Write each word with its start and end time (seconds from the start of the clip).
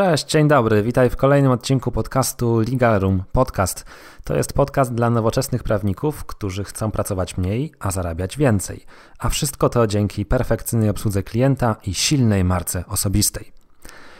Cześć, 0.00 0.26
dzień 0.26 0.48
dobry, 0.48 0.82
witaj 0.82 1.10
w 1.10 1.16
kolejnym 1.16 1.52
odcinku 1.52 1.92
podcastu 1.92 2.58
Legal 2.58 3.00
Room 3.00 3.22
Podcast. 3.32 3.84
To 4.24 4.36
jest 4.36 4.52
podcast 4.52 4.94
dla 4.94 5.10
nowoczesnych 5.10 5.62
prawników, 5.62 6.24
którzy 6.24 6.64
chcą 6.64 6.90
pracować 6.90 7.36
mniej, 7.36 7.72
a 7.80 7.90
zarabiać 7.90 8.36
więcej. 8.36 8.84
A 9.18 9.28
wszystko 9.28 9.68
to 9.68 9.86
dzięki 9.86 10.26
perfekcyjnej 10.26 10.88
obsłudze 10.88 11.22
klienta 11.22 11.76
i 11.86 11.94
silnej 11.94 12.44
marce 12.44 12.84
osobistej. 12.86 13.52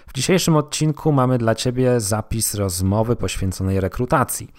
W 0.07 0.13
dzisiejszym 0.13 0.57
odcinku 0.57 1.13
mamy 1.13 1.39
dla 1.39 1.55
Ciebie 1.55 2.01
zapis 2.01 2.55
rozmowy 2.55 3.17
poświęconej 3.17 3.81
rekrutacji. 3.81 4.53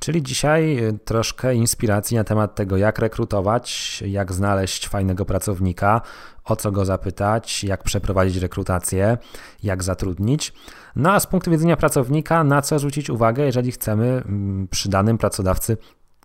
Czyli 0.00 0.22
dzisiaj 0.22 0.84
y, 0.84 0.98
troszkę 1.04 1.54
inspiracji 1.54 2.16
na 2.16 2.24
temat 2.24 2.54
tego, 2.54 2.76
jak 2.76 2.98
rekrutować, 2.98 4.02
jak 4.06 4.32
znaleźć 4.32 4.88
fajnego 4.88 5.24
pracownika, 5.24 6.00
o 6.44 6.56
co 6.56 6.72
go 6.72 6.84
zapytać, 6.84 7.64
jak 7.64 7.82
przeprowadzić 7.82 8.36
rekrutację, 8.36 9.18
jak 9.62 9.82
zatrudnić. 9.82 10.52
No 10.96 11.12
a 11.12 11.20
z 11.20 11.26
punktu 11.26 11.50
widzenia 11.50 11.76
pracownika, 11.76 12.44
na 12.44 12.62
co 12.62 12.78
zwrócić 12.78 13.10
uwagę, 13.10 13.44
jeżeli 13.44 13.72
chcemy 13.72 14.06
mm, 14.26 14.68
przy 14.68 14.88
danym 14.88 15.18
pracodawcy, 15.18 15.76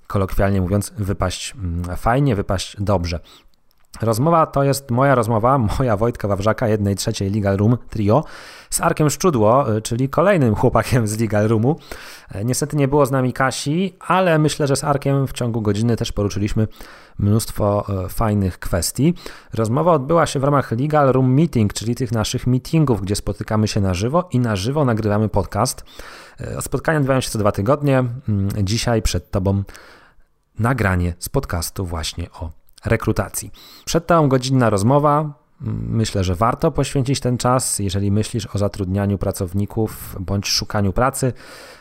kolokwialnie 0.07 0.61
mówiąc, 0.61 0.93
wypaść 0.97 1.53
mm, 1.55 1.97
fajnie, 1.97 2.35
wypaść 2.35 2.75
dobrze. 2.79 3.19
Rozmowa 4.01 4.45
to 4.45 4.63
jest 4.63 4.91
moja 4.91 5.15
rozmowa, 5.15 5.57
moja 5.79 5.97
Wojtka 5.97 6.27
Wawrzaka, 6.27 6.67
jednej 6.67 6.95
trzeciej 6.95 7.31
Legal 7.31 7.57
Room 7.57 7.77
Trio, 7.89 8.23
z 8.69 8.81
Arkiem 8.81 9.09
Szczudło, 9.09 9.75
y, 9.75 9.81
czyli 9.81 10.09
kolejnym 10.09 10.55
chłopakiem 10.55 11.07
z 11.07 11.19
Legal 11.19 11.47
Roomu. 11.47 11.75
E, 12.31 12.45
niestety 12.45 12.77
nie 12.77 12.87
było 12.87 13.05
z 13.05 13.11
nami 13.11 13.33
Kasi, 13.33 13.95
ale 13.99 14.39
myślę, 14.39 14.67
że 14.67 14.75
z 14.75 14.83
Arkiem 14.83 15.27
w 15.27 15.33
ciągu 15.33 15.61
godziny 15.61 15.95
też 15.95 16.11
poruszyliśmy 16.11 16.67
mnóstwo 17.19 17.85
e, 18.05 18.09
fajnych 18.09 18.59
kwestii. 18.59 19.13
Rozmowa 19.53 19.91
odbyła 19.91 20.25
się 20.25 20.39
w 20.39 20.43
ramach 20.43 20.71
Legal 20.71 21.11
Room 21.11 21.33
Meeting, 21.33 21.73
czyli 21.73 21.95
tych 21.95 22.11
naszych 22.11 22.47
meetingów, 22.47 23.01
gdzie 23.01 23.15
spotykamy 23.15 23.67
się 23.67 23.81
na 23.81 23.93
żywo 23.93 24.29
i 24.31 24.39
na 24.39 24.55
żywo 24.55 24.85
nagrywamy 24.85 25.29
podcast. 25.29 25.83
E, 26.39 26.61
spotkania 26.61 26.97
odbywają 26.97 27.21
się 27.21 27.29
co 27.29 27.39
dwa 27.39 27.51
tygodnie. 27.51 27.97
Mm, 27.99 28.49
dzisiaj 28.63 29.01
przed 29.01 29.31
Tobą 29.31 29.63
nagranie 30.59 31.13
z 31.19 31.29
podcastu 31.29 31.85
właśnie 31.85 32.31
o 32.31 32.64
rekrutacji. 32.85 33.51
Przed 33.85 34.07
tą 34.07 34.29
godzinna 34.29 34.69
rozmowa. 34.69 35.33
Myślę, 35.89 36.23
że 36.23 36.35
warto 36.35 36.71
poświęcić 36.71 37.19
ten 37.19 37.37
czas, 37.37 37.79
jeżeli 37.79 38.11
myślisz 38.11 38.55
o 38.55 38.57
zatrudnianiu 38.57 39.17
pracowników 39.17 40.15
bądź 40.19 40.47
szukaniu 40.47 40.93
pracy. 40.93 41.33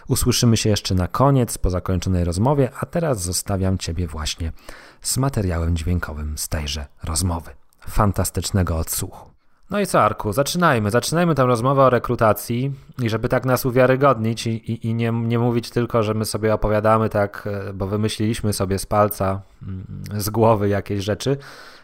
Usłyszymy 0.08 0.56
się 0.56 0.70
jeszcze 0.70 0.94
na 0.94 1.08
koniec 1.08 1.58
po 1.58 1.70
zakończonej 1.70 2.24
rozmowie, 2.24 2.70
a 2.80 2.86
teraz 2.86 3.22
zostawiam 3.22 3.78
Ciebie 3.78 4.06
właśnie 4.06 4.52
z 5.00 5.16
materiałem 5.16 5.76
dźwiękowym 5.76 6.38
z 6.38 6.48
tejże 6.48 6.86
rozmowy. 7.04 7.50
Fantastycznego 7.88 8.78
odsłuchu. 8.78 9.33
No 9.70 9.80
i 9.80 9.86
co, 9.86 10.00
Arku, 10.00 10.32
zaczynajmy. 10.32 10.90
Zaczynajmy 10.90 11.34
tę 11.34 11.46
rozmowę 11.46 11.82
o 11.82 11.90
rekrutacji 11.90 12.72
i 13.02 13.08
żeby 13.08 13.28
tak 13.28 13.44
nas 13.44 13.66
uwiarygodnić 13.66 14.46
i, 14.46 14.50
i, 14.50 14.86
i, 14.86 14.94
nie, 14.94 15.12
nie 15.12 15.38
mówić 15.38 15.70
tylko, 15.70 16.02
że 16.02 16.14
my 16.14 16.24
sobie 16.24 16.54
opowiadamy 16.54 17.08
tak, 17.08 17.48
e, 17.68 17.72
bo 17.72 17.86
wymyśliliśmy 17.86 18.52
sobie 18.52 18.78
z 18.78 18.86
palca, 18.86 19.40
mm, 19.62 19.84
z 20.16 20.30
głowy 20.30 20.68
jakieś 20.68 21.04
rzeczy. 21.04 21.36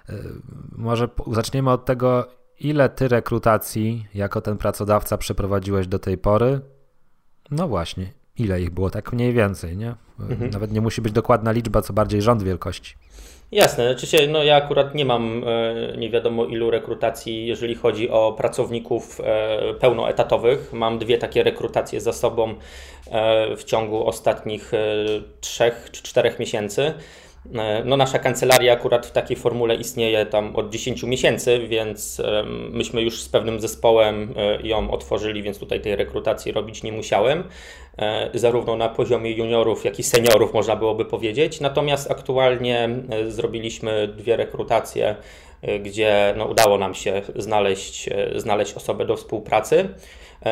E, 0.09 0.15
może 0.73 1.09
zaczniemy 1.33 1.71
od 1.71 1.85
tego, 1.85 2.27
ile 2.61 2.89
ty 2.89 3.09
rekrutacji 3.09 4.07
jako 4.15 4.41
ten 4.41 4.57
pracodawca 4.57 5.19
przeprowadziłeś 5.19 5.87
do 5.87 5.99
tej 5.99 6.19
pory? 6.19 6.61
No 7.51 7.69
właśnie, 7.69 8.13
ile 8.37 8.63
ich 8.63 8.71
było, 8.71 8.91
tak 8.91 9.13
mniej 9.13 9.33
więcej, 9.33 9.77
nie? 9.77 9.95
Mhm. 10.21 10.51
Nawet 10.51 10.73
nie 10.73 10.81
musi 10.81 11.03
być 11.03 11.13
dokładna 11.13 11.53
liczba, 11.53 11.83
co 11.83 11.93
bardziej 11.93 12.23
rząd 12.23 12.43
wielkości. 12.43 12.97
Jasne, 13.53 13.85
znaczy 13.85 14.07
się, 14.07 14.27
no 14.27 14.45
ja 14.45 14.57
akurat 14.57 14.95
nie 14.95 15.05
mam 15.05 15.45
e, 15.45 15.97
nie 15.97 16.11
wiadomo 16.11 16.45
ilu 16.45 16.71
rekrutacji, 16.71 17.47
jeżeli 17.47 17.75
chodzi 17.75 18.11
o 18.11 18.33
pracowników 18.33 19.21
e, 19.21 19.75
pełnoetatowych. 19.75 20.73
Mam 20.73 20.99
dwie 20.99 21.19
takie 21.19 21.43
rekrutacje 21.43 22.01
za 22.01 22.13
sobą 22.13 22.55
e, 23.11 23.57
w 23.57 23.65
ciągu 23.65 24.07
ostatnich 24.07 24.73
trzech 25.41 25.89
czy 25.93 26.03
czterech 26.03 26.39
miesięcy. 26.39 26.95
E, 27.55 27.85
no 27.85 27.97
nasza 27.97 28.19
kancelaria 28.19 28.73
akurat 28.73 29.07
w 29.07 29.13
takiej 29.13 29.37
formule 29.37 29.75
istnieje 29.75 30.27
tam 30.27 30.57
od 30.57 30.71
10 30.71 31.03
miesięcy, 31.03 31.59
więc 31.69 32.23
myśmy 32.71 33.03
już 33.03 33.23
z 33.23 33.29
pewnym 33.29 33.61
zespołem 33.61 34.35
e, 34.37 34.67
ją 34.67 34.91
otworzyli, 34.91 35.43
więc 35.43 35.59
tutaj 35.59 35.81
tej 35.81 35.97
rekrutacji 35.97 36.53
robić 36.53 36.83
nie 36.83 36.93
musiałem. 36.93 37.45
E, 37.99 38.31
zarówno 38.35 38.77
na 38.77 38.89
poziomie 38.89 39.31
juniorów, 39.31 39.85
jak 39.85 39.99
i 39.99 40.03
seniorów 40.03 40.55
można 40.55 40.77
byłoby 40.77 41.05
powiedzieć. 41.05 41.61
Natomiast 41.61 42.11
aktualnie 42.11 42.89
zrobiliśmy 43.29 44.09
dwie 44.17 44.37
rekrutacje, 44.37 45.17
gdzie 45.81 46.35
no, 46.37 46.45
udało 46.45 46.79
nam 46.79 46.95
się 46.95 47.23
znaleźć, 47.37 48.09
znaleźć 48.37 48.75
osobę 48.75 49.05
do 49.07 49.17
współpracy. 49.17 49.89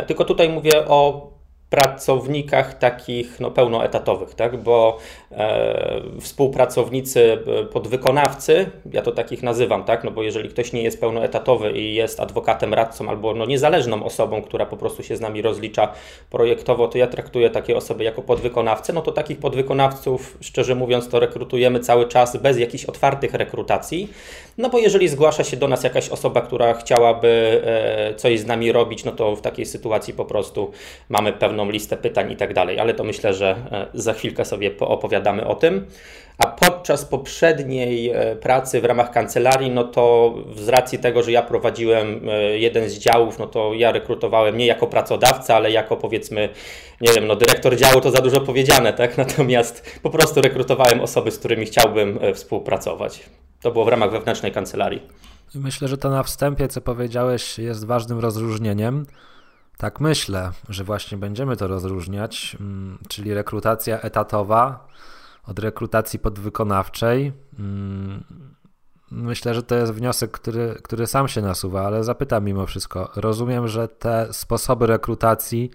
Tylko 0.07 0.25
tutaj 0.25 0.49
mówię 0.49 0.87
o 0.87 1.31
pracownikach 1.71 2.79
takich 2.79 3.41
no, 3.41 3.51
pełnoetatowych, 3.51 4.35
tak? 4.35 4.63
bo 4.63 4.99
e, 5.33 6.01
współpracownicy, 6.21 7.39
e, 7.63 7.65
podwykonawcy, 7.65 8.71
ja 8.93 9.03
to 9.03 9.13
takich 9.13 9.43
nazywam, 9.43 9.85
tak? 9.85 10.05
no 10.05 10.11
bo 10.11 10.23
jeżeli 10.23 10.49
ktoś 10.49 10.73
nie 10.73 10.83
jest 10.83 11.01
pełnoetatowy 11.01 11.73
i 11.73 11.95
jest 11.95 12.21
adwokatem, 12.21 12.75
radcą 12.75 13.09
albo 13.09 13.35
no, 13.35 13.47
niezależną 13.47 14.05
osobą, 14.05 14.43
która 14.43 14.67
po 14.67 14.77
prostu 14.77 15.03
się 15.03 15.17
z 15.17 15.21
nami 15.21 15.43
rozlicza 15.43 15.93
projektowo, 16.31 16.89
to 16.89 16.99
ja 16.99 17.07
traktuję 17.07 17.51
takie 17.51 17.77
osoby 17.77 18.05
jako 18.05 18.23
podwykonawcy, 18.23 18.93
no 18.93 19.03
to 19.03 19.13
takich 19.13 19.39
podwykonawców, 19.39 20.39
szczerze 20.41 20.75
mówiąc, 20.75 21.09
to 21.09 21.21
rekrutujemy 21.21 21.81
cały 21.81 22.09
czas 22.09 22.37
bez 22.37 22.59
jakichś 22.59 22.85
otwartych 22.85 23.35
rekrutacji, 23.35 24.09
no 24.59 24.69
bo 24.69 24.79
jeżeli 24.79 25.09
zgłasza 25.09 25.45
się 25.45 25.57
do 25.57 25.69
nas 25.69 25.85
jakaś 25.85 26.09
osoba, 26.09 26.41
która 26.41 26.75
chciałaby 26.75 27.63
e, 27.65 28.15
coś 28.15 28.41
z 28.41 28.47
nami 28.47 28.73
robić, 28.73 29.05
no 29.05 29.13
to 29.13 29.37
w 29.37 29.41
takiej 29.41 29.67
sytuacji 29.67 30.15
po 30.15 30.25
prostu 30.25 30.71
mamy 31.09 31.33
pewną 31.33 31.71
listę 31.71 31.97
pytań 31.97 32.33
i 32.33 32.37
tak 32.37 32.55
dalej, 32.55 32.81
ale 32.81 32.95
to 32.95 33.05
myślę, 33.05 33.35
że 33.35 33.57
e, 33.73 33.87
za 33.95 34.13
chwilkę 34.13 34.45
sobie 34.45 34.71
opowiadamy 34.81 35.47
o 35.47 35.55
tym. 35.55 35.87
A 36.39 36.47
podczas 36.47 37.05
poprzedniej 37.05 38.11
e, 38.11 38.37
pracy 38.37 38.81
w 38.81 38.85
ramach 38.85 39.11
kancelarii, 39.11 39.71
no 39.71 39.85
to 39.85 40.35
z 40.57 40.69
racji 40.69 40.99
tego, 40.99 41.23
że 41.23 41.33
ja 41.33 41.43
prowadziłem 41.43 42.29
e, 42.29 42.59
jeden 42.59 42.91
z 42.91 42.99
działów, 42.99 43.39
no 43.39 43.47
to 43.47 43.75
ja 43.75 43.93
rekrutowałem 43.93 44.57
nie 44.57 44.67
jako 44.67 44.87
pracodawca, 44.87 45.57
ale 45.57 45.71
jako 45.71 45.97
powiedzmy, 45.97 46.49
nie 47.01 47.13
wiem, 47.13 47.27
no 47.27 47.37
dyrektor 47.37 47.77
działu 47.77 48.01
to 48.01 48.11
za 48.11 48.19
dużo 48.19 48.41
powiedziane, 48.41 48.93
tak? 48.93 49.19
Natomiast 49.25 49.99
po 50.03 50.11
prostu 50.11 50.41
rekrutowałem 50.41 51.01
osoby, 51.01 51.31
z 51.31 51.39
którymi 51.39 51.67
chciałbym 51.67 52.19
współpracować. 52.35 53.21
To 53.63 53.71
było 53.71 53.85
w 53.85 53.89
ramach 53.89 54.11
wewnętrznej 54.11 54.53
kancelarii. 54.53 55.03
Myślę, 55.55 55.89
że 55.89 55.99
to 55.99 56.11
na 56.11 56.23
wstępie, 56.23 56.69
co 56.69 56.81
powiedziałeś, 56.81 57.59
jest 57.59 57.87
ważnym 57.87 58.19
rozróżnieniem. 58.19 59.07
Tak 59.77 60.01
myślę, 60.01 60.51
że 60.69 60.85
właśnie 60.85 61.19
będziemy 61.19 61.57
to 61.57 61.67
rozróżniać, 61.67 62.57
mm, 62.61 62.99
czyli 63.09 63.35
rekrutacja 63.35 64.01
etatowa 64.01 64.89
od 65.49 65.59
rekrutacji 65.59 66.19
podwykonawczej. 66.19 67.33
Mm, 67.59 68.25
myślę, 69.11 69.55
że 69.55 69.63
to 69.63 69.75
jest 69.75 69.93
wniosek, 69.93 70.31
który, 70.31 70.75
który 70.83 71.07
sam 71.07 71.29
się 71.29 71.43
nasuwa, 71.43 71.87
ale 71.87 72.05
zapytam 72.05 72.45
mimo 72.45 72.67
wszystko. 72.67 73.11
Rozumiem, 73.17 73.69
że 73.69 73.89
te 73.89 74.29
sposoby 74.33 74.87
rekrutacji 74.87 75.71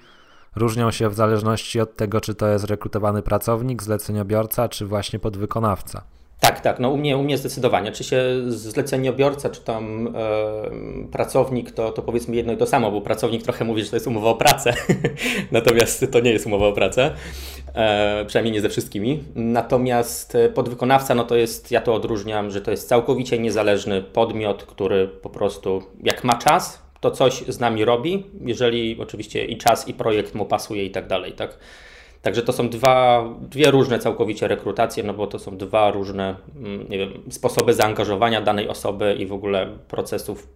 różnią 0.55 0.91
się 0.91 1.09
w 1.09 1.13
zależności 1.13 1.79
od 1.79 1.95
tego, 1.95 2.21
czy 2.21 2.35
to 2.35 2.47
jest 2.47 2.65
rekrutowany 2.65 3.21
pracownik, 3.21 3.83
zleceniobiorca, 3.83 4.69
czy 4.69 4.85
właśnie 4.85 5.19
podwykonawca. 5.19 6.03
Tak, 6.43 6.61
tak. 6.61 6.79
No 6.79 6.89
u 6.89 6.97
mnie, 6.97 7.17
u 7.17 7.23
mnie 7.23 7.37
zdecydowanie. 7.37 7.91
Czy 7.91 8.03
się 8.03 8.23
zleceniobiorca, 8.47 9.49
czy 9.49 9.61
tam 9.61 10.07
e, 10.07 11.07
pracownik, 11.11 11.71
to, 11.71 11.91
to 11.91 12.01
powiedzmy 12.01 12.35
jedno 12.35 12.53
i 12.53 12.57
to 12.57 12.65
samo, 12.65 12.91
bo 12.91 13.01
pracownik 13.01 13.43
trochę 13.43 13.65
mówi, 13.65 13.83
że 13.83 13.89
to 13.89 13.95
jest 13.95 14.07
umowa 14.07 14.29
o 14.29 14.35
pracę, 14.35 14.73
natomiast 15.51 16.05
to 16.11 16.19
nie 16.19 16.31
jest 16.31 16.45
umowa 16.45 16.67
o 16.67 16.73
pracę, 16.73 17.13
e, 17.73 18.25
przynajmniej 18.25 18.53
nie 18.53 18.61
ze 18.61 18.69
wszystkimi. 18.69 19.23
Natomiast 19.35 20.37
podwykonawca, 20.53 21.15
no 21.15 21.23
to 21.23 21.35
jest, 21.35 21.71
ja 21.71 21.81
to 21.81 21.93
odróżniam, 21.93 22.51
że 22.51 22.61
to 22.61 22.71
jest 22.71 22.87
całkowicie 22.87 23.39
niezależny 23.39 24.01
podmiot, 24.01 24.63
który 24.63 25.07
po 25.07 25.29
prostu 25.29 25.83
jak 26.03 26.23
ma 26.23 26.33
czas, 26.33 26.83
to 26.99 27.11
coś 27.11 27.33
z 27.33 27.59
nami 27.59 27.85
robi, 27.85 28.25
jeżeli 28.45 29.01
oczywiście 29.01 29.45
i 29.45 29.57
czas, 29.57 29.87
i 29.87 29.93
projekt 29.93 30.35
mu 30.35 30.45
pasuje 30.45 30.85
i 30.85 30.91
tak 30.91 31.07
dalej, 31.07 31.33
tak? 31.33 31.57
Także 32.23 32.41
to 32.41 32.53
są 32.53 32.69
dwa, 32.69 33.29
dwie 33.41 33.71
różne 33.71 33.99
całkowicie 33.99 34.47
rekrutacje, 34.47 35.03
no 35.03 35.13
bo 35.13 35.27
to 35.27 35.39
są 35.39 35.57
dwa 35.57 35.91
różne 35.91 36.35
mm, 36.55 36.89
nie 36.89 36.97
wiem, 36.97 37.11
sposoby 37.29 37.73
zaangażowania 37.73 38.41
danej 38.41 38.69
osoby 38.69 39.15
i 39.19 39.25
w 39.25 39.33
ogóle 39.33 39.67
procesów 39.87 40.47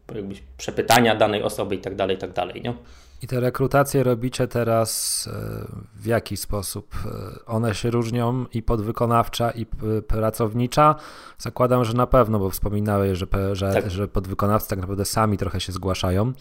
przepytania 0.57 1.15
danej 1.15 1.44
osoby 1.44 1.75
i 1.75 1.77
tak 1.77 1.95
dalej, 1.95 2.15
i 2.15 2.19
tak 2.19 2.33
dalej. 2.33 2.62
Nie? 2.62 2.74
I 3.21 3.27
te 3.27 3.39
rekrutacje 3.39 4.03
robicie 4.03 4.47
teraz 4.47 5.29
e, 5.33 5.65
w 5.95 6.05
jaki 6.05 6.37
sposób? 6.37 6.95
E, 7.05 7.45
one 7.45 7.75
się 7.75 7.91
różnią 7.91 8.45
i 8.53 8.63
podwykonawcza, 8.63 9.51
i 9.51 9.65
pracownicza? 10.07 10.95
Zakładam, 11.37 11.85
że 11.85 11.93
na 11.93 12.07
pewno, 12.07 12.39
bo 12.39 12.49
wspominałeś, 12.49 13.17
że, 13.17 13.55
że, 13.55 13.73
tak. 13.73 13.91
że 13.91 14.07
podwykonawcy 14.07 14.69
tak 14.69 14.79
naprawdę 14.79 15.05
sami 15.05 15.37
trochę 15.37 15.59
się 15.59 15.71
zgłaszają. 15.71 16.33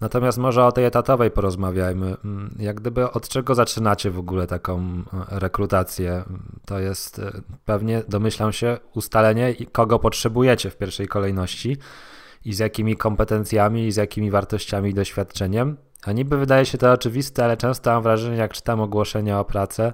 Natomiast 0.00 0.38
może 0.38 0.64
o 0.64 0.72
tej 0.72 0.84
etatowej 0.84 1.30
porozmawiajmy. 1.30 2.16
Mm, 2.24 2.54
jak 2.58 2.80
gdyby 2.80 3.10
od 3.10 3.28
czego 3.28 3.54
zaczynacie 3.54 4.10
w 4.10 4.18
ogóle 4.18 4.46
taką 4.46 4.80
e, 4.80 5.02
rekrutację? 5.30 6.24
To 6.66 6.78
jest 6.78 7.20
pewnie, 7.64 8.02
domyślam 8.08 8.52
się, 8.52 8.78
ustalenie, 8.94 9.54
kogo 9.72 9.98
potrzebujecie 9.98 10.70
w 10.70 10.76
pierwszej 10.76 11.08
kolejności 11.08 11.76
i 12.44 12.54
z 12.54 12.58
jakimi 12.58 12.96
kompetencjami, 12.96 13.86
i 13.86 13.92
z 13.92 13.96
jakimi 13.96 14.30
wartościami 14.30 14.90
i 14.90 14.94
doświadczeniem. 14.94 15.76
A 16.06 16.12
niby 16.12 16.36
wydaje 16.36 16.66
się 16.66 16.78
to 16.78 16.92
oczywiste, 16.92 17.44
ale 17.44 17.56
często 17.56 17.90
mam 17.90 18.02
wrażenie, 18.02 18.36
jak 18.36 18.52
czytam 18.52 18.80
ogłoszenia 18.80 19.40
o 19.40 19.44
pracę, 19.44 19.92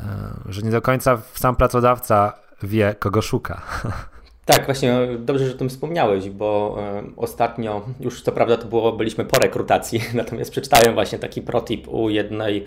e, 0.00 0.04
że 0.48 0.62
nie 0.62 0.70
do 0.70 0.82
końca 0.82 1.22
sam 1.34 1.56
pracodawca 1.56 2.32
wie, 2.62 2.94
kogo 2.98 3.22
szuka. 3.22 3.62
Tak, 4.44 4.64
właśnie 4.66 5.08
dobrze, 5.18 5.46
że 5.46 5.54
o 5.54 5.58
tym 5.58 5.68
wspomniałeś, 5.68 6.30
bo 6.30 6.76
e, 6.78 7.02
ostatnio, 7.16 7.82
już 8.00 8.22
co 8.22 8.32
prawda 8.32 8.56
to 8.56 8.66
było, 8.66 8.92
byliśmy 8.92 9.24
po 9.24 9.38
rekrutacji, 9.38 10.00
natomiast 10.14 10.50
przeczytałem 10.50 10.94
właśnie 10.94 11.18
taki 11.18 11.42
protip 11.42 11.88
u 11.88 12.10
jednej 12.10 12.64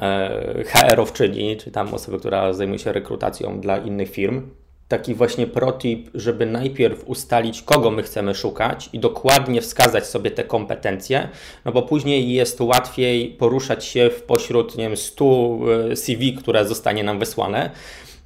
e, 0.00 0.64
HR-owczyni, 0.64 1.56
czy 1.56 1.70
tam 1.70 1.94
osoby, 1.94 2.18
która 2.18 2.52
zajmuje 2.52 2.78
się 2.78 2.92
rekrutacją 2.92 3.60
dla 3.60 3.78
innych 3.78 4.10
firm. 4.10 4.42
Taki 4.90 5.14
właśnie 5.14 5.46
protip, 5.46 6.10
żeby 6.14 6.46
najpierw 6.46 7.04
ustalić, 7.06 7.62
kogo 7.62 7.90
my 7.90 8.02
chcemy 8.02 8.34
szukać 8.34 8.90
i 8.92 8.98
dokładnie 8.98 9.60
wskazać 9.60 10.06
sobie 10.06 10.30
te 10.30 10.44
kompetencje, 10.44 11.28
no 11.64 11.72
bo 11.72 11.82
później 11.82 12.32
jest 12.32 12.60
łatwiej 12.60 13.28
poruszać 13.28 13.84
się 13.84 14.10
w 14.10 14.22
pośród, 14.22 14.76
nie 14.76 14.84
wiem, 14.84 14.96
100 14.96 15.58
e, 15.90 15.96
CV, 15.96 16.34
które 16.34 16.64
zostanie 16.64 17.04
nam 17.04 17.18
wysłane, 17.18 17.70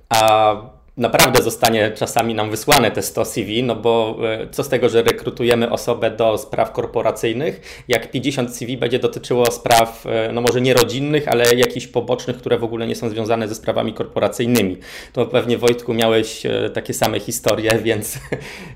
a 0.08 0.56
naprawdę 0.96 1.42
zostanie 1.42 1.90
czasami 1.90 2.34
nam 2.34 2.50
wysłane 2.50 2.90
te 2.90 3.02
100 3.02 3.24
CV, 3.24 3.62
no 3.62 3.76
bo 3.76 4.16
e, 4.22 4.48
co 4.50 4.64
z 4.64 4.68
tego, 4.68 4.88
że 4.88 5.02
rekrutujemy 5.02 5.70
osobę 5.70 6.10
do 6.10 6.38
spraw 6.38 6.72
korporacyjnych, 6.72 7.84
jak 7.88 8.10
50 8.10 8.56
CV 8.56 8.76
będzie 8.76 8.98
dotyczyło 8.98 9.50
spraw, 9.50 10.06
e, 10.06 10.32
no 10.32 10.40
może 10.40 10.60
nie 10.60 10.74
rodzinnych, 10.74 11.28
ale 11.28 11.54
jakichś 11.54 11.86
pobocznych, 11.86 12.36
które 12.36 12.58
w 12.58 12.64
ogóle 12.64 12.86
nie 12.86 12.96
są 12.96 13.08
związane 13.08 13.48
ze 13.48 13.54
sprawami 13.54 13.92
korporacyjnymi. 13.92 14.76
To 15.12 15.26
pewnie 15.26 15.58
Wojtku 15.58 15.94
miałeś 15.94 16.46
e, 16.46 16.70
takie 16.70 16.94
same 16.94 17.20
historie, 17.20 17.78
więc, 17.84 18.18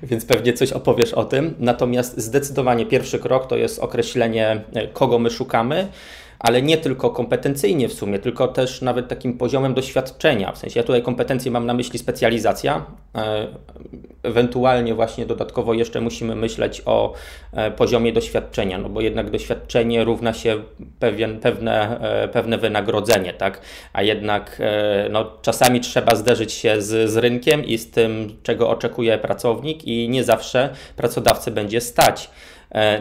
więc 0.03 0.25
pewnie 0.25 0.53
coś 0.53 0.71
opowiesz 0.71 1.13
o 1.13 1.25
tym. 1.25 1.55
Natomiast 1.59 2.17
zdecydowanie 2.17 2.85
pierwszy 2.85 3.19
krok 3.19 3.47
to 3.47 3.57
jest 3.57 3.79
określenie, 3.79 4.61
kogo 4.93 5.19
my 5.19 5.29
szukamy 5.29 5.87
ale 6.39 6.61
nie 6.61 6.77
tylko 6.77 7.09
kompetencyjnie 7.09 7.87
w 7.87 7.93
sumie, 7.93 8.19
tylko 8.19 8.47
też 8.47 8.81
nawet 8.81 9.07
takim 9.07 9.37
poziomem 9.37 9.73
doświadczenia. 9.73 10.51
W 10.51 10.57
sensie 10.57 10.79
ja 10.79 10.83
tutaj 10.83 11.03
kompetencje 11.03 11.51
mam 11.51 11.65
na 11.65 11.73
myśli 11.73 11.99
specjalizacja, 11.99 12.85
e, 13.15 13.47
ewentualnie 14.23 14.93
właśnie 14.93 15.25
dodatkowo 15.25 15.73
jeszcze 15.73 16.01
musimy 16.01 16.35
myśleć 16.35 16.81
o 16.85 17.13
e, 17.53 17.71
poziomie 17.71 18.13
doświadczenia, 18.13 18.77
no 18.77 18.89
bo 18.89 19.01
jednak 19.01 19.29
doświadczenie 19.29 20.03
równa 20.03 20.33
się 20.33 20.63
pewien, 20.99 21.39
pewne, 21.39 21.99
e, 22.23 22.27
pewne 22.27 22.57
wynagrodzenie, 22.57 23.33
tak? 23.33 23.61
A 23.93 24.03
jednak 24.03 24.61
no, 25.09 25.31
czasami 25.41 25.79
trzeba 25.79 26.15
zderzyć 26.15 26.53
się 26.53 26.81
z, 26.81 27.11
z 27.11 27.17
rynkiem 27.17 27.65
i 27.65 27.77
z 27.77 27.91
tym, 27.91 28.37
czego 28.43 28.69
oczekuje 28.69 29.17
pracownik 29.17 29.83
i 29.85 30.09
nie 30.09 30.23
zawsze 30.23 30.69
pracodawcy 30.95 31.51
będzie 31.51 31.81
stać 31.81 32.29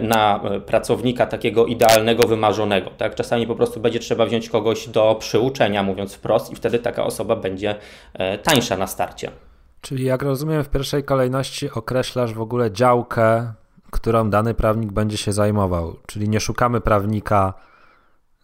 na 0.00 0.40
e, 0.42 0.60
pracownika 0.60 1.26
takiego 1.26 1.66
idealnego, 1.66 2.28
wymarzonego. 2.28 2.90
Tak? 2.90 3.14
Czasami 3.14 3.46
po 3.46 3.54
prostu 3.54 3.80
będzie 3.80 3.98
trzeba 3.98 4.26
wziąć 4.26 4.48
kogoś 4.48 4.88
do 4.88 5.16
przyuczenia, 5.18 5.82
mówiąc 5.82 6.14
wprost, 6.14 6.52
i 6.52 6.56
wtedy 6.56 6.78
taka 6.78 7.04
osoba 7.04 7.36
będzie 7.36 7.74
e, 8.14 8.38
tańsza 8.38 8.76
na 8.76 8.86
starcie. 8.86 9.30
Czyli 9.80 10.04
jak 10.04 10.22
rozumiem, 10.22 10.64
w 10.64 10.68
pierwszej 10.68 11.04
kolejności 11.04 11.70
określasz 11.70 12.34
w 12.34 12.40
ogóle 12.40 12.72
działkę, 12.72 13.52
którą 13.90 14.30
dany 14.30 14.54
prawnik 14.54 14.92
będzie 14.92 15.16
się 15.16 15.32
zajmował. 15.32 15.96
Czyli 16.06 16.28
nie 16.28 16.40
szukamy 16.40 16.80
prawnika 16.80 17.54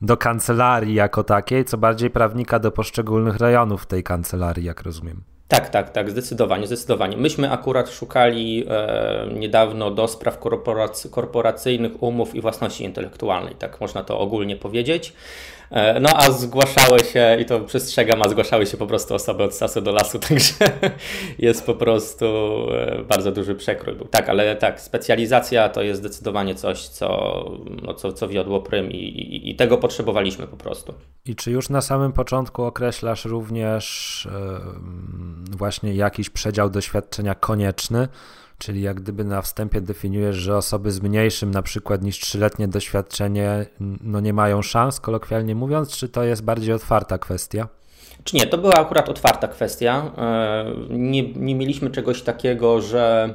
do 0.01 0.17
kancelarii 0.17 0.95
jako 0.95 1.25
takiej, 1.25 1.65
co 1.65 1.79
bardziej 1.79 2.11
prawnika 2.11 2.59
do 2.59 2.71
poszczególnych 2.73 3.37
rejonów 3.37 3.87
tej 3.87 4.03
kancelarii, 4.03 4.65
jak 4.65 4.83
rozumiem. 4.83 5.34
Tak, 5.49 5.69
tak, 5.69 5.91
tak, 5.91 6.11
zdecydowanie, 6.11 6.67
zdecydowanie. 6.67 7.17
Myśmy 7.17 7.51
akurat 7.51 7.91
szukali 7.91 8.65
e, 8.69 9.29
niedawno 9.35 9.91
do 9.91 10.09
spraw 10.09 10.39
korporac 10.39 11.07
korporacyjnych 11.11 12.03
umów 12.03 12.35
i 12.35 12.41
własności 12.41 12.85
intelektualnej, 12.85 13.55
tak 13.55 13.81
można 13.81 14.05
to 14.05 14.19
ogólnie 14.19 14.57
powiedzieć. 14.57 15.13
E, 15.71 16.01
no 16.01 16.11
a 16.17 16.31
zgłaszały 16.31 16.99
się, 17.01 17.37
i 17.41 17.45
to 17.45 17.61
przestrzegam, 17.61 18.23
a 18.23 18.29
zgłaszały 18.29 18.67
się 18.67 18.77
po 18.77 18.87
prostu 18.87 19.15
osoby 19.15 19.43
od 19.43 19.55
sasu 19.55 19.81
do 19.81 19.93
lasu, 19.93 20.19
także 20.29 20.55
jest 21.39 21.67
po 21.67 21.75
prostu 21.75 22.27
e, 22.73 23.03
bardzo 23.09 23.33
duży 23.33 23.55
przekrój. 23.55 23.97
Tak, 24.11 24.29
ale 24.29 24.57
tak, 24.57 24.81
specjalizacja 24.81 25.69
to 25.69 25.83
jest 25.83 26.01
zdecydowanie 26.01 26.55
coś, 26.55 26.89
co, 26.89 27.45
no, 27.83 27.95
co, 27.95 28.13
co 28.13 28.29
wiodło 28.29 28.61
prym 28.61 28.93
i, 28.93 28.97
i, 28.97 29.51
i 29.51 29.57
tego 29.57 29.79
potrzebowaliśmy 29.79 30.47
po 30.47 30.57
prostu. 30.57 30.95
I 31.27 31.35
czy 31.35 31.51
już 31.51 31.69
na 31.69 31.81
samym 31.81 32.13
początku 32.13 32.63
określasz 32.63 33.25
również 33.25 34.29
yy, 35.51 35.57
właśnie 35.57 35.95
jakiś 35.95 36.31
przedział 36.31 36.71
doświadczenia 36.71 37.35
konieczny? 37.35 38.09
Czyli 38.59 38.83
jak 38.83 39.01
gdyby 39.01 39.25
na 39.25 39.43
wstępie 39.43 39.81
definiujesz, 39.81 40.37
że 40.37 40.57
osoby 40.57 40.93
z 40.93 41.03
mniejszym 41.03 41.51
na 41.51 41.63
przykład 41.63 42.03
niż 42.03 42.19
trzyletnie 42.19 42.69
doświadczenie 42.69 43.67
no 44.01 44.21
nie 44.21 44.33
mają 44.33 44.63
szans, 44.63 45.01
kolokwialnie 45.01 45.55
mówiąc, 45.55 45.97
czy 45.97 46.09
to 46.09 46.25
jest 46.25 46.45
bardziej 46.45 46.75
otwarta 46.75 47.19
kwestia? 47.19 47.69
Czy 48.25 48.37
nie, 48.37 48.47
to 48.47 48.59
była 48.59 48.75
akurat 48.75 49.09
otwarta 49.09 49.49
kwestia. 49.49 50.13
E, 50.19 50.65
nie, 50.91 51.33
nie 51.33 51.55
mieliśmy 51.55 51.91
czegoś 51.91 52.23
takiego, 52.23 52.81
że 52.81 53.35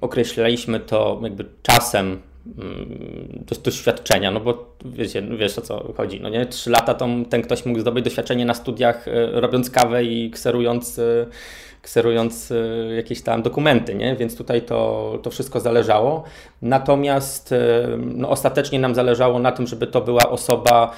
określaliśmy 0.00 0.80
to 0.80 1.20
jakby 1.22 1.44
czasem 1.62 2.20
mm, 2.58 3.44
doświadczenia, 3.64 4.30
no 4.30 4.40
bo 4.40 4.76
wiecie, 4.84 5.22
wiesz 5.22 5.58
o 5.58 5.60
co 5.62 5.92
chodzi, 5.96 6.20
no 6.20 6.28
nie? 6.28 6.46
Trzy 6.46 6.70
lata 6.70 6.94
to 6.94 7.08
ten 7.30 7.42
ktoś 7.42 7.66
mógł 7.66 7.80
zdobyć 7.80 8.04
doświadczenie 8.04 8.44
na 8.44 8.54
studiach 8.54 9.08
e, 9.08 9.40
robiąc 9.40 9.70
kawę 9.70 10.04
i 10.04 10.30
kserując 10.30 10.98
e, 10.98 11.26
kserując 11.86 12.50
y, 12.50 12.94
jakieś 12.96 13.22
tam 13.22 13.42
dokumenty, 13.42 13.94
nie? 13.94 14.16
więc 14.16 14.36
tutaj 14.36 14.62
to, 14.62 15.18
to 15.22 15.30
wszystko 15.30 15.60
zależało. 15.60 16.24
Natomiast 16.62 17.52
y, 17.52 17.56
no, 17.98 18.28
ostatecznie 18.28 18.78
nam 18.78 18.94
zależało 18.94 19.38
na 19.38 19.52
tym, 19.52 19.66
żeby 19.66 19.86
to 19.86 20.00
była 20.00 20.30
osoba 20.30 20.90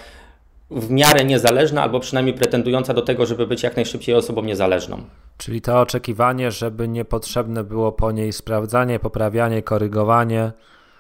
w 0.71 0.91
miarę 0.91 1.25
niezależna, 1.25 1.83
albo 1.83 2.01
przynajmniej 2.01 2.35
pretendująca 2.35 2.95
do 2.95 3.03
tego, 3.03 3.27
żeby 3.27 3.47
być 3.47 3.63
jak 3.63 3.77
najszybciej 3.77 4.15
osobą 4.15 4.43
niezależną. 4.43 5.03
Czyli 5.39 5.61
to 5.61 5.81
oczekiwanie, 5.81 6.51
żeby 6.51 6.89
niepotrzebne 6.89 7.65
było 7.65 7.93
po 7.93 8.13
niej 8.13 8.33
sprawdzanie, 8.33 8.99
poprawianie, 8.99 9.63
korygowanie, 9.63 10.53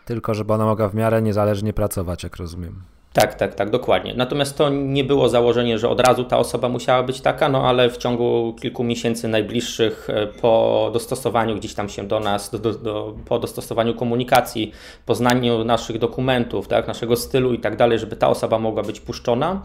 tylko 0.04 0.34
żeby 0.34 0.52
ona 0.52 0.64
mogła 0.64 0.88
w 0.88 0.94
miarę 0.94 1.22
niezależnie 1.22 1.72
pracować, 1.72 2.22
jak 2.22 2.36
rozumiem. 2.36 2.82
Tak, 3.12 3.34
tak, 3.34 3.54
tak, 3.54 3.70
dokładnie. 3.70 4.14
Natomiast 4.16 4.58
to 4.58 4.68
nie 4.68 5.04
było 5.04 5.28
założenie, 5.28 5.78
że 5.78 5.88
od 5.88 6.00
razu 6.00 6.24
ta 6.24 6.38
osoba 6.38 6.68
musiała 6.68 7.02
być 7.02 7.20
taka, 7.20 7.48
no 7.48 7.68
ale 7.68 7.90
w 7.90 7.96
ciągu 7.96 8.56
kilku 8.60 8.84
miesięcy 8.84 9.28
najbliższych 9.28 10.10
e, 10.10 10.26
po 10.26 10.90
dostosowaniu 10.92 11.56
gdzieś 11.56 11.74
tam 11.74 11.88
się 11.88 12.06
do 12.06 12.20
nas, 12.20 12.50
do, 12.50 12.58
do, 12.58 13.14
po 13.24 13.38
dostosowaniu 13.38 13.94
komunikacji, 13.94 14.72
poznaniu 15.06 15.64
naszych 15.64 15.98
dokumentów, 15.98 16.68
tak, 16.68 16.88
naszego 16.88 17.16
stylu 17.16 17.52
i 17.52 17.58
tak 17.58 17.76
dalej, 17.76 17.98
żeby 17.98 18.16
ta 18.16 18.28
osoba 18.28 18.58
mogła 18.58 18.82
być 18.82 19.00
puszczona 19.00 19.62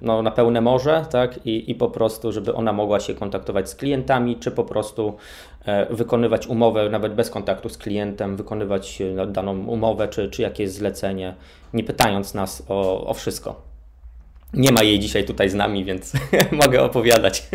no, 0.00 0.22
na 0.22 0.30
pełne 0.30 0.60
morze, 0.60 1.06
tak? 1.10 1.46
I, 1.46 1.70
I 1.70 1.74
po 1.74 1.90
prostu, 1.90 2.32
żeby 2.32 2.54
ona 2.54 2.72
mogła 2.72 3.00
się 3.00 3.14
kontaktować 3.14 3.70
z 3.70 3.74
klientami, 3.74 4.36
czy 4.36 4.50
po 4.50 4.64
prostu 4.64 5.16
e, 5.64 5.94
wykonywać 5.94 6.46
umowę 6.46 6.90
nawet 6.90 7.14
bez 7.14 7.30
kontaktu 7.30 7.68
z 7.68 7.78
klientem, 7.78 8.36
wykonywać 8.36 9.02
e, 9.02 9.26
daną 9.26 9.66
umowę, 9.66 10.08
czy, 10.08 10.30
czy 10.30 10.42
jakieś 10.42 10.70
zlecenie, 10.70 11.34
nie 11.74 11.84
pytając 11.84 12.34
nas 12.34 12.62
o, 12.68 13.06
o 13.06 13.14
wszystko. 13.14 13.68
Nie 14.54 14.72
ma 14.72 14.82
jej 14.82 14.98
dzisiaj 14.98 15.24
tutaj 15.24 15.50
z 15.50 15.54
nami, 15.54 15.84
więc 15.84 16.12
mogę 16.64 16.82
opowiadać. 16.82 17.48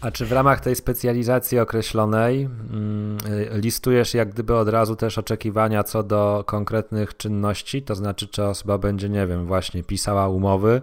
A 0.00 0.10
czy 0.10 0.26
w 0.26 0.32
ramach 0.32 0.60
tej 0.60 0.76
specjalizacji 0.76 1.58
określonej 1.58 2.42
mm, 2.42 3.18
listujesz 3.52 4.14
jak 4.14 4.28
gdyby 4.28 4.56
od 4.56 4.68
razu 4.68 4.96
też 4.96 5.18
oczekiwania 5.18 5.84
co 5.84 6.02
do 6.02 6.44
konkretnych 6.46 7.16
czynności? 7.16 7.82
To 7.82 7.94
znaczy, 7.94 8.28
czy 8.28 8.44
osoba 8.44 8.78
będzie, 8.78 9.08
nie 9.08 9.26
wiem, 9.26 9.46
właśnie 9.46 9.82
pisała 9.82 10.28
umowy, 10.28 10.82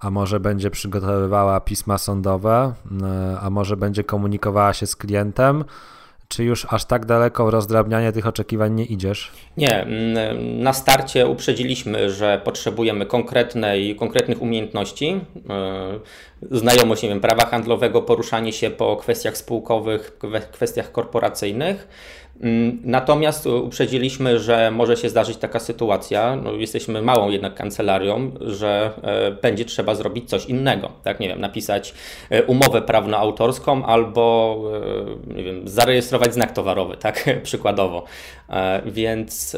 a 0.00 0.10
może 0.10 0.40
będzie 0.40 0.70
przygotowywała 0.70 1.60
pisma 1.60 1.98
sądowe, 1.98 2.72
e, 3.02 3.40
a 3.40 3.50
może 3.50 3.76
będzie 3.76 4.04
komunikowała 4.04 4.72
się 4.72 4.86
z 4.86 4.96
klientem. 4.96 5.64
Czy 6.28 6.44
już 6.44 6.66
aż 6.70 6.84
tak 6.84 7.06
daleko 7.06 7.46
w 7.46 7.48
rozdrabnianie 7.48 8.12
tych 8.12 8.26
oczekiwań 8.26 8.74
nie 8.74 8.84
idziesz? 8.84 9.32
Nie. 9.56 9.86
Na 10.58 10.72
starcie 10.72 11.26
uprzedziliśmy, 11.26 12.10
że 12.10 12.40
potrzebujemy 12.44 13.06
konkretnej, 13.06 13.96
konkretnych 13.96 14.42
umiejętności. 14.42 15.20
E, 15.50 15.98
znajomość 16.50 17.02
nie 17.02 17.08
wiem, 17.08 17.20
prawa 17.20 17.46
handlowego, 17.46 18.02
poruszanie 18.02 18.52
się 18.52 18.70
po 18.70 18.96
kwestiach 18.96 19.36
spółkowych, 19.36 20.18
kwestiach 20.52 20.92
korporacyjnych. 20.92 21.88
Mm, 22.40 22.78
natomiast 22.84 23.46
uprzedziliśmy, 23.46 24.38
że 24.38 24.70
może 24.70 24.96
się 24.96 25.08
zdarzyć 25.08 25.36
taka 25.36 25.58
sytuacja, 25.58 26.36
no 26.36 26.52
jesteśmy 26.52 27.02
małą 27.02 27.30
jednak 27.30 27.54
kancelarią, 27.54 28.30
że 28.40 28.90
e, 29.02 29.30
będzie 29.30 29.64
trzeba 29.64 29.94
zrobić 29.94 30.28
coś 30.30 30.46
innego, 30.46 30.92
tak, 31.02 31.20
nie 31.20 31.28
wiem, 31.28 31.40
napisać 31.40 31.94
e, 32.30 32.44
umowę 32.44 32.82
prawno-autorską 32.82 33.84
albo, 33.86 34.56
e, 35.30 35.34
nie 35.34 35.44
wiem, 35.44 35.68
zarejestrować 35.68 36.34
znak 36.34 36.52
towarowy, 36.52 36.96
tak, 36.96 37.24
przykładowo. 37.42 38.04
Więc 38.86 39.56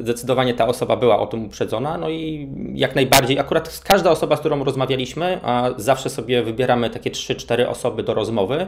zdecydowanie 0.00 0.54
ta 0.54 0.66
osoba 0.66 0.96
była 0.96 1.18
o 1.18 1.26
tym 1.26 1.44
uprzedzona, 1.44 1.98
no 1.98 2.10
i 2.10 2.48
jak 2.74 2.94
najbardziej, 2.94 3.38
akurat 3.38 3.82
każda 3.84 4.10
osoba, 4.10 4.36
z 4.36 4.40
którą 4.40 4.64
rozmawialiśmy, 4.64 5.40
a 5.42 5.70
zawsze 5.76 6.10
sobie 6.10 6.42
wybieramy 6.42 6.90
takie 6.90 7.10
3-4 7.10 7.68
osoby 7.68 8.02
do 8.02 8.14
rozmowy, 8.14 8.66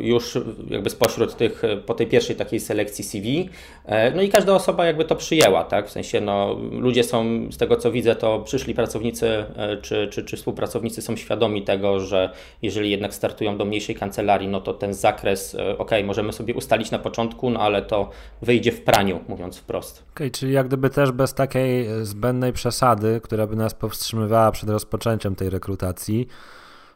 już 0.00 0.38
jakby 0.70 0.90
spośród 0.90 1.36
tych, 1.36 1.62
po 1.86 1.94
tej 1.94 2.06
pierwszej 2.06 2.36
takiej 2.36 2.60
selekcji 2.60 3.04
CV. 3.04 3.48
E, 3.84 4.10
no 4.10 4.22
i 4.22 4.28
każda 4.28 4.54
osoba 4.54 4.86
jakby 4.86 5.04
to 5.04 5.16
przyjęła, 5.16 5.64
tak? 5.64 5.88
W 5.88 5.90
sensie, 5.90 6.20
no, 6.20 6.56
ludzie 6.72 7.04
są, 7.04 7.24
z 7.52 7.56
tego 7.56 7.76
co 7.76 7.92
widzę, 7.92 8.14
to 8.14 8.38
przyszli 8.38 8.74
pracownicy 8.74 9.28
e, 9.28 9.76
czy, 9.76 10.08
czy, 10.12 10.24
czy 10.24 10.36
współpracownicy 10.36 11.02
są 11.02 11.16
świadomi 11.16 11.62
tego, 11.62 12.00
że 12.00 12.30
jeżeli 12.62 12.90
jednak 12.90 13.14
startują 13.14 13.56
do 13.56 13.64
mniejszej 13.64 13.94
kancelarii, 13.94 14.48
no 14.48 14.60
to 14.60 14.74
ten 14.74 14.94
zakres, 14.94 15.54
e, 15.54 15.78
ok, 15.78 15.90
możemy 16.04 16.32
sobie 16.32 16.54
ustalić 16.54 16.90
na 16.90 16.98
początku, 16.98 17.50
no 17.50 17.60
ale 17.60 17.82
to 17.82 18.10
wyjdzie 18.42 18.72
w 18.72 18.80
praniu, 18.80 19.20
mówiąc 19.28 19.58
wprost. 19.58 19.98
Okej, 19.98 20.26
okay, 20.26 20.30
czyli 20.30 20.52
jak 20.52 20.66
gdyby 20.66 20.90
też 20.90 21.12
bez 21.12 21.34
takiej 21.34 21.86
zbędnej 22.02 22.52
przesady, 22.52 23.20
która 23.24 23.46
by 23.46 23.56
nas 23.56 23.74
powstrzymywała 23.74 24.50
przed 24.50 24.70
rozpoczęciem 24.70 25.34
tej 25.34 25.50
rekrutacji, 25.50 26.28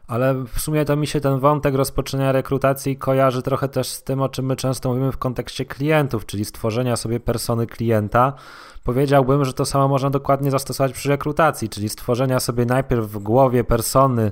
ale 0.07 0.33
w 0.33 0.59
sumie 0.59 0.85
to 0.85 0.95
mi 0.95 1.07
się 1.07 1.19
ten 1.19 1.39
wątek 1.39 1.75
rozpoczynania 1.75 2.31
rekrutacji 2.31 2.97
kojarzy 2.97 3.41
trochę 3.41 3.67
też 3.67 3.87
z 3.87 4.03
tym, 4.03 4.21
o 4.21 4.29
czym 4.29 4.45
my 4.45 4.55
często 4.55 4.89
mówimy 4.89 5.11
w 5.11 5.17
kontekście 5.17 5.65
klientów, 5.65 6.25
czyli 6.25 6.45
stworzenia 6.45 6.95
sobie 6.95 7.19
persony 7.19 7.67
klienta. 7.67 8.33
Powiedziałbym, 8.83 9.45
że 9.45 9.53
to 9.53 9.65
samo 9.65 9.87
można 9.87 10.09
dokładnie 10.09 10.51
zastosować 10.51 10.93
przy 10.93 11.09
rekrutacji, 11.09 11.69
czyli 11.69 11.89
stworzenia 11.89 12.39
sobie 12.39 12.65
najpierw 12.65 13.05
w 13.05 13.19
głowie 13.19 13.63
persony 13.63 14.31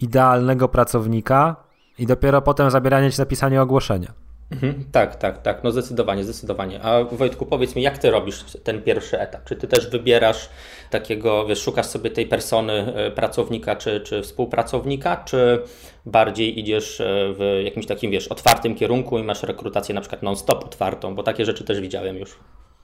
idealnego 0.00 0.68
pracownika 0.68 1.56
i 1.98 2.06
dopiero 2.06 2.42
potem 2.42 2.70
zabieranie 2.70 3.12
się 3.12 3.22
napisanie 3.22 3.62
ogłoszenia. 3.62 4.29
Mhm, 4.52 4.84
tak, 4.92 5.16
tak, 5.16 5.42
tak, 5.42 5.64
no 5.64 5.70
zdecydowanie, 5.70 6.24
zdecydowanie. 6.24 6.82
A 6.82 7.04
Wojtku, 7.04 7.46
powiedz 7.46 7.76
mi, 7.76 7.82
jak 7.82 7.98
ty 7.98 8.10
robisz 8.10 8.44
ten 8.64 8.82
pierwszy 8.82 9.20
etap? 9.20 9.44
Czy 9.44 9.56
ty 9.56 9.68
też 9.68 9.90
wybierasz 9.90 10.48
takiego, 10.90 11.46
wiesz, 11.46 11.62
szukasz 11.62 11.86
sobie 11.86 12.10
tej 12.10 12.26
persony 12.26 12.72
e, 12.72 13.10
pracownika 13.10 13.76
czy, 13.76 14.00
czy 14.00 14.22
współpracownika, 14.22 15.16
czy 15.16 15.62
bardziej 16.06 16.60
idziesz 16.60 17.00
e, 17.00 17.04
w 17.08 17.62
jakimś 17.64 17.86
takim, 17.86 18.10
wiesz, 18.10 18.28
otwartym 18.28 18.74
kierunku 18.74 19.18
i 19.18 19.22
masz 19.22 19.42
rekrutację 19.42 19.94
na 19.94 20.00
przykład 20.00 20.22
non-stop 20.22 20.64
otwartą, 20.64 21.14
bo 21.14 21.22
takie 21.22 21.44
rzeczy 21.44 21.64
też 21.64 21.80
widziałem 21.80 22.16
już. 22.16 22.36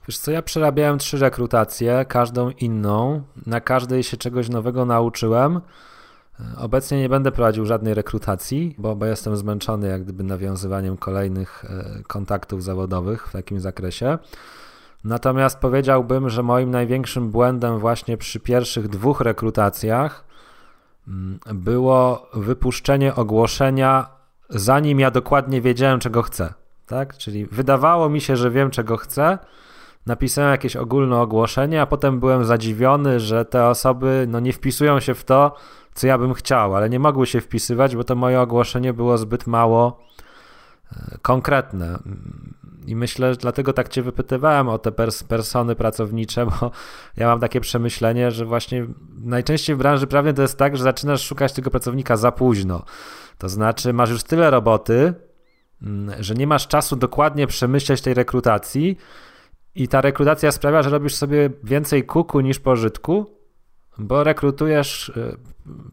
Wiesz 0.07 0.17
co, 0.17 0.31
ja 0.31 0.41
przerabiałem 0.41 0.97
trzy 0.97 1.17
rekrutacje, 1.17 2.05
każdą 2.07 2.49
inną, 2.49 3.21
na 3.45 3.61
każdej 3.61 4.03
się 4.03 4.17
czegoś 4.17 4.49
nowego 4.49 4.85
nauczyłem. 4.85 5.61
Obecnie 6.57 6.99
nie 6.99 7.09
będę 7.09 7.31
prowadził 7.31 7.65
żadnej 7.65 7.93
rekrutacji, 7.93 8.75
bo, 8.77 8.95
bo 8.95 9.05
jestem 9.05 9.37
zmęczony 9.37 9.87
jak 9.87 10.03
gdyby 10.03 10.23
nawiązywaniem 10.23 10.97
kolejnych 10.97 11.65
e, 11.65 12.03
kontaktów 12.07 12.63
zawodowych 12.63 13.27
w 13.27 13.31
takim 13.31 13.59
zakresie. 13.59 14.17
Natomiast 15.03 15.59
powiedziałbym, 15.59 16.29
że 16.29 16.43
moim 16.43 16.71
największym 16.71 17.31
błędem 17.31 17.79
właśnie 17.79 18.17
przy 18.17 18.39
pierwszych 18.39 18.87
dwóch 18.87 19.21
rekrutacjach 19.21 20.23
mm, 21.07 21.39
było 21.53 22.29
wypuszczenie 22.33 23.15
ogłoszenia, 23.15 24.09
zanim 24.49 24.99
ja 24.99 25.11
dokładnie 25.11 25.61
wiedziałem, 25.61 25.99
czego 25.99 26.21
chcę. 26.21 26.53
Tak? 26.87 27.17
Czyli 27.17 27.45
wydawało 27.45 28.09
mi 28.09 28.21
się, 28.21 28.35
że 28.35 28.51
wiem, 28.51 28.71
czego 28.71 28.97
chcę. 28.97 29.37
Napisałem 30.07 30.51
jakieś 30.51 30.75
ogólne 30.75 31.19
ogłoszenie, 31.19 31.81
a 31.81 31.85
potem 31.85 32.19
byłem 32.19 32.45
zadziwiony, 32.45 33.19
że 33.19 33.45
te 33.45 33.67
osoby 33.67 34.25
no, 34.29 34.39
nie 34.39 34.53
wpisują 34.53 34.99
się 34.99 35.13
w 35.13 35.23
to, 35.23 35.55
co 35.93 36.07
ja 36.07 36.17
bym 36.17 36.33
chciał, 36.33 36.75
ale 36.75 36.89
nie 36.89 36.99
mogły 36.99 37.27
się 37.27 37.41
wpisywać, 37.41 37.95
bo 37.95 38.03
to 38.03 38.15
moje 38.15 38.41
ogłoszenie 38.41 38.93
było 38.93 39.17
zbyt 39.17 39.47
mało 39.47 39.99
e, 40.91 41.17
konkretne. 41.21 41.99
I 42.85 42.95
myślę, 42.95 43.33
że 43.33 43.39
dlatego 43.39 43.73
tak 43.73 43.89
Cię 43.89 44.01
wypytywałem 44.01 44.69
o 44.69 44.77
te 44.79 44.91
pers 44.91 45.23
persony 45.23 45.75
pracownicze, 45.75 46.45
bo 46.45 46.71
ja 47.17 47.27
mam 47.27 47.39
takie 47.39 47.61
przemyślenie, 47.61 48.31
że 48.31 48.45
właśnie 48.45 48.87
najczęściej 49.23 49.75
w 49.75 49.79
branży 49.79 50.07
prawnej 50.07 50.33
to 50.33 50.41
jest 50.41 50.57
tak, 50.57 50.77
że 50.77 50.83
zaczynasz 50.83 51.21
szukać 51.21 51.53
tego 51.53 51.71
pracownika 51.71 52.17
za 52.17 52.31
późno. 52.31 52.83
To 53.37 53.49
znaczy, 53.49 53.93
masz 53.93 54.09
już 54.09 54.23
tyle 54.23 54.51
roboty, 54.51 55.13
mm, 55.81 56.23
że 56.23 56.33
nie 56.33 56.47
masz 56.47 56.67
czasu 56.67 56.95
dokładnie 56.95 57.47
przemyśleć 57.47 58.01
tej 58.01 58.13
rekrutacji, 58.13 58.97
i 59.77 59.87
ta 59.87 60.01
rekrutacja 60.01 60.51
sprawia, 60.51 60.83
że 60.83 60.89
robisz 60.89 61.15
sobie 61.15 61.49
więcej 61.63 62.03
kuku 62.03 62.39
niż 62.39 62.59
pożytku, 62.59 63.25
bo 63.97 64.23
rekrutujesz, 64.23 65.09
y, 65.09 65.37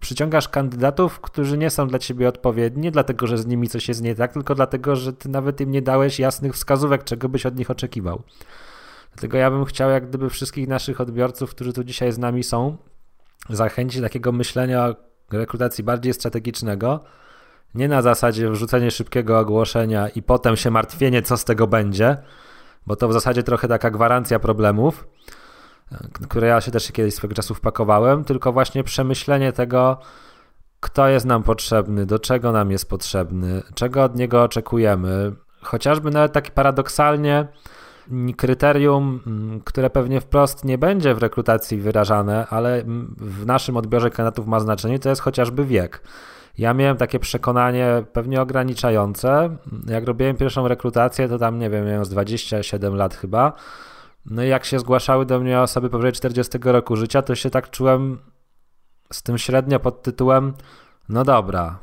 przyciągasz 0.00 0.48
kandydatów, 0.48 1.20
którzy 1.20 1.58
nie 1.58 1.70
są 1.70 1.88
dla 1.88 1.98
ciebie 1.98 2.28
odpowiedni, 2.28 2.90
dlatego 2.90 3.26
że 3.26 3.38
z 3.38 3.46
nimi 3.46 3.68
coś 3.68 3.88
jest 3.88 4.02
nie 4.02 4.14
tak, 4.14 4.32
tylko 4.32 4.54
dlatego, 4.54 4.96
że 4.96 5.12
ty 5.12 5.28
nawet 5.28 5.60
im 5.60 5.70
nie 5.70 5.82
dałeś 5.82 6.18
jasnych 6.18 6.52
wskazówek, 6.52 7.04
czego 7.04 7.28
byś 7.28 7.46
od 7.46 7.56
nich 7.56 7.70
oczekiwał. 7.70 8.22
Dlatego 9.12 9.38
ja 9.38 9.50
bym 9.50 9.64
chciał, 9.64 9.90
jak 9.90 10.08
gdyby 10.08 10.30
wszystkich 10.30 10.68
naszych 10.68 11.00
odbiorców, 11.00 11.50
którzy 11.50 11.72
tu 11.72 11.84
dzisiaj 11.84 12.12
z 12.12 12.18
nami 12.18 12.44
są, 12.44 12.76
zachęcić 13.50 14.02
takiego 14.02 14.32
myślenia 14.32 14.88
o 14.88 14.94
rekrutacji 15.32 15.84
bardziej 15.84 16.14
strategicznego, 16.14 17.04
nie 17.74 17.88
na 17.88 18.02
zasadzie 18.02 18.50
wrzucenia 18.50 18.90
szybkiego 18.90 19.38
ogłoszenia 19.38 20.08
i 20.08 20.22
potem 20.22 20.56
się 20.56 20.70
martwienie, 20.70 21.22
co 21.22 21.36
z 21.36 21.44
tego 21.44 21.66
będzie, 21.66 22.16
bo 22.86 22.96
to 22.96 23.08
w 23.08 23.12
zasadzie 23.12 23.42
trochę 23.42 23.68
taka 23.68 23.90
gwarancja 23.90 24.38
problemów, 24.38 25.06
które 26.28 26.48
ja 26.48 26.60
się 26.60 26.70
też 26.70 26.92
kiedyś 26.92 27.14
swego 27.14 27.34
czasu 27.34 27.54
wpakowałem, 27.54 28.24
tylko 28.24 28.52
właśnie 28.52 28.84
przemyślenie 28.84 29.52
tego, 29.52 29.98
kto 30.80 31.08
jest 31.08 31.26
nam 31.26 31.42
potrzebny, 31.42 32.06
do 32.06 32.18
czego 32.18 32.52
nam 32.52 32.70
jest 32.70 32.88
potrzebny, 32.88 33.62
czego 33.74 34.04
od 34.04 34.16
niego 34.16 34.42
oczekujemy. 34.42 35.32
Chociażby 35.62 36.10
nawet 36.10 36.32
tak 36.32 36.50
paradoksalnie 36.50 37.48
kryterium, 38.36 39.20
mm, 39.26 39.60
które 39.60 39.90
pewnie 39.90 40.20
wprost 40.20 40.64
nie 40.64 40.78
będzie 40.78 41.14
w 41.14 41.18
rekrutacji 41.18 41.78
wyrażane, 41.78 42.46
ale 42.50 42.82
w 43.16 43.46
naszym 43.46 43.76
odbiorze 43.76 44.10
kandydatów 44.10 44.46
ma 44.46 44.60
znaczenie, 44.60 44.98
to 44.98 45.08
jest 45.08 45.22
chociażby 45.22 45.64
wiek. 45.64 46.02
Ja 46.58 46.74
miałem 46.74 46.96
takie 46.96 47.18
przekonanie 47.18 48.04
pewnie 48.12 48.42
ograniczające. 48.42 49.56
Jak 49.86 50.04
robiłem 50.04 50.36
pierwszą 50.36 50.68
rekrutację, 50.68 51.28
to 51.28 51.38
tam, 51.38 51.58
nie 51.58 51.70
wiem, 51.70 51.86
miałem 51.86 52.04
z 52.04 52.08
27 52.08 52.94
lat 52.94 53.14
chyba 53.14 53.52
no 54.26 54.42
i 54.42 54.48
jak 54.48 54.64
się 54.64 54.78
zgłaszały 54.78 55.26
do 55.26 55.40
mnie 55.40 55.60
osoby 55.60 55.90
powyżej 55.90 56.12
40 56.12 56.58
roku 56.62 56.96
życia, 56.96 57.22
to 57.22 57.34
się 57.34 57.50
tak 57.50 57.70
czułem 57.70 58.18
z 59.12 59.22
tym 59.22 59.38
średnio 59.38 59.80
pod 59.80 60.02
tytułem 60.02 60.54
no 61.08 61.24
dobra. 61.24 61.78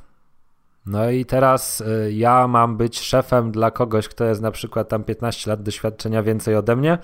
No 0.86 1.10
i 1.10 1.26
teraz 1.26 1.82
y, 1.82 2.14
ja 2.14 2.48
mam 2.48 2.78
być 2.78 3.00
szefem 3.00 3.52
dla 3.52 3.72
kogoś, 3.72 4.08
kto 4.08 4.26
jest 4.26 4.42
na 4.42 4.52
przykład 4.52 4.90
tam 4.90 5.04
15 5.04 5.52
lat 5.52 5.64
doświadczenia 5.64 6.24
więcej 6.24 6.56
ode 6.56 6.76
mnie. 6.76 6.98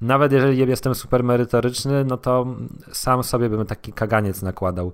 Nawet 0.00 0.32
jeżeli 0.32 0.58
jestem 0.58 0.94
super 0.94 1.24
merytoryczny, 1.24 2.04
no 2.04 2.16
to 2.16 2.46
sam 2.92 3.22
sobie 3.22 3.48
bym 3.48 3.66
taki 3.66 3.92
kaganiec 3.92 4.42
nakładał. 4.42 4.92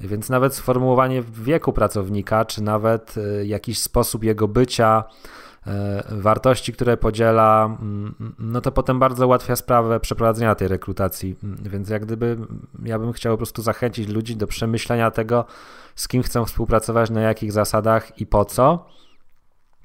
Więc 0.00 0.28
nawet 0.28 0.54
sformułowanie 0.54 1.22
wieku 1.22 1.72
pracownika, 1.72 2.44
czy 2.44 2.62
nawet 2.62 3.16
y, 3.16 3.46
jakiś 3.46 3.78
sposób 3.78 4.24
jego 4.24 4.48
bycia, 4.48 5.04
E, 5.66 6.04
wartości, 6.10 6.72
które 6.72 6.96
podziela, 6.96 7.76
mm, 7.80 8.34
no 8.38 8.60
to 8.60 8.72
potem 8.72 8.98
bardzo 8.98 9.26
ułatwia 9.26 9.56
sprawę 9.56 10.00
przeprowadzenia 10.00 10.54
tej 10.54 10.68
rekrutacji. 10.68 11.36
Więc 11.42 11.88
jak 11.88 12.06
gdyby 12.06 12.36
ja 12.84 12.98
bym 12.98 13.12
chciał 13.12 13.32
po 13.32 13.36
prostu 13.36 13.62
zachęcić 13.62 14.08
ludzi 14.08 14.36
do 14.36 14.46
przemyślenia 14.46 15.10
tego, 15.10 15.44
z 15.96 16.08
kim 16.08 16.22
chcą 16.22 16.44
współpracować, 16.44 17.10
na 17.10 17.20
jakich 17.20 17.52
zasadach 17.52 18.20
i 18.20 18.26
po 18.26 18.44
co, 18.44 18.86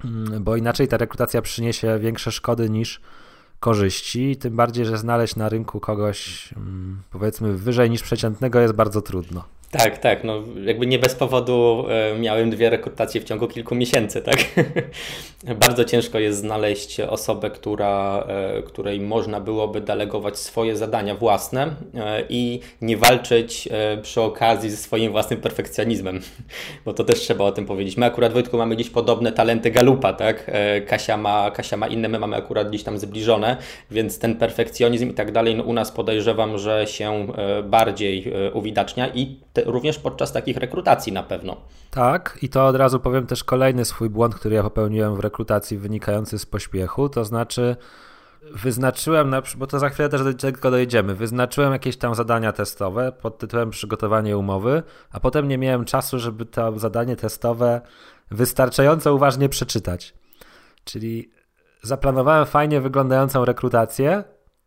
mm, 0.04 0.44
bo 0.44 0.56
inaczej 0.56 0.88
ta 0.88 0.96
rekrutacja 0.96 1.42
przyniesie 1.42 1.98
większe 1.98 2.32
szkody 2.32 2.70
niż 2.70 3.00
korzyści, 3.60 4.36
tym 4.36 4.56
bardziej, 4.56 4.86
że 4.86 4.98
znaleźć 4.98 5.36
na 5.36 5.48
rynku 5.48 5.80
kogoś 5.80 6.52
mm, 6.56 7.02
powiedzmy 7.10 7.52
wyżej 7.52 7.90
niż 7.90 8.02
przeciętnego 8.02 8.60
jest 8.60 8.74
bardzo 8.74 9.02
trudno. 9.02 9.44
Tak, 9.72 9.98
tak. 9.98 10.24
No, 10.24 10.42
jakby 10.64 10.86
nie 10.86 10.98
bez 10.98 11.14
powodu 11.14 11.84
e, 11.88 12.18
miałem 12.18 12.50
dwie 12.50 12.70
rekrutacje 12.70 13.20
w 13.20 13.24
ciągu 13.24 13.48
kilku 13.48 13.74
miesięcy, 13.74 14.22
tak? 14.22 14.36
Bardzo 15.66 15.84
ciężko 15.84 16.18
jest 16.18 16.38
znaleźć 16.38 17.00
osobę, 17.00 17.50
która, 17.50 18.24
e, 18.28 18.62
której 18.62 19.00
można 19.00 19.40
byłoby 19.40 19.80
delegować 19.80 20.38
swoje 20.38 20.76
zadania 20.76 21.14
własne 21.14 21.62
e, 21.94 22.24
i 22.28 22.60
nie 22.80 22.96
walczyć 22.96 23.68
przy 24.02 24.20
okazji 24.20 24.70
ze 24.70 24.76
swoim 24.76 25.12
własnym 25.12 25.40
perfekcjonizmem, 25.40 26.20
bo 26.84 26.94
to 26.94 27.04
też 27.04 27.20
trzeba 27.20 27.44
o 27.44 27.52
tym 27.52 27.66
powiedzieć. 27.66 27.96
My 27.96 28.06
akurat, 28.06 28.32
Wojtku, 28.32 28.56
mamy 28.58 28.76
gdzieś 28.76 28.90
podobne 28.90 29.32
talenty 29.32 29.70
Galupa, 29.70 30.12
tak? 30.12 30.50
Kasia 30.86 31.16
ma, 31.16 31.50
Kasia 31.50 31.76
ma 31.76 31.86
inne, 31.86 32.08
my 32.08 32.18
mamy 32.18 32.36
akurat 32.36 32.68
gdzieś 32.68 32.82
tam 32.82 32.98
zbliżone, 32.98 33.56
więc 33.90 34.18
ten 34.18 34.36
perfekcjonizm 34.36 35.10
i 35.10 35.14
tak 35.14 35.32
dalej, 35.32 35.56
no 35.56 35.64
u 35.64 35.72
nas 35.72 35.92
podejrzewam, 35.92 36.58
że 36.58 36.86
się 36.86 37.26
bardziej 37.64 38.32
uwidacznia 38.52 39.08
i 39.08 39.36
te 39.52 39.61
również 39.66 39.98
podczas 39.98 40.32
takich 40.32 40.56
rekrutacji 40.56 41.12
na 41.12 41.22
pewno. 41.22 41.56
Tak, 41.90 42.38
i 42.42 42.48
to 42.48 42.66
od 42.66 42.76
razu 42.76 43.00
powiem 43.00 43.26
też 43.26 43.44
kolejny 43.44 43.84
swój 43.84 44.10
błąd, 44.10 44.34
który 44.34 44.54
ja 44.54 44.62
popełniłem 44.62 45.16
w 45.16 45.20
rekrutacji 45.20 45.78
wynikający 45.78 46.38
z 46.38 46.46
pośpiechu, 46.46 47.08
to 47.08 47.24
znaczy 47.24 47.76
wyznaczyłem, 48.50 49.34
bo 49.56 49.66
to 49.66 49.78
za 49.78 49.88
chwilę 49.88 50.08
też 50.08 50.24
do 50.24 50.34
tego 50.34 50.70
dojdziemy, 50.70 51.14
wyznaczyłem 51.14 51.72
jakieś 51.72 51.96
tam 51.96 52.14
zadania 52.14 52.52
testowe 52.52 53.12
pod 53.12 53.38
tytułem 53.38 53.70
przygotowanie 53.70 54.38
umowy, 54.38 54.82
a 55.10 55.20
potem 55.20 55.48
nie 55.48 55.58
miałem 55.58 55.84
czasu, 55.84 56.18
żeby 56.18 56.46
to 56.46 56.78
zadanie 56.78 57.16
testowe 57.16 57.80
wystarczająco 58.30 59.14
uważnie 59.14 59.48
przeczytać. 59.48 60.14
Czyli 60.84 61.30
zaplanowałem 61.82 62.46
fajnie 62.46 62.80
wyglądającą 62.80 63.44
rekrutację, 63.44 64.24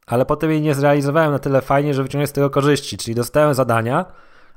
ale 0.07 0.25
potem 0.25 0.51
jej 0.51 0.61
nie 0.61 0.75
zrealizowałem 0.75 1.31
na 1.31 1.39
tyle 1.39 1.61
fajnie, 1.61 1.93
że 1.93 2.03
wyciągnąłem 2.03 2.27
z 2.27 2.31
tego 2.31 2.49
korzyści, 2.49 2.97
czyli 2.97 3.15
dostałem 3.15 3.53
zadania, 3.53 4.05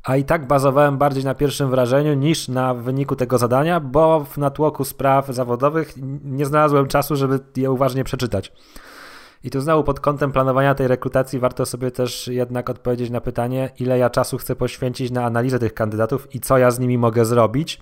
a 0.04 0.16
i 0.16 0.24
tak 0.24 0.46
bazowałem 0.46 0.98
bardziej 0.98 1.24
na 1.24 1.34
pierwszym 1.34 1.70
wrażeniu 1.70 2.14
niż 2.14 2.48
na 2.48 2.74
wyniku 2.74 3.16
tego 3.16 3.38
zadania, 3.38 3.80
bo 3.80 4.24
w 4.24 4.38
natłoku 4.38 4.84
spraw 4.84 5.26
zawodowych 5.26 5.94
nie 6.24 6.46
znalazłem 6.46 6.88
czasu, 6.88 7.16
żeby 7.16 7.40
je 7.56 7.70
uważnie 7.70 8.04
przeczytać. 8.04 8.52
I 9.44 9.50
tu 9.50 9.60
znowu 9.60 9.84
pod 9.84 10.00
kątem 10.00 10.32
planowania 10.32 10.74
tej 10.74 10.88
rekrutacji 10.88 11.38
warto 11.38 11.66
sobie 11.66 11.90
też 11.90 12.28
jednak 12.28 12.70
odpowiedzieć 12.70 13.10
na 13.10 13.20
pytanie, 13.20 13.70
ile 13.78 13.98
ja 13.98 14.10
czasu 14.10 14.38
chcę 14.38 14.56
poświęcić 14.56 15.10
na 15.10 15.24
analizę 15.24 15.58
tych 15.58 15.74
kandydatów 15.74 16.34
i 16.34 16.40
co 16.40 16.58
ja 16.58 16.70
z 16.70 16.78
nimi 16.78 16.98
mogę 16.98 17.24
zrobić, 17.24 17.80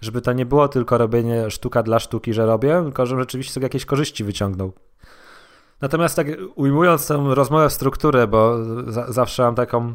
żeby 0.00 0.20
to 0.20 0.32
nie 0.32 0.46
było 0.46 0.68
tylko 0.68 0.98
robienie 0.98 1.50
sztuka 1.50 1.82
dla 1.82 1.98
sztuki, 1.98 2.32
że 2.32 2.46
robię, 2.46 2.80
tylko 2.84 3.06
żebym 3.06 3.22
rzeczywiście 3.22 3.52
sobie 3.52 3.64
jakieś 3.64 3.84
korzyści 3.84 4.24
wyciągnął. 4.24 4.72
Natomiast 5.80 6.16
tak 6.16 6.26
ujmując 6.54 7.08
tę 7.08 7.24
rozmowę 7.28 7.68
w 7.68 7.72
strukturę, 7.72 8.26
bo 8.26 8.64
za 8.86 9.12
zawsze 9.12 9.42
mam 9.42 9.54
taką 9.54 9.94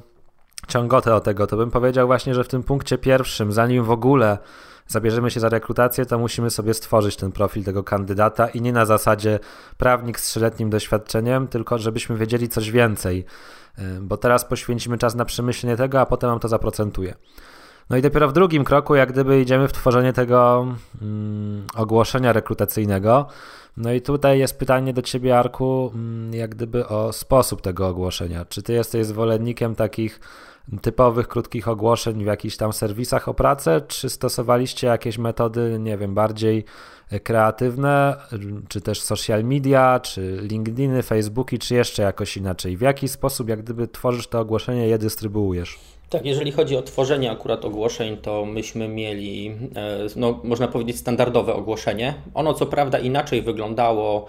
ciągotę 0.68 1.16
o 1.16 1.20
tego, 1.20 1.48
to 1.48 1.58
bym 1.58 1.72
powiedział 1.72 2.08
właśnie, 2.08 2.34
że 2.34 2.44
w 2.44 2.48
tym 2.48 2.64
punkcie 2.64 2.98
pierwszym, 2.98 3.52
zanim 3.52 3.84
w 3.84 3.92
ogóle 3.92 4.38
zabierzemy 4.88 5.32
się 5.32 5.40
za 5.40 5.50
rekrutację, 5.50 6.06
to 6.06 6.20
musimy 6.20 6.50
sobie 6.50 6.74
stworzyć 6.74 7.16
ten 7.16 7.32
profil 7.32 7.64
tego 7.64 7.84
kandydata 7.84 8.48
i 8.48 8.62
nie 8.62 8.74
na 8.74 8.86
zasadzie 8.86 9.40
prawnik 9.78 10.20
z 10.20 10.24
trzyletnim 10.24 10.70
doświadczeniem, 10.70 11.48
tylko 11.48 11.78
żebyśmy 11.78 12.18
wiedzieli 12.18 12.50
coś 12.50 12.72
więcej, 12.72 13.26
y, 13.80 13.82
bo 14.02 14.18
teraz 14.18 14.46
poświęcimy 14.46 14.98
czas 14.98 15.16
na 15.16 15.26
przemyślenie 15.26 15.78
tego, 15.78 16.02
a 16.02 16.06
potem 16.06 16.30
nam 16.30 16.40
to 16.40 16.48
zaprocentuje. 16.48 17.16
No 17.90 17.98
i 17.98 18.02
dopiero 18.02 18.28
w 18.28 18.34
drugim 18.34 18.64
kroku, 18.64 18.96
jak 18.96 19.12
gdyby 19.12 19.42
idziemy 19.42 19.68
w 19.68 19.74
tworzenie 19.74 20.14
tego 20.14 20.68
mm, 21.02 21.68
ogłoszenia 21.76 22.34
rekrutacyjnego. 22.34 23.28
No 23.78 23.94
i 23.94 24.02
tutaj 24.02 24.40
jest 24.40 24.60
pytanie 24.60 24.94
do 24.94 25.02
ciebie, 25.02 25.40
Arku, 25.40 25.92
mm, 25.96 26.34
jak 26.34 26.56
gdyby 26.56 26.88
o 26.88 27.14
sposób 27.14 27.62
tego 27.62 27.88
ogłoszenia. 27.88 28.46
Czy 28.46 28.64
ty 28.64 28.74
jesteś 28.74 29.06
zwolennikiem 29.06 29.76
takich 29.76 30.20
typowych, 30.82 31.28
krótkich 31.28 31.68
ogłoszeń 31.68 32.24
w 32.24 32.28
jakichś 32.28 32.58
tam 32.58 32.74
serwisach 32.74 33.28
o 33.28 33.34
pracę, 33.34 33.82
czy 33.88 34.10
stosowaliście 34.10 34.88
jakieś 34.88 35.18
metody, 35.18 35.78
nie 35.80 35.98
wiem, 35.98 36.14
bardziej 36.14 36.66
kreatywne, 37.24 38.16
czy 38.70 38.82
też 38.82 39.02
social 39.02 39.44
media, 39.44 40.00
czy 40.00 40.40
LinkedIny, 40.42 41.04
Facebooki, 41.04 41.60
czy 41.60 41.76
jeszcze 41.76 42.04
jakoś 42.04 42.38
inaczej? 42.38 42.78
W 42.78 42.82
jaki 42.82 43.08
sposób, 43.08 43.50
jak 43.50 43.64
gdyby 43.64 43.88
tworzysz 43.88 44.28
to 44.28 44.40
ogłoszenie, 44.40 44.88
je 44.88 44.98
dystrybuujesz? 44.98 45.80
Tak, 46.10 46.26
jeżeli 46.26 46.52
chodzi 46.52 46.78
o 46.78 46.82
tworzenie 46.82 47.32
akurat 47.32 47.66
ogłoszeń, 47.66 48.18
to 48.18 48.46
myśmy 48.46 48.88
mieli, 48.88 49.48
e, 49.76 50.00
no, 50.16 50.40
można 50.44 50.68
powiedzieć, 50.68 50.98
standardowe 50.98 51.54
ogłoszenie. 51.54 52.14
Ono 52.34 52.54
co 52.54 52.66
prawda 52.66 53.00
inaczej 53.00 53.42
wyglądało 53.42 54.26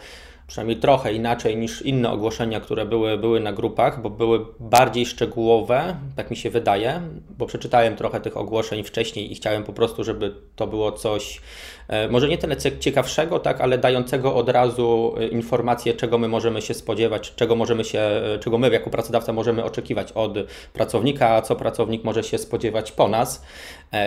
przynajmniej 0.47 0.77
trochę 0.77 1.13
inaczej 1.13 1.57
niż 1.57 1.83
inne 1.83 2.11
ogłoszenia, 2.11 2.61
które 2.61 2.87
były, 2.87 3.19
były 3.19 3.41
na 3.41 3.53
grupach, 3.53 4.03
bo 4.03 4.11
były 4.11 4.47
bardziej 4.61 5.07
szczegółowe, 5.07 5.97
tak 6.17 6.31
mi 6.31 6.37
się 6.37 6.51
wydaje, 6.51 7.01
bo 7.39 7.47
przeczytałem 7.47 7.97
trochę 7.97 8.21
tych 8.21 8.37
ogłoszeń 8.37 8.85
wcześniej 8.85 9.33
i 9.33 9.35
chciałem 9.35 9.65
po 9.65 9.73
prostu, 9.73 10.05
żeby 10.05 10.35
to 10.57 10.67
było 10.67 10.93
coś, 10.93 11.41
e, 11.89 12.09
może 12.09 12.29
nie 12.29 12.39
tyle 12.39 12.57
ciekawszego, 12.57 13.39
tak, 13.39 13.61
ale 13.61 13.79
dającego 13.79 14.35
od 14.35 14.49
razu 14.49 15.15
e, 15.19 15.27
informację, 15.27 15.95
czego 15.95 16.19
my 16.19 16.29
możemy 16.29 16.63
się 16.63 16.75
spodziewać, 16.75 17.35
czego 17.35 17.57
możemy 17.57 17.85
się, 17.85 18.01
e, 18.01 18.39
czego 18.39 18.59
my 18.59 18.71
jako 18.71 18.91
pracodawca 18.91 19.33
możemy 19.33 19.65
oczekiwać 19.65 20.13
od 20.13 20.33
pracownika, 20.73 21.29
a 21.29 21.43
co 21.43 21.57
pracownik 21.57 22.05
może 22.05 22.25
się 22.25 22.39
spodziewać 22.39 22.93
po 22.93 23.09
nas. 23.09 23.45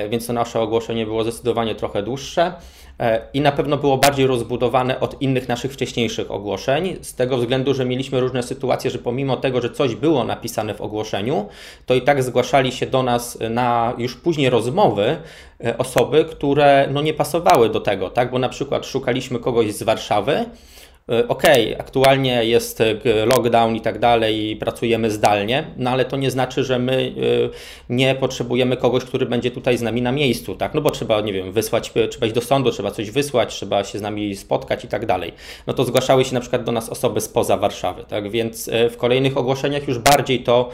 Więc 0.10 0.28
to 0.28 0.34
nasze 0.34 0.60
ogłoszenie 0.60 1.06
było 1.06 1.24
zdecydowanie 1.24 1.76
trochę 1.76 2.04
dłuższe. 2.04 2.54
E, 3.00 3.22
i 3.34 3.42
na 3.42 3.52
pewno 3.52 3.78
było 3.78 3.98
bardziej 3.98 4.28
rozbudowane 4.28 5.00
od 5.00 5.22
innych 5.22 5.48
naszych 5.48 5.74
wcześniejszych 5.74 6.32
ogłoszeń, 6.32 6.98
z 7.02 7.16
tego 7.16 7.38
względu, 7.38 7.74
że 7.74 7.86
mieliśmy 7.86 8.20
różne 8.20 8.44
sytuacje, 8.44 8.92
że 8.92 8.98
pomimo 8.98 9.38
tego, 9.38 9.62
że 9.62 9.70
coś 9.70 9.96
było 9.96 10.24
napisane 10.24 10.74
w 10.74 10.82
ogłoszeniu, 10.82 11.46
to 11.86 11.94
i 11.94 12.02
tak 12.02 12.24
zgłaszali 12.24 12.72
się 12.72 12.88
do 12.88 13.04
nas 13.04 13.38
na 13.50 13.94
już 13.98 14.16
później 14.16 14.50
rozmowy 14.50 15.18
e, 15.66 15.78
osoby, 15.78 16.26
które 16.26 16.88
no 16.92 17.02
nie 17.02 17.14
pasowały 17.14 17.70
do 17.70 17.80
tego, 17.80 18.10
tak? 18.10 18.32
Bo 18.32 18.40
na 18.40 18.50
przykład 18.50 18.86
szukaliśmy 18.86 19.40
kogoś 19.40 19.74
z 19.74 19.84
Warszawy, 19.84 20.46
E, 20.46 20.89
ok, 21.28 21.44
aktualnie 21.80 22.46
jest 22.46 22.82
e, 22.82 22.96
lockdown 23.26 23.76
i 23.76 23.82
tak 23.82 24.00
dalej, 24.00 24.52
i 24.52 24.56
pracujemy 24.56 25.12
zdalnie, 25.12 25.68
no 25.78 25.90
ale 25.90 26.06
to 26.06 26.18
nie 26.18 26.32
znaczy, 26.32 26.64
że 26.64 26.80
my 26.80 27.14
e, 27.48 27.94
nie 27.94 28.16
potrzebujemy 28.16 28.78
kogoś, 28.78 29.04
który 29.04 29.26
będzie 29.26 29.52
tutaj 29.52 29.78
z 29.78 29.82
nami 29.82 30.02
na 30.02 30.12
miejscu, 30.12 30.56
tak? 30.56 30.74
No 30.74 30.82
bo 30.82 30.90
trzeba, 30.90 31.22
nie 31.22 31.34
wiem, 31.34 31.52
wysłać, 31.52 31.92
trzeba 32.10 32.26
iść 32.26 32.36
do 32.36 32.42
sądu, 32.42 32.72
trzeba 32.72 32.92
coś 32.92 33.12
wysłać, 33.12 33.56
trzeba 33.56 33.84
się 33.84 34.00
z 34.00 34.02
nami 34.02 34.36
spotkać 34.36 34.86
i 34.86 34.88
tak 34.88 35.06
dalej. 35.06 35.34
No 35.68 35.74
to 35.74 35.84
zgłaszały 35.84 36.26
się 36.26 36.34
na 36.34 36.40
przykład 36.40 36.64
do 36.64 36.72
nas 36.72 36.90
osoby 36.90 37.22
spoza 37.22 37.58
Warszawy, 37.58 38.04
tak? 38.08 38.32
Więc 38.32 38.70
w 38.92 38.98
kolejnych 38.98 39.38
ogłoszeniach 39.38 39.88
już 39.88 40.00
bardziej 40.00 40.44
to 40.44 40.70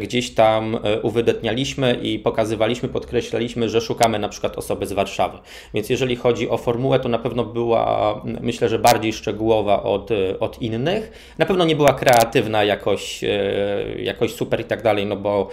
gdzieś 0.00 0.34
tam 0.34 0.78
uwydatnialiśmy 1.02 1.98
i 2.02 2.18
pokazywaliśmy, 2.18 2.88
podkreślaliśmy, 2.88 3.68
że 3.68 3.80
szukamy 3.80 4.18
na 4.18 4.28
przykład 4.28 4.58
osoby 4.58 4.86
z 4.86 4.92
Warszawy. 4.92 5.38
Więc 5.74 5.90
jeżeli 5.90 6.16
chodzi 6.16 6.48
o 6.48 6.56
formułę, 6.56 7.00
to 7.00 7.08
na 7.08 7.18
pewno 7.18 7.44
była, 7.44 8.20
myślę, 8.40 8.68
że 8.68 8.78
bardziej 8.78 9.12
szczegółowa 9.12 9.65
od, 9.74 10.10
od 10.40 10.62
innych. 10.62 11.34
Na 11.38 11.46
pewno 11.46 11.64
nie 11.64 11.76
była 11.76 11.92
kreatywna 11.92 12.64
jakoś, 12.64 13.24
e, 13.24 13.28
jakoś 13.98 14.32
super 14.34 14.60
i 14.60 14.64
tak 14.64 14.82
dalej, 14.82 15.06
no 15.06 15.16
bo 15.16 15.48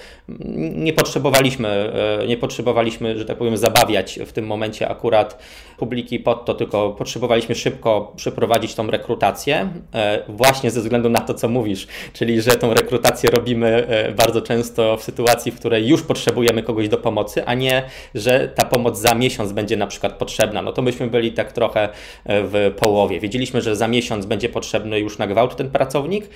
nie 0.76 0.94
potrzebowaliśmy, 0.94 1.94
e, 2.22 2.28
nie 2.28 2.38
potrzebowaliśmy, 2.38 3.18
że 3.18 3.26
tak 3.26 3.38
powiem, 3.38 3.58
zabawiać 3.58 4.20
w 4.26 4.32
tym 4.32 4.46
momencie 4.46 4.90
akurat 4.90 5.38
publiki 5.78 6.20
pod 6.20 6.46
to, 6.46 6.54
tylko 6.54 6.90
potrzebowaliśmy 6.90 7.56
szybko 7.56 8.14
przeprowadzić 8.16 8.76
tą 8.76 8.92
rekrutację, 8.92 9.70
e, 9.94 10.24
właśnie 10.28 10.72
ze 10.72 10.82
względu 10.82 11.10
na 11.10 11.20
to, 11.20 11.34
co 11.34 11.50
mówisz, 11.50 11.88
czyli 12.14 12.42
że 12.42 12.52
tą 12.52 12.74
rekrutację 12.74 13.30
robimy 13.30 13.88
bardzo 14.18 14.42
często 14.42 14.98
w 14.98 15.04
sytuacji, 15.04 15.52
w 15.52 15.60
której 15.60 15.88
już 15.88 16.04
potrzebujemy 16.04 16.64
kogoś 16.64 16.90
do 16.90 16.98
pomocy, 16.98 17.46
a 17.46 17.54
nie, 17.54 17.84
że 18.16 18.48
ta 18.56 18.66
pomoc 18.66 19.00
za 19.00 19.16
miesiąc 19.16 19.52
będzie 19.52 19.78
na 19.78 19.88
przykład 19.88 20.14
potrzebna. 20.14 20.62
No 20.62 20.74
to 20.74 20.82
myśmy 20.82 21.08
byli 21.08 21.32
tak 21.32 21.52
trochę 21.52 21.90
w 22.26 22.74
połowie. 22.80 23.20
Wiedzieliśmy, 23.20 23.62
że 23.62 23.76
za 23.76 23.88
miesiąc 23.88 23.93
miesiąc 23.94 24.26
będzie 24.26 24.50
potrzebny 24.50 25.00
już 25.00 25.18
na 25.18 25.28
gwałt 25.28 25.56
ten 25.56 25.70
pracownik. 25.70 26.30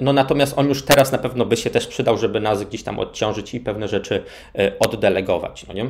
No 0.00 0.12
natomiast 0.12 0.58
on 0.58 0.68
już 0.68 0.82
teraz 0.84 1.12
na 1.12 1.18
pewno 1.18 1.46
by 1.46 1.56
się 1.56 1.70
też 1.70 1.86
przydał, 1.86 2.18
żeby 2.18 2.40
nas 2.40 2.64
gdzieś 2.64 2.82
tam 2.82 2.98
odciążyć 2.98 3.54
i 3.54 3.60
pewne 3.60 3.88
rzeczy 3.88 4.22
e, 4.58 4.78
oddelegować. 4.78 5.66
No 5.66 5.74
nie? 5.74 5.86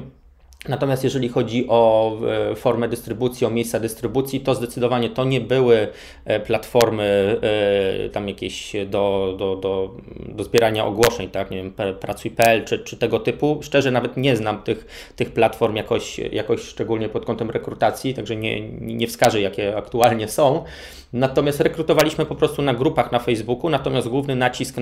Natomiast 0.68 1.04
jeżeli 1.04 1.28
chodzi 1.28 1.66
o 1.68 2.12
e, 2.50 2.54
formę 2.54 2.88
dystrybucji, 2.88 3.46
o 3.46 3.50
miejsca 3.50 3.80
dystrybucji, 3.80 4.40
to 4.40 4.54
zdecydowanie 4.54 5.10
to 5.10 5.24
nie 5.24 5.40
były 5.40 5.88
e, 6.24 6.40
platformy 6.40 7.36
e, 8.06 8.08
tam 8.08 8.28
jakieś 8.28 8.72
do, 8.86 9.34
do, 9.38 9.56
do, 9.56 9.96
do 10.28 10.44
zbierania 10.44 10.86
ogłoszeń, 10.86 11.28
tak, 11.28 11.50
nie 11.50 11.56
wiem, 11.56 11.72
pracuj.pl 12.00 12.64
czy, 12.64 12.78
czy 12.78 12.96
tego 12.96 13.20
typu. 13.20 13.58
Szczerze 13.62 13.90
nawet 13.90 14.16
nie 14.16 14.36
znam 14.36 14.62
tych, 14.62 15.12
tych 15.16 15.32
platform 15.32 15.76
jakoś, 15.76 16.18
jakoś 16.18 16.60
szczególnie 16.60 17.08
pod 17.08 17.24
kątem 17.24 17.50
rekrutacji, 17.50 18.14
także 18.14 18.36
nie, 18.36 18.60
nie 18.70 19.06
wskażę 19.06 19.40
jakie 19.40 19.76
aktualnie 19.76 20.28
są. 20.28 20.64
Natomiast 21.12 21.60
rekrutowaliśmy 21.60 22.26
po 22.26 22.34
prostu 22.34 22.62
na 22.62 22.74
grupach 22.74 23.12
na 23.12 23.18
Facebooku, 23.18 23.70
natomiast 23.70 24.08
główny 24.08 24.36
nacisk 24.36 24.76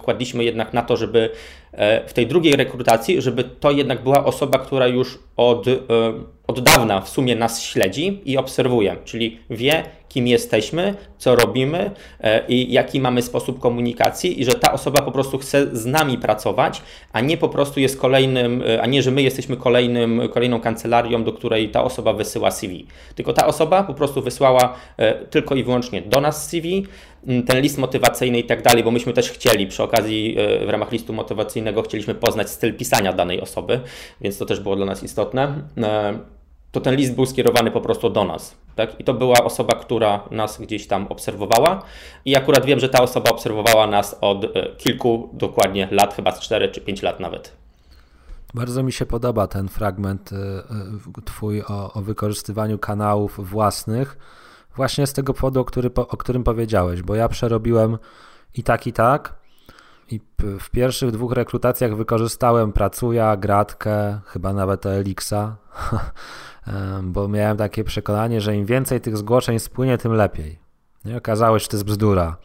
kładliśmy 0.00 0.44
jednak 0.44 0.72
na 0.72 0.82
to, 0.82 0.96
żeby 0.96 1.30
w 2.06 2.12
tej 2.12 2.26
drugiej 2.26 2.56
rekrutacji, 2.56 3.22
żeby 3.22 3.44
to 3.44 3.70
jednak 3.70 4.02
była 4.02 4.24
osoba, 4.24 4.58
która 4.58 4.86
już 4.86 5.03
już 5.04 5.18
od, 5.36 5.68
e, 5.68 5.80
od 6.46 6.60
dawna 6.60 7.00
w 7.00 7.08
sumie 7.08 7.36
nas 7.36 7.62
śledzi 7.62 8.22
i 8.24 8.36
obserwuje, 8.36 8.96
czyli 9.04 9.38
wie, 9.50 9.82
kim 10.14 10.26
jesteśmy, 10.26 10.94
co 11.18 11.36
robimy 11.36 11.90
e, 12.20 12.46
i 12.48 12.72
jaki 12.72 13.00
mamy 13.00 13.22
sposób 13.22 13.60
komunikacji, 13.60 14.40
i 14.40 14.44
że 14.44 14.52
ta 14.52 14.72
osoba 14.72 15.02
po 15.02 15.12
prostu 15.12 15.38
chce 15.38 15.76
z 15.76 15.86
nami 15.86 16.18
pracować, 16.18 16.82
a 17.12 17.20
nie 17.20 17.36
po 17.36 17.48
prostu 17.48 17.80
jest 17.80 18.00
kolejnym, 18.00 18.62
e, 18.62 18.82
a 18.82 18.86
nie, 18.86 19.02
że 19.02 19.10
my 19.10 19.22
jesteśmy 19.22 19.56
kolejnym, 19.56 20.22
kolejną 20.32 20.60
kancelarią, 20.60 21.24
do 21.24 21.32
której 21.32 21.68
ta 21.68 21.84
osoba 21.84 22.12
wysyła 22.12 22.50
CV. 22.50 22.86
Tylko 23.14 23.32
ta 23.32 23.46
osoba 23.46 23.82
po 23.82 23.94
prostu 23.94 24.22
wysłała 24.22 24.76
tylko 25.30 25.54
i 25.54 25.64
wyłącznie 25.64 26.02
do 26.02 26.20
nas 26.20 26.48
CV, 26.48 26.86
ten 27.46 27.60
list 27.60 27.78
motywacyjny 27.78 28.38
i 28.38 28.44
tak 28.44 28.62
dalej, 28.62 28.84
bo 28.84 28.90
myśmy 28.90 29.12
też 29.12 29.30
chcieli 29.30 29.66
przy 29.66 29.82
okazji 29.82 30.36
w 30.66 30.68
ramach 30.68 30.92
listu 30.92 31.12
motywacyjnego 31.12 31.82
chcieliśmy 31.82 32.14
poznać 32.14 32.50
styl 32.50 32.74
pisania 32.74 33.12
danej 33.12 33.40
osoby, 33.40 33.80
więc 34.20 34.38
to 34.38 34.46
też 34.46 34.60
było 34.60 34.76
dla 34.76 34.86
nas 34.86 35.02
istotne 35.02 35.62
to 36.74 36.80
ten 36.80 36.94
list 36.94 37.14
był 37.14 37.26
skierowany 37.26 37.70
po 37.70 37.80
prostu 37.80 38.10
do 38.10 38.24
nas. 38.24 38.56
Tak? 38.76 39.00
I 39.00 39.04
to 39.04 39.14
była 39.14 39.44
osoba, 39.44 39.74
która 39.74 40.20
nas 40.30 40.60
gdzieś 40.60 40.86
tam 40.86 41.06
obserwowała. 41.06 41.82
I 42.24 42.36
akurat 42.36 42.64
wiem, 42.64 42.80
że 42.80 42.88
ta 42.88 43.02
osoba 43.02 43.30
obserwowała 43.30 43.86
nas 43.86 44.16
od 44.20 44.44
e, 44.44 44.48
kilku 44.78 45.30
dokładnie 45.32 45.88
lat, 45.90 46.14
chyba 46.14 46.32
z 46.32 46.40
4 46.40 46.68
czy 46.68 46.80
5 46.80 47.02
lat 47.02 47.20
nawet. 47.20 47.56
Bardzo 48.54 48.82
mi 48.82 48.92
się 48.92 49.06
podoba 49.06 49.46
ten 49.46 49.68
fragment 49.68 50.32
e, 50.32 50.36
e, 50.36 51.22
Twój 51.24 51.62
o, 51.62 51.92
o 51.92 52.00
wykorzystywaniu 52.00 52.78
kanałów 52.78 53.50
własnych, 53.50 54.18
właśnie 54.76 55.06
z 55.06 55.12
tego 55.12 55.34
powodu, 55.34 55.60
o, 55.60 55.64
który, 55.64 55.90
o 55.94 56.16
którym 56.16 56.44
powiedziałeś, 56.44 57.02
bo 57.02 57.14
ja 57.14 57.28
przerobiłem 57.28 57.98
i 58.54 58.62
tak, 58.62 58.86
i 58.86 58.92
tak. 58.92 59.34
I 60.10 60.20
w 60.60 60.70
pierwszych 60.70 61.10
dwóch 61.10 61.32
rekrutacjach 61.32 61.96
wykorzystałem 61.96 62.72
Pracuja, 62.72 63.36
Gratkę, 63.36 64.20
chyba 64.26 64.52
nawet 64.52 64.86
Elixa. 64.86 65.56
bo 67.02 67.28
miałem 67.28 67.56
takie 67.56 67.84
przekonanie, 67.84 68.40
że 68.40 68.56
im 68.56 68.66
więcej 68.66 69.00
tych 69.00 69.16
zgłoszeń 69.16 69.58
spłynie, 69.58 69.98
tym 69.98 70.12
lepiej. 70.12 70.58
Nie 71.04 71.16
okazało 71.16 71.58
się, 71.58 71.62
że 71.62 71.68
to 71.68 71.76
jest 71.76 71.86
bzdura. 71.86 72.36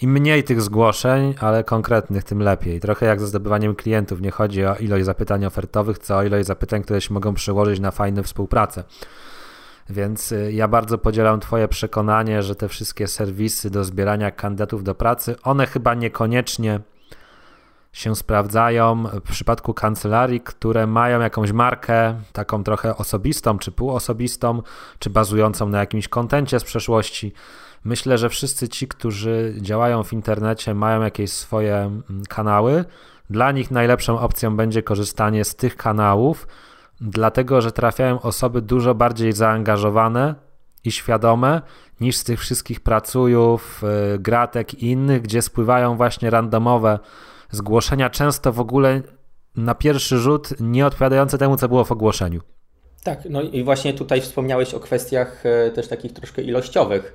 Im 0.00 0.12
mniej 0.12 0.44
tych 0.44 0.62
zgłoszeń, 0.62 1.34
ale 1.40 1.64
konkretnych, 1.64 2.24
tym 2.24 2.38
lepiej. 2.42 2.80
Trochę 2.80 3.06
jak 3.06 3.20
ze 3.20 3.26
zdobywaniem 3.26 3.74
klientów. 3.74 4.20
Nie 4.20 4.30
chodzi 4.30 4.64
o 4.64 4.76
ilość 4.76 5.04
zapytań 5.04 5.44
ofertowych, 5.44 5.98
co 5.98 6.16
o 6.16 6.22
ilość 6.22 6.46
zapytań, 6.46 6.82
które 6.82 7.00
się 7.00 7.14
mogą 7.14 7.34
przełożyć 7.34 7.80
na 7.80 7.90
fajną 7.90 8.22
współpracę. 8.22 8.84
Więc 9.90 10.32
y, 10.32 10.52
ja 10.52 10.68
bardzo 10.68 10.98
podzielam 10.98 11.40
Twoje 11.40 11.68
przekonanie, 11.68 12.42
że 12.42 12.54
te 12.54 12.68
wszystkie 12.68 13.06
serwisy 13.06 13.70
do 13.70 13.84
zbierania 13.84 14.30
kandydatów 14.30 14.84
do 14.84 14.94
pracy, 14.94 15.36
one 15.42 15.66
chyba 15.66 15.94
niekoniecznie 15.94 16.80
się 17.94 18.16
sprawdzają 18.16 19.04
w 19.04 19.20
przypadku 19.20 19.74
kancelarii, 19.74 20.40
które 20.40 20.86
mają 20.86 21.20
jakąś 21.20 21.52
markę 21.52 22.14
taką 22.32 22.64
trochę 22.64 22.96
osobistą, 22.96 23.58
czy 23.58 23.72
półosobistą, 23.72 24.62
czy 24.98 25.10
bazującą 25.10 25.68
na 25.68 25.78
jakimś 25.78 26.08
kontencie 26.08 26.60
z 26.60 26.64
przeszłości. 26.64 27.32
Myślę, 27.84 28.18
że 28.18 28.28
wszyscy 28.28 28.68
ci, 28.68 28.88
którzy 28.88 29.54
działają 29.60 30.02
w 30.02 30.12
internecie, 30.12 30.74
mają 30.74 31.02
jakieś 31.02 31.32
swoje 31.32 31.76
mm, 31.76 32.04
kanały. 32.28 32.84
Dla 33.30 33.52
nich 33.52 33.70
najlepszą 33.70 34.18
opcją 34.18 34.56
będzie 34.56 34.82
korzystanie 34.82 35.44
z 35.44 35.56
tych 35.56 35.76
kanałów, 35.76 36.48
dlatego 37.00 37.60
że 37.60 37.72
trafiają 37.72 38.20
osoby 38.20 38.62
dużo 38.62 38.94
bardziej 38.94 39.32
zaangażowane 39.32 40.34
i 40.84 40.92
świadome 40.92 41.62
niż 42.00 42.16
z 42.16 42.24
tych 42.24 42.40
wszystkich 42.40 42.80
pracujów, 42.80 43.82
y, 44.14 44.18
gratek 44.18 44.74
i 44.74 44.90
innych, 44.90 45.22
gdzie 45.22 45.42
spływają 45.42 45.96
właśnie 45.96 46.30
randomowe 46.30 46.98
zgłoszenia, 47.54 48.10
często 48.10 48.52
w 48.52 48.60
ogóle 48.60 49.02
na 49.56 49.74
pierwszy 49.74 50.18
rzut 50.18 50.48
nie 50.60 50.86
odpowiadające 50.86 51.38
temu, 51.38 51.56
co 51.56 51.68
było 51.68 51.84
w 51.84 51.92
ogłoszeniu. 51.92 52.40
Tak, 53.04 53.18
no 53.30 53.42
i 53.42 53.62
właśnie 53.62 53.94
tutaj 53.94 54.20
wspomniałeś 54.20 54.74
o 54.74 54.80
kwestiach 54.80 55.46
e, 55.46 55.70
też 55.70 55.88
takich 55.88 56.12
troszkę 56.12 56.42
ilościowych. 56.42 57.14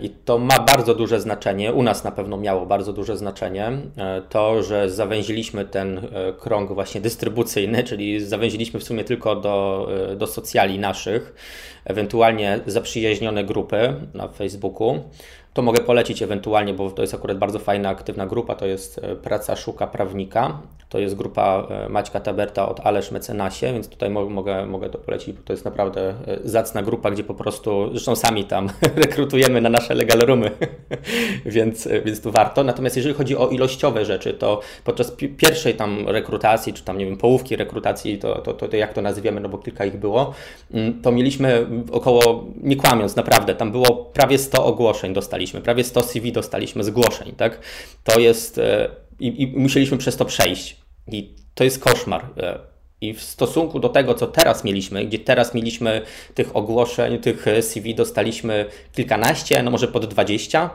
I 0.00 0.10
to 0.10 0.38
ma 0.38 0.60
bardzo 0.60 0.94
duże 0.94 1.20
znaczenie, 1.20 1.72
u 1.72 1.82
nas 1.82 2.04
na 2.04 2.10
pewno 2.10 2.36
miało 2.36 2.66
bardzo 2.66 2.92
duże 2.92 3.16
znaczenie, 3.16 3.66
e, 3.66 4.22
to, 4.28 4.62
że 4.62 4.90
zawęziliśmy 4.90 5.64
ten 5.64 5.98
e, 5.98 6.32
krąg 6.32 6.72
właśnie 6.72 7.00
dystrybucyjny, 7.00 7.84
czyli 7.84 8.24
zawęziliśmy 8.24 8.80
w 8.80 8.84
sumie 8.84 9.04
tylko 9.04 9.36
do, 9.36 9.88
do 10.16 10.26
socjali 10.26 10.78
naszych, 10.78 11.34
ewentualnie 11.84 12.60
zaprzyjaźnione 12.66 13.44
grupy 13.44 13.94
na 14.14 14.28
Facebooku 14.28 15.00
to 15.54 15.62
mogę 15.62 15.80
polecić 15.80 16.22
ewentualnie, 16.22 16.74
bo 16.74 16.90
to 16.90 17.02
jest 17.02 17.14
akurat 17.14 17.38
bardzo 17.38 17.58
fajna, 17.58 17.88
aktywna 17.88 18.26
grupa, 18.26 18.54
to 18.54 18.66
jest 18.66 19.00
e, 19.02 19.16
Praca 19.16 19.56
Szuka 19.56 19.86
Prawnika. 19.86 20.58
To 20.88 20.98
jest 20.98 21.14
grupa 21.14 21.66
e, 21.70 21.88
Maćka 21.88 22.20
Taberta 22.20 22.68
od 22.68 22.80
Alesz 22.80 23.10
Mecenasie, 23.10 23.72
więc 23.72 23.88
tutaj 23.88 24.10
mogę, 24.10 24.66
mogę 24.66 24.90
to 24.90 24.98
polecić, 24.98 25.36
bo 25.36 25.42
to 25.44 25.52
jest 25.52 25.64
naprawdę 25.64 26.08
e, 26.10 26.14
zacna 26.44 26.82
grupa, 26.82 27.10
gdzie 27.10 27.24
po 27.24 27.34
prostu, 27.34 27.88
zresztą 27.90 28.16
sami 28.16 28.44
tam 28.44 28.68
rekrutujemy 29.04 29.60
na 29.60 29.68
nasze 29.68 29.94
legal 29.94 30.18
roomy, 30.18 30.50
więc, 31.46 31.88
więc 32.04 32.20
tu 32.20 32.30
warto. 32.32 32.64
Natomiast 32.64 32.96
jeżeli 32.96 33.14
chodzi 33.14 33.36
o 33.36 33.48
ilościowe 33.48 34.04
rzeczy, 34.04 34.34
to 34.34 34.60
podczas 34.84 35.10
pierwszej 35.36 35.74
tam 35.74 36.08
rekrutacji, 36.08 36.72
czy 36.72 36.84
tam 36.84 36.98
nie 36.98 37.06
wiem, 37.06 37.16
połówki 37.16 37.56
rekrutacji, 37.56 38.18
to, 38.18 38.34
to, 38.34 38.52
to, 38.52 38.68
to 38.68 38.76
jak 38.76 38.92
to 38.92 39.02
nazwiemy, 39.02 39.40
no 39.40 39.48
bo 39.48 39.58
kilka 39.58 39.84
ich 39.84 39.96
było, 39.96 40.34
mm, 40.74 41.02
to 41.02 41.12
mieliśmy 41.12 41.66
około, 41.92 42.44
nie 42.62 42.76
kłamiąc, 42.76 43.16
naprawdę, 43.16 43.54
tam 43.54 43.72
było 43.72 43.96
prawie 43.96 44.38
100 44.38 44.64
ogłoszeń 44.64 45.12
dostaliśmy 45.12 45.43
dostaliśmy, 45.44 45.60
prawie 45.60 45.84
100 45.84 46.02
CV 46.02 46.32
dostaliśmy 46.32 46.84
zgłoszeń, 46.84 47.32
tak? 47.36 47.60
To 48.04 48.18
jest 48.18 48.58
e, 48.58 48.88
i, 49.20 49.42
i 49.42 49.46
musieliśmy 49.46 49.98
przez 49.98 50.16
to 50.16 50.24
przejść. 50.24 50.76
I 51.12 51.34
to 51.54 51.64
jest 51.64 51.78
koszmar. 51.78 52.24
E, 52.36 52.58
I 53.00 53.14
w 53.14 53.22
stosunku 53.22 53.80
do 53.80 53.88
tego, 53.88 54.14
co 54.14 54.26
teraz 54.26 54.64
mieliśmy, 54.64 55.04
gdzie 55.04 55.18
teraz 55.18 55.54
mieliśmy 55.54 56.02
tych 56.34 56.56
ogłoszeń, 56.56 57.18
tych 57.18 57.46
CV 57.60 57.94
dostaliśmy 57.94 58.66
kilkanaście, 58.92 59.62
no 59.62 59.70
może 59.70 59.88
pod 59.88 60.06
20, 60.06 60.70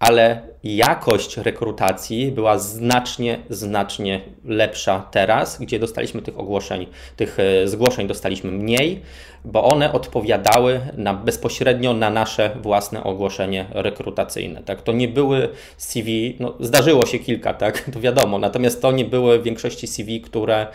ale 0.00 0.42
jakość 0.64 1.36
rekrutacji 1.36 2.32
była 2.32 2.58
znacznie, 2.58 3.38
znacznie 3.50 4.20
lepsza 4.44 5.08
teraz, 5.10 5.58
gdzie 5.58 5.78
dostaliśmy 5.78 6.22
tych 6.22 6.38
ogłoszeń, 6.38 6.86
tych 7.16 7.38
e, 7.40 7.68
zgłoszeń 7.68 8.06
dostaliśmy 8.06 8.50
mniej, 8.50 9.02
bo 9.44 9.64
one 9.64 9.92
odpowiadały 9.92 10.80
na, 10.96 11.14
bezpośrednio 11.14 11.94
na 11.94 12.10
nasze 12.10 12.50
własne 12.62 13.04
ogłoszenie 13.04 13.66
rekrutacyjne. 13.70 14.62
Tak? 14.62 14.82
To 14.82 14.92
nie 14.92 15.08
były 15.08 15.48
CV, 15.76 16.36
no, 16.40 16.54
zdarzyło 16.60 17.06
się 17.06 17.18
kilka, 17.18 17.54
tak? 17.54 17.84
to 17.94 18.00
wiadomo, 18.00 18.38
natomiast 18.38 18.82
to 18.82 18.92
nie 18.92 19.04
były 19.04 19.38
w 19.38 19.42
większości 19.42 19.86
CV, 19.86 20.20
które 20.20 20.66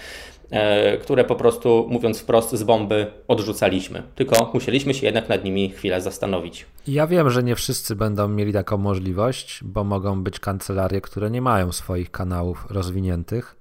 które 1.01 1.23
po 1.23 1.35
prostu, 1.35 1.87
mówiąc 1.89 2.19
wprost, 2.19 2.55
z 2.55 2.63
bomby 2.63 3.07
odrzucaliśmy. 3.27 4.03
Tylko 4.15 4.51
musieliśmy 4.53 4.93
się 4.93 5.05
jednak 5.05 5.29
nad 5.29 5.43
nimi 5.43 5.69
chwilę 5.69 6.01
zastanowić. 6.01 6.65
Ja 6.87 7.07
wiem, 7.07 7.29
że 7.29 7.43
nie 7.43 7.55
wszyscy 7.55 7.95
będą 7.95 8.27
mieli 8.27 8.53
taką 8.53 8.77
możliwość, 8.77 9.59
bo 9.63 9.83
mogą 9.83 10.23
być 10.23 10.39
kancelarie, 10.39 11.01
które 11.01 11.31
nie 11.31 11.41
mają 11.41 11.71
swoich 11.71 12.11
kanałów 12.11 12.65
rozwiniętych. 12.69 13.55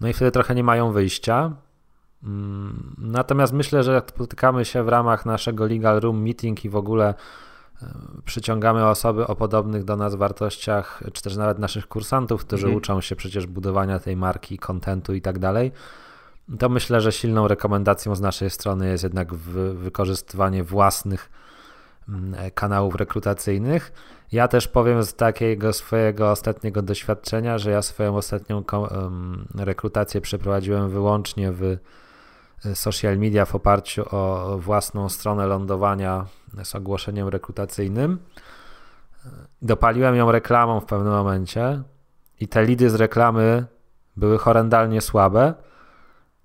No 0.00 0.08
i 0.08 0.12
wtedy 0.12 0.30
trochę 0.30 0.54
nie 0.54 0.64
mają 0.64 0.92
wyjścia. 0.92 1.52
Mm, 2.24 2.96
natomiast 2.98 3.52
myślę, 3.52 3.82
że 3.82 3.92
jak 3.92 4.10
spotykamy 4.10 4.64
się 4.64 4.82
w 4.82 4.88
ramach 4.88 5.26
naszego 5.26 5.66
Legal 5.66 6.00
Room 6.00 6.22
Meeting 6.22 6.64
i 6.64 6.68
w 6.68 6.76
ogóle 6.76 7.14
przyciągamy 8.24 8.86
osoby 8.86 9.26
o 9.26 9.36
podobnych 9.36 9.84
do 9.84 9.96
nas 9.96 10.14
wartościach, 10.14 11.02
czy 11.12 11.22
też 11.22 11.36
nawet 11.36 11.58
naszych 11.58 11.88
kursantów, 11.88 12.44
którzy 12.44 12.66
mhm. 12.66 12.76
uczą 12.76 13.00
się 13.00 13.16
przecież 13.16 13.46
budowania 13.46 13.98
tej 13.98 14.16
marki, 14.16 14.58
kontentu 14.58 15.14
i 15.14 15.20
tak 15.20 15.38
dalej, 15.38 15.72
to 16.58 16.68
myślę, 16.68 17.00
że 17.00 17.12
silną 17.12 17.48
rekomendacją 17.48 18.14
z 18.14 18.20
naszej 18.20 18.50
strony 18.50 18.88
jest 18.88 19.04
jednak 19.04 19.34
wykorzystywanie 19.74 20.64
własnych 20.64 21.30
mm, 22.08 22.34
kanałów 22.54 22.94
rekrutacyjnych. 22.94 23.92
Ja 24.32 24.48
też 24.48 24.68
powiem 24.68 25.02
z 25.02 25.14
takiego 25.14 25.72
swojego 25.72 26.30
ostatniego 26.30 26.82
doświadczenia, 26.82 27.58
że 27.58 27.70
ja 27.70 27.82
swoją 27.82 28.16
ostatnią 28.16 28.64
rekrutację 29.54 30.20
przeprowadziłem 30.20 30.90
wyłącznie 30.90 31.52
w 31.52 31.76
social 32.74 33.18
media 33.18 33.44
w 33.44 33.54
oparciu 33.54 34.04
o 34.16 34.56
własną 34.58 35.08
stronę 35.08 35.46
lądowania 35.46 36.26
z 36.64 36.74
ogłoszeniem 36.74 37.28
rekrutacyjnym. 37.28 38.18
Dopaliłem 39.62 40.16
ją 40.16 40.32
reklamą 40.32 40.80
w 40.80 40.84
pewnym 40.84 41.12
momencie 41.12 41.82
i 42.40 42.48
te 42.48 42.64
lidy 42.64 42.90
z 42.90 42.94
reklamy 42.94 43.66
były 44.16 44.38
horrendalnie 44.38 45.00
słabe 45.00 45.54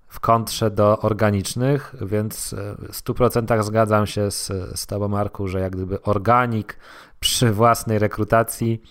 w 0.08 0.20
kontrze 0.20 0.70
do 0.70 0.98
organicznych, 0.98 1.94
więc 2.00 2.54
w 2.78 2.92
100% 2.92 3.62
zgadzam 3.62 4.06
się 4.06 4.30
z, 4.30 4.46
z 4.74 4.86
Tobą, 4.86 5.08
Marku, 5.08 5.48
że 5.48 5.60
jak 5.60 5.72
gdyby 5.76 6.02
organik 6.02 6.78
przy 7.20 7.52
własnej 7.52 7.98
rekrutacji 7.98 8.82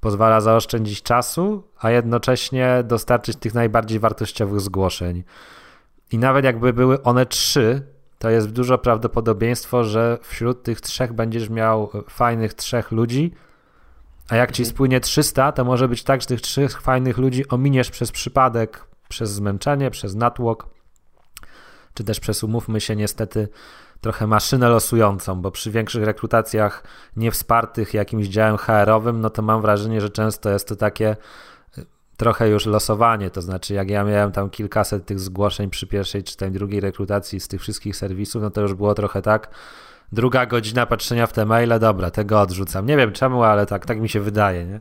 pozwala 0.00 0.40
zaoszczędzić 0.40 1.02
czasu, 1.02 1.62
a 1.80 1.90
jednocześnie 1.90 2.82
dostarczyć 2.84 3.36
tych 3.36 3.54
najbardziej 3.54 3.98
wartościowych 3.98 4.60
zgłoszeń. 4.60 5.24
I 6.12 6.18
nawet 6.18 6.44
jakby 6.44 6.72
były 6.72 7.02
one 7.02 7.26
trzy, 7.26 7.82
to 8.18 8.30
jest 8.30 8.50
dużo 8.50 8.78
prawdopodobieństwo, 8.78 9.84
że 9.84 10.18
wśród 10.22 10.62
tych 10.62 10.80
trzech 10.80 11.12
będziesz 11.12 11.50
miał 11.50 11.90
fajnych 12.08 12.54
trzech 12.54 12.92
ludzi, 12.92 13.34
a 14.28 14.36
jak 14.36 14.52
ci 14.52 14.62
mhm. 14.62 14.74
spłynie 14.74 15.00
300, 15.00 15.52
to 15.52 15.64
może 15.64 15.88
być 15.88 16.02
tak, 16.02 16.20
że 16.20 16.26
tych 16.26 16.40
trzech 16.40 16.80
fajnych 16.80 17.18
ludzi 17.18 17.48
ominiesz 17.48 17.90
przez 17.90 18.12
przypadek, 18.12 18.86
przez 19.08 19.30
zmęczenie, 19.30 19.90
przez 19.90 20.14
natłok, 20.14 20.68
czy 21.94 22.04
też 22.04 22.20
przez, 22.20 22.44
umówmy 22.44 22.80
się, 22.80 22.96
niestety 22.96 23.48
trochę 24.00 24.26
maszynę 24.26 24.68
losującą, 24.68 25.40
bo 25.40 25.50
przy 25.50 25.70
większych 25.70 26.04
rekrutacjach 26.04 26.84
niewspartych 27.16 27.94
jakimś 27.94 28.26
działem 28.26 28.56
HR-owym, 28.56 29.20
no 29.20 29.30
to 29.30 29.42
mam 29.42 29.62
wrażenie, 29.62 30.00
że 30.00 30.10
często 30.10 30.50
jest 30.50 30.68
to 30.68 30.76
takie 30.76 31.16
trochę 32.16 32.48
już 32.48 32.66
losowanie, 32.66 33.30
to 33.30 33.42
znaczy 33.42 33.74
jak 33.74 33.90
ja 33.90 34.04
miałem 34.04 34.32
tam 34.32 34.50
kilkaset 34.50 35.06
tych 35.06 35.20
zgłoszeń 35.20 35.70
przy 35.70 35.86
pierwszej 35.86 36.24
czy 36.24 36.36
tam 36.36 36.52
drugiej 36.52 36.80
rekrutacji 36.80 37.40
z 37.40 37.48
tych 37.48 37.60
wszystkich 37.60 37.96
serwisów, 37.96 38.42
no 38.42 38.50
to 38.50 38.60
już 38.60 38.74
było 38.74 38.94
trochę 38.94 39.22
tak, 39.22 39.50
druga 40.12 40.46
godzina 40.46 40.86
patrzenia 40.86 41.26
w 41.26 41.32
te 41.32 41.46
maile, 41.46 41.78
dobra, 41.80 42.10
tego 42.10 42.40
odrzucam. 42.40 42.86
Nie 42.86 42.96
wiem 42.96 43.12
czemu, 43.12 43.42
ale 43.42 43.66
tak, 43.66 43.86
tak 43.86 44.00
mi 44.00 44.08
się 44.08 44.20
wydaje, 44.20 44.64
nie? 44.64 44.80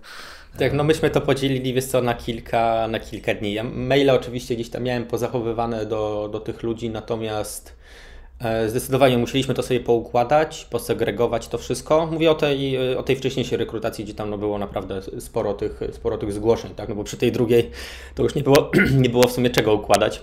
Tak, 0.58 0.74
no 0.74 0.84
myśmy 0.84 1.10
to 1.10 1.22
podzielili, 1.22 1.74
wiesz 1.74 1.86
co, 1.86 2.02
na 2.02 2.14
kilka, 2.14 2.88
na 2.88 3.00
kilka 3.00 3.34
dni. 3.34 3.54
Ja 3.54 3.64
maile 3.64 4.10
oczywiście 4.10 4.56
gdzieś 4.56 4.70
tam 4.70 4.84
miałem 4.84 5.06
pozachowywane 5.06 5.86
do, 5.86 6.30
do 6.32 6.40
tych 6.40 6.64
ludzi, 6.64 6.90
natomiast 6.90 7.76
zdecydowanie 8.68 9.18
musieliśmy 9.18 9.54
to 9.54 9.64
sobie 9.64 9.80
poukładać, 9.80 10.66
posegregować 10.66 11.48
to 11.48 11.58
wszystko. 11.58 12.08
Mówię 12.12 12.32
o 12.32 12.36
tej, 12.36 12.76
e, 12.76 12.98
o 12.98 13.04
tej 13.04 13.16
wcześniejszej 13.16 13.58
rekrutacji, 13.58 14.06
gdzie 14.06 14.14
tam 14.14 14.30
no 14.30 14.38
było 14.38 14.58
naprawdę 14.58 15.02
sporo 15.20 15.54
tych, 15.54 15.80
sporo 15.92 16.18
tych 16.18 16.34
zgłoszeń, 16.34 16.76
tak? 16.76 16.90
no 16.90 16.96
bo 16.96 17.04
przy 17.04 17.18
tej 17.18 17.32
drugiej 17.32 17.72
to 18.16 18.24
już 18.24 18.36
nie 18.36 18.44
było, 18.44 18.72
nie 19.04 19.10
było 19.10 19.28
w 19.28 19.32
sumie 19.32 19.50
czego 19.50 19.74
układać. 19.74 20.22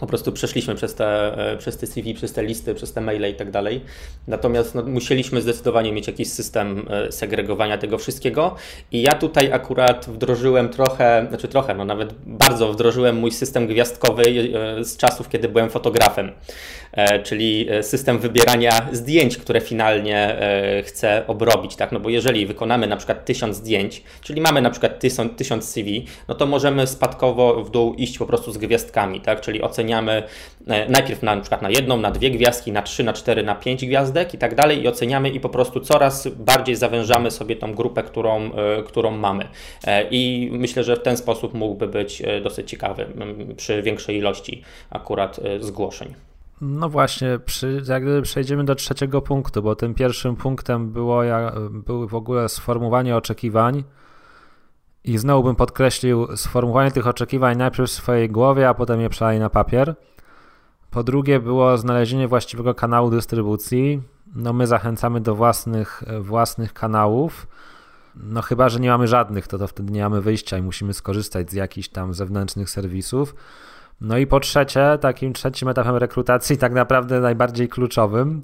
Po 0.00 0.06
prostu 0.06 0.32
przeszliśmy 0.32 0.74
przez 0.74 0.94
te, 0.94 1.38
e, 1.52 1.56
przez 1.56 1.76
te 1.76 1.86
CV, 1.86 2.14
przez 2.14 2.32
te 2.32 2.42
listy, 2.42 2.74
przez 2.74 2.92
te 2.92 3.00
maile 3.00 3.30
i 3.30 3.34
tak 3.34 3.50
dalej. 3.50 3.80
Natomiast 4.26 4.74
no, 4.74 4.82
musieliśmy 4.82 5.40
zdecydowanie 5.42 5.92
mieć 5.92 6.06
jakiś 6.06 6.28
system 6.28 6.86
e, 6.90 7.12
segregowania 7.12 7.78
tego 7.78 7.98
wszystkiego. 7.98 8.54
I 8.92 9.02
ja 9.02 9.14
tutaj 9.14 9.52
akurat 9.52 10.06
wdrożyłem 10.06 10.68
trochę, 10.68 11.26
znaczy 11.28 11.48
trochę, 11.48 11.74
no 11.74 11.84
nawet 11.84 12.14
bardzo 12.26 12.72
wdrożyłem 12.72 13.16
mój 13.16 13.32
system 13.32 13.66
gwiazdkowy 13.66 14.22
e, 14.22 14.84
z 14.84 14.96
czasów, 14.96 15.28
kiedy 15.28 15.48
byłem 15.48 15.70
fotografem. 15.70 16.32
Czyli 17.24 17.68
system 17.82 18.18
wybierania 18.18 18.88
zdjęć, 18.92 19.36
które 19.36 19.60
finalnie 19.60 20.36
chcę 20.84 21.24
obrobić, 21.26 21.76
tak? 21.76 21.92
No 21.92 22.00
bo 22.00 22.08
jeżeli 22.08 22.46
wykonamy 22.46 22.86
na 22.86 22.96
przykład 22.96 23.24
tysiąc 23.24 23.56
zdjęć, 23.56 24.02
czyli 24.22 24.40
mamy 24.40 24.62
na 24.62 24.70
przykład 24.70 24.98
tysiąc, 25.00 25.36
tysiąc 25.36 25.68
CV, 25.68 26.06
no 26.28 26.34
to 26.34 26.46
możemy 26.46 26.86
spadkowo 26.86 27.64
w 27.64 27.70
dół 27.70 27.94
iść 27.94 28.18
po 28.18 28.26
prostu 28.26 28.52
z 28.52 28.58
gwiazdkami, 28.58 29.20
tak? 29.20 29.40
Czyli 29.40 29.62
oceniamy 29.62 29.87
oceniamy 29.88 30.22
e, 30.66 30.88
najpierw 30.88 31.22
na, 31.22 31.34
na 31.34 31.40
przykład 31.40 31.62
na 31.62 31.70
jedną, 31.70 31.96
na 31.96 32.10
dwie 32.10 32.30
gwiazdki, 32.30 32.72
na 32.72 32.82
trzy, 32.82 33.04
na 33.04 33.12
cztery, 33.12 33.42
na 33.42 33.54
pięć 33.54 33.86
gwiazdek 33.86 34.34
i 34.34 34.38
tak 34.38 34.54
dalej 34.54 34.82
i 34.82 34.88
oceniamy 34.88 35.30
i 35.30 35.40
po 35.40 35.48
prostu 35.48 35.80
coraz 35.80 36.28
bardziej 36.28 36.76
zawężamy 36.76 37.30
sobie 37.30 37.56
tą 37.56 37.74
grupę, 37.74 38.02
którą, 38.02 38.52
e, 38.52 38.82
którą 38.82 39.10
mamy. 39.10 39.48
E, 39.84 40.08
I 40.10 40.50
myślę, 40.52 40.84
że 40.84 40.96
w 40.96 41.02
ten 41.02 41.16
sposób 41.16 41.54
mógłby 41.54 41.88
być 41.88 42.22
dosyć 42.42 42.70
ciekawy 42.70 43.06
przy 43.56 43.82
większej 43.82 44.16
ilości 44.16 44.62
akurat 44.90 45.40
zgłoszeń. 45.60 46.14
No 46.60 46.88
właśnie, 46.88 47.38
przy, 47.44 47.82
jak 47.88 48.02
gdyby 48.02 48.22
przejdziemy 48.22 48.64
do 48.64 48.74
trzeciego 48.74 49.22
punktu, 49.22 49.62
bo 49.62 49.76
tym 49.76 49.94
pierwszym 49.94 50.36
punktem 50.36 50.92
było, 50.92 51.24
ja, 51.24 51.52
było 51.70 52.06
w 52.06 52.14
ogóle 52.14 52.48
sformułowanie 52.48 53.16
oczekiwań 53.16 53.84
i 55.08 55.18
znowu 55.18 55.42
bym 55.42 55.56
podkreślił 55.56 56.36
sformułowanie 56.36 56.90
tych 56.90 57.06
oczekiwań 57.06 57.56
najpierw 57.56 57.90
w 57.90 57.92
swojej 57.92 58.30
głowie, 58.30 58.68
a 58.68 58.74
potem 58.74 59.00
je 59.00 59.08
przelali 59.08 59.38
na 59.38 59.50
papier. 59.50 59.94
Po 60.90 61.02
drugie 61.02 61.40
było 61.40 61.78
znalezienie 61.78 62.28
właściwego 62.28 62.74
kanału 62.74 63.10
dystrybucji. 63.10 64.02
No 64.34 64.52
my 64.52 64.66
zachęcamy 64.66 65.20
do 65.20 65.34
własnych, 65.34 66.02
własnych 66.20 66.72
kanałów. 66.72 67.46
No 68.16 68.42
chyba, 68.42 68.68
że 68.68 68.80
nie 68.80 68.88
mamy 68.88 69.08
żadnych, 69.08 69.48
to, 69.48 69.58
to 69.58 69.66
wtedy 69.66 69.92
nie 69.92 70.02
mamy 70.02 70.20
wyjścia 70.20 70.58
i 70.58 70.62
musimy 70.62 70.94
skorzystać 70.94 71.50
z 71.50 71.52
jakichś 71.52 71.88
tam 71.88 72.14
zewnętrznych 72.14 72.70
serwisów. 72.70 73.34
No 74.00 74.18
i 74.18 74.26
po 74.26 74.40
trzecie, 74.40 74.98
takim 75.00 75.32
trzecim 75.32 75.68
etapem 75.68 75.96
rekrutacji, 75.96 76.58
tak 76.58 76.72
naprawdę 76.72 77.20
najbardziej 77.20 77.68
kluczowym, 77.68 78.42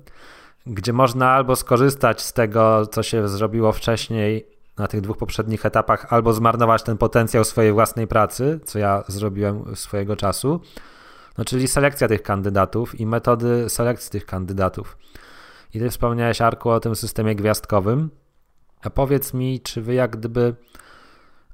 gdzie 0.66 0.92
można 0.92 1.30
albo 1.30 1.56
skorzystać 1.56 2.22
z 2.22 2.32
tego, 2.32 2.86
co 2.86 3.02
się 3.02 3.28
zrobiło 3.28 3.72
wcześniej 3.72 4.53
na 4.78 4.86
tych 4.86 5.00
dwóch 5.00 5.16
poprzednich 5.16 5.66
etapach 5.66 6.12
albo 6.12 6.32
zmarnować 6.32 6.82
ten 6.82 6.98
potencjał 6.98 7.44
swojej 7.44 7.72
własnej 7.72 8.06
pracy, 8.06 8.60
co 8.64 8.78
ja 8.78 9.04
zrobiłem 9.08 9.76
swojego 9.76 10.16
czasu, 10.16 10.60
no 11.38 11.44
czyli 11.44 11.68
selekcja 11.68 12.08
tych 12.08 12.22
kandydatów 12.22 13.00
i 13.00 13.06
metody 13.06 13.68
selekcji 13.68 14.10
tych 14.10 14.26
kandydatów. 14.26 14.96
I 15.74 15.78
ty 15.78 15.90
wspomniałeś, 15.90 16.40
Arku, 16.40 16.70
o 16.70 16.80
tym 16.80 16.96
systemie 16.96 17.34
gwiazdkowym. 17.34 18.10
A 18.82 18.90
powiedz 18.90 19.34
mi, 19.34 19.60
czy 19.60 19.82
wy 19.82 19.94
jak 19.94 20.16
gdyby 20.16 20.54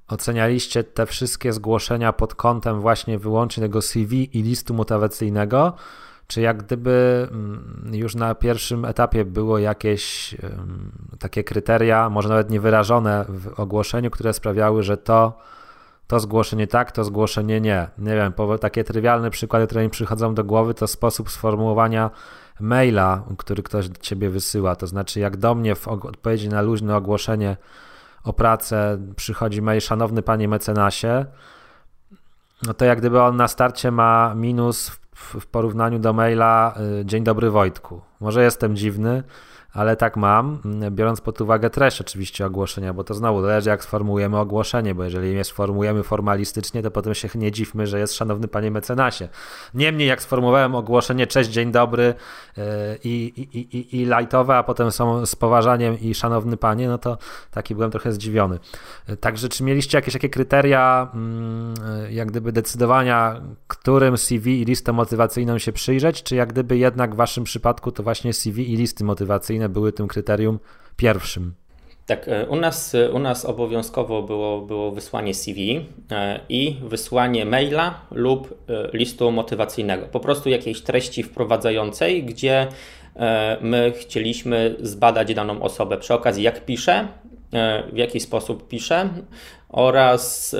ocenialiście 0.08 0.84
te 0.84 1.06
wszystkie 1.06 1.52
zgłoszenia 1.52 2.12
pod 2.12 2.34
kątem 2.34 2.80
właśnie 2.80 3.18
wyłącznie 3.18 3.62
tego 3.62 3.82
CV 3.82 4.38
i 4.38 4.42
listu 4.42 4.74
motywacyjnego, 4.74 5.74
czy 6.30 6.40
jak 6.40 6.62
gdyby 6.62 7.28
mm, 7.30 7.82
już 7.92 8.14
na 8.14 8.34
pierwszym 8.34 8.84
etapie 8.84 9.24
było 9.24 9.58
jakieś 9.58 10.34
takie 11.18 11.44
kryteria, 11.44 12.10
może 12.10 12.28
nawet 12.28 12.50
niewyrażone 12.50 13.24
w 13.28 13.60
ogłoszeniu, 13.60 14.10
które 14.10 14.32
sprawiały, 14.32 14.82
że 14.82 14.96
to, 14.96 15.38
to 16.06 16.20
zgłoszenie 16.20 16.66
tak, 16.66 16.92
to 16.92 17.04
zgłoszenie 17.04 17.60
nie. 17.60 17.88
Nie 17.98 18.14
wiem, 18.14 18.32
takie 18.60 18.84
trywialne 18.84 19.30
przykłady, 19.30 19.66
które 19.66 19.82
mi 19.82 19.90
przychodzą 19.90 20.34
do 20.34 20.44
głowy, 20.44 20.74
to 20.74 20.86
sposób 20.86 21.30
sformułowania 21.30 22.10
maila, 22.60 23.22
który 23.38 23.62
ktoś 23.62 23.88
do 23.88 24.00
ciebie 24.00 24.30
wysyła. 24.30 24.76
To 24.76 24.86
znaczy, 24.86 25.20
jak 25.20 25.36
do 25.36 25.54
mnie 25.54 25.74
w 25.74 25.88
odpowiedzi 25.88 26.48
na 26.48 26.62
luźne 26.62 26.96
ogłoszenie 26.96 27.56
o 28.24 28.32
pracę 28.32 28.98
przychodzi 29.16 29.62
mail, 29.62 29.80
szanowny 29.80 30.22
panie 30.22 30.48
mecenasie, 30.48 31.26
no 32.62 32.74
to 32.74 32.84
jak 32.84 32.98
gdyby 32.98 33.22
on 33.22 33.36
na 33.36 33.48
starcie 33.48 33.90
ma 33.90 34.34
minus 34.34 34.99
w, 35.20 35.46
porównaniu 35.46 35.98
do 35.98 36.12
maila 36.12 36.74
y, 37.00 37.04
Dzień 37.04 37.24
dobry 37.24 37.50
Wojtku. 37.50 38.00
Może 38.20 38.42
jestem 38.42 38.76
dziwny, 38.76 39.22
ale 39.72 39.96
tak 39.96 40.16
mam, 40.16 40.58
biorąc 40.90 41.20
pod 41.20 41.40
uwagę 41.40 41.70
treść 41.70 42.00
oczywiście 42.00 42.46
ogłoszenia, 42.46 42.94
bo 42.94 43.04
to 43.04 43.14
znowu 43.14 43.42
zależy 43.42 43.70
jak 43.70 43.84
sformułujemy 43.84 44.38
ogłoszenie, 44.38 44.94
bo 44.94 45.04
jeżeli 45.04 45.34
je 45.34 45.44
sformułujemy 45.44 46.02
formalistycznie, 46.02 46.82
to 46.82 46.90
potem 46.90 47.14
się 47.14 47.28
nie 47.34 47.52
dziwmy, 47.52 47.86
że 47.86 47.98
jest 47.98 48.14
szanowny 48.14 48.48
panie 48.48 48.70
mecenasie. 48.70 49.28
Niemniej 49.74 50.08
jak 50.08 50.22
sformułowałem 50.22 50.74
ogłoszenie 50.74 51.26
cześć, 51.26 51.50
dzień 51.50 51.72
dobry 51.72 52.14
yy, 52.56 52.64
i, 53.04 53.32
i, 53.36 53.76
i, 53.76 54.00
i 54.00 54.06
lajtowe, 54.06 54.56
a 54.56 54.62
potem 54.62 54.90
są 54.90 55.26
z 55.26 55.36
poważaniem 55.36 56.00
i 56.00 56.14
szanowny 56.14 56.56
panie, 56.56 56.88
no 56.88 56.98
to 56.98 57.18
taki 57.50 57.74
byłem 57.74 57.90
trochę 57.90 58.12
zdziwiony. 58.12 58.58
Yy, 59.08 59.16
także 59.16 59.48
czy 59.48 59.64
mieliście 59.64 59.98
jakieś 59.98 60.14
takie 60.14 60.28
kryteria 60.28 61.08
yy, 62.02 62.12
jak 62.12 62.28
gdyby 62.28 62.52
decydowania, 62.52 63.40
którym 63.68 64.18
CV 64.18 64.62
i 64.62 64.64
listę 64.64 64.92
motywacyjną 64.92 65.58
się 65.58 65.72
przyjrzeć, 65.72 66.22
czy 66.22 66.36
jak 66.36 66.52
gdyby 66.52 66.78
jednak 66.78 67.14
w 67.14 67.16
waszym 67.16 67.44
przypadku 67.44 67.92
to 67.92 68.02
właśnie 68.02 68.32
CV 68.32 68.72
i 68.72 68.76
listy 68.76 69.04
motywacyjne 69.04 69.59
były 69.68 69.92
tym 69.92 70.08
kryterium 70.08 70.58
pierwszym. 70.96 71.54
Tak, 72.10 72.28
e, 72.28 72.46
u 72.46 72.56
nas, 72.56 72.94
e, 72.94 73.10
u 73.10 73.18
nas 73.18 73.44
obowiązkowo 73.44 74.22
było, 74.22 74.60
było 74.60 74.90
wysłanie 74.90 75.34
CV 75.34 75.86
e, 76.10 76.40
i 76.48 76.76
wysłanie 76.82 77.44
maila 77.44 78.00
lub 78.10 78.54
listu 78.92 79.30
motywacyjnego. 79.30 80.06
Po 80.06 80.20
prostu 80.20 80.48
jakiejś 80.48 80.82
treści 80.82 81.22
wprowadzającej, 81.22 82.24
gdzie 82.24 82.66
my 83.60 83.92
chcieliśmy 83.96 84.76
zbadać 84.80 85.34
daną 85.34 85.62
osobę 85.62 85.98
przy 85.98 86.14
okazji, 86.14 86.42
jak 86.42 86.64
pisze, 86.64 87.08
w 87.92 87.96
jaki 87.96 88.20
sposób 88.20 88.68
pisze 88.68 89.08
oraz 89.68 90.56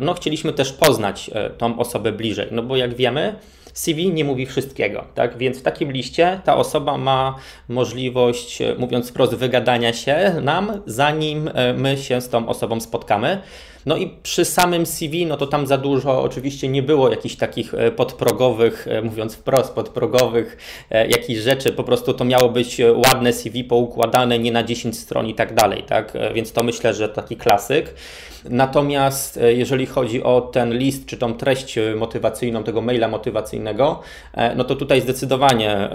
no, 0.00 0.14
chcieliśmy 0.14 0.52
też 0.52 0.72
poznać 0.72 1.30
tą 1.58 1.78
osobę 1.78 2.12
bliżej. 2.12 2.48
No 2.50 2.62
bo 2.62 2.76
jak 2.76 2.94
wiemy, 2.94 3.34
CV 3.76 4.12
nie 4.12 4.24
mówi 4.24 4.46
wszystkiego, 4.46 5.04
tak? 5.14 5.38
Więc 5.38 5.58
w 5.58 5.62
takim 5.62 5.92
liście 5.92 6.40
ta 6.44 6.56
osoba 6.56 6.98
ma 6.98 7.36
możliwość, 7.68 8.62
e, 8.62 8.74
mówiąc 8.78 9.10
wprost, 9.10 9.34
wygadania 9.34 9.92
się 9.92 10.34
nam, 10.42 10.82
zanim 10.86 11.50
e, 11.54 11.72
my 11.72 11.96
się 11.96 12.20
z 12.20 12.28
tą 12.28 12.48
osobą 12.48 12.80
spotkamy. 12.80 13.42
No 13.86 13.96
i 13.96 14.10
przy 14.22 14.44
samym 14.44 14.86
CV, 14.86 15.26
no 15.26 15.36
to 15.36 15.46
tam 15.46 15.66
za 15.66 15.78
dużo 15.78 16.22
oczywiście 16.22 16.68
nie 16.68 16.82
było 16.82 17.10
jakichś 17.10 17.36
takich 17.36 17.74
e, 17.74 17.90
podprogowych, 17.90 18.86
mówiąc 19.02 19.34
wprost, 19.34 19.74
podprogowych 19.74 20.56
jakichś 20.90 21.40
rzeczy. 21.40 21.72
Po 21.72 21.84
prostu 21.84 22.14
to 22.14 22.24
miało 22.24 22.48
być 22.48 22.80
ładne 22.94 23.32
CV 23.32 23.64
poukładane, 23.64 24.38
nie 24.38 24.52
na 24.52 24.62
10 24.62 24.98
stron 24.98 25.26
i 25.26 25.34
tak 25.34 25.54
dalej, 25.54 25.82
tak? 25.82 26.12
Więc 26.34 26.52
to 26.52 26.62
myślę, 26.62 26.94
że 26.94 27.08
taki 27.08 27.36
klasyk. 27.36 27.94
Natomiast 28.50 29.36
e, 29.36 29.52
jeżeli 29.52 29.86
chodzi 29.86 30.22
o 30.22 30.40
ten 30.40 30.78
list, 30.78 31.06
czy 31.06 31.16
tą 31.16 31.34
treść 31.34 31.78
e, 31.78 31.94
motywacyjną, 31.94 32.64
tego 32.64 32.80
maila 32.80 33.08
motywacyjnego, 33.08 34.00
e, 34.34 34.54
no 34.54 34.64
to 34.64 34.76
tutaj 34.76 35.00
zdecydowanie 35.00 35.88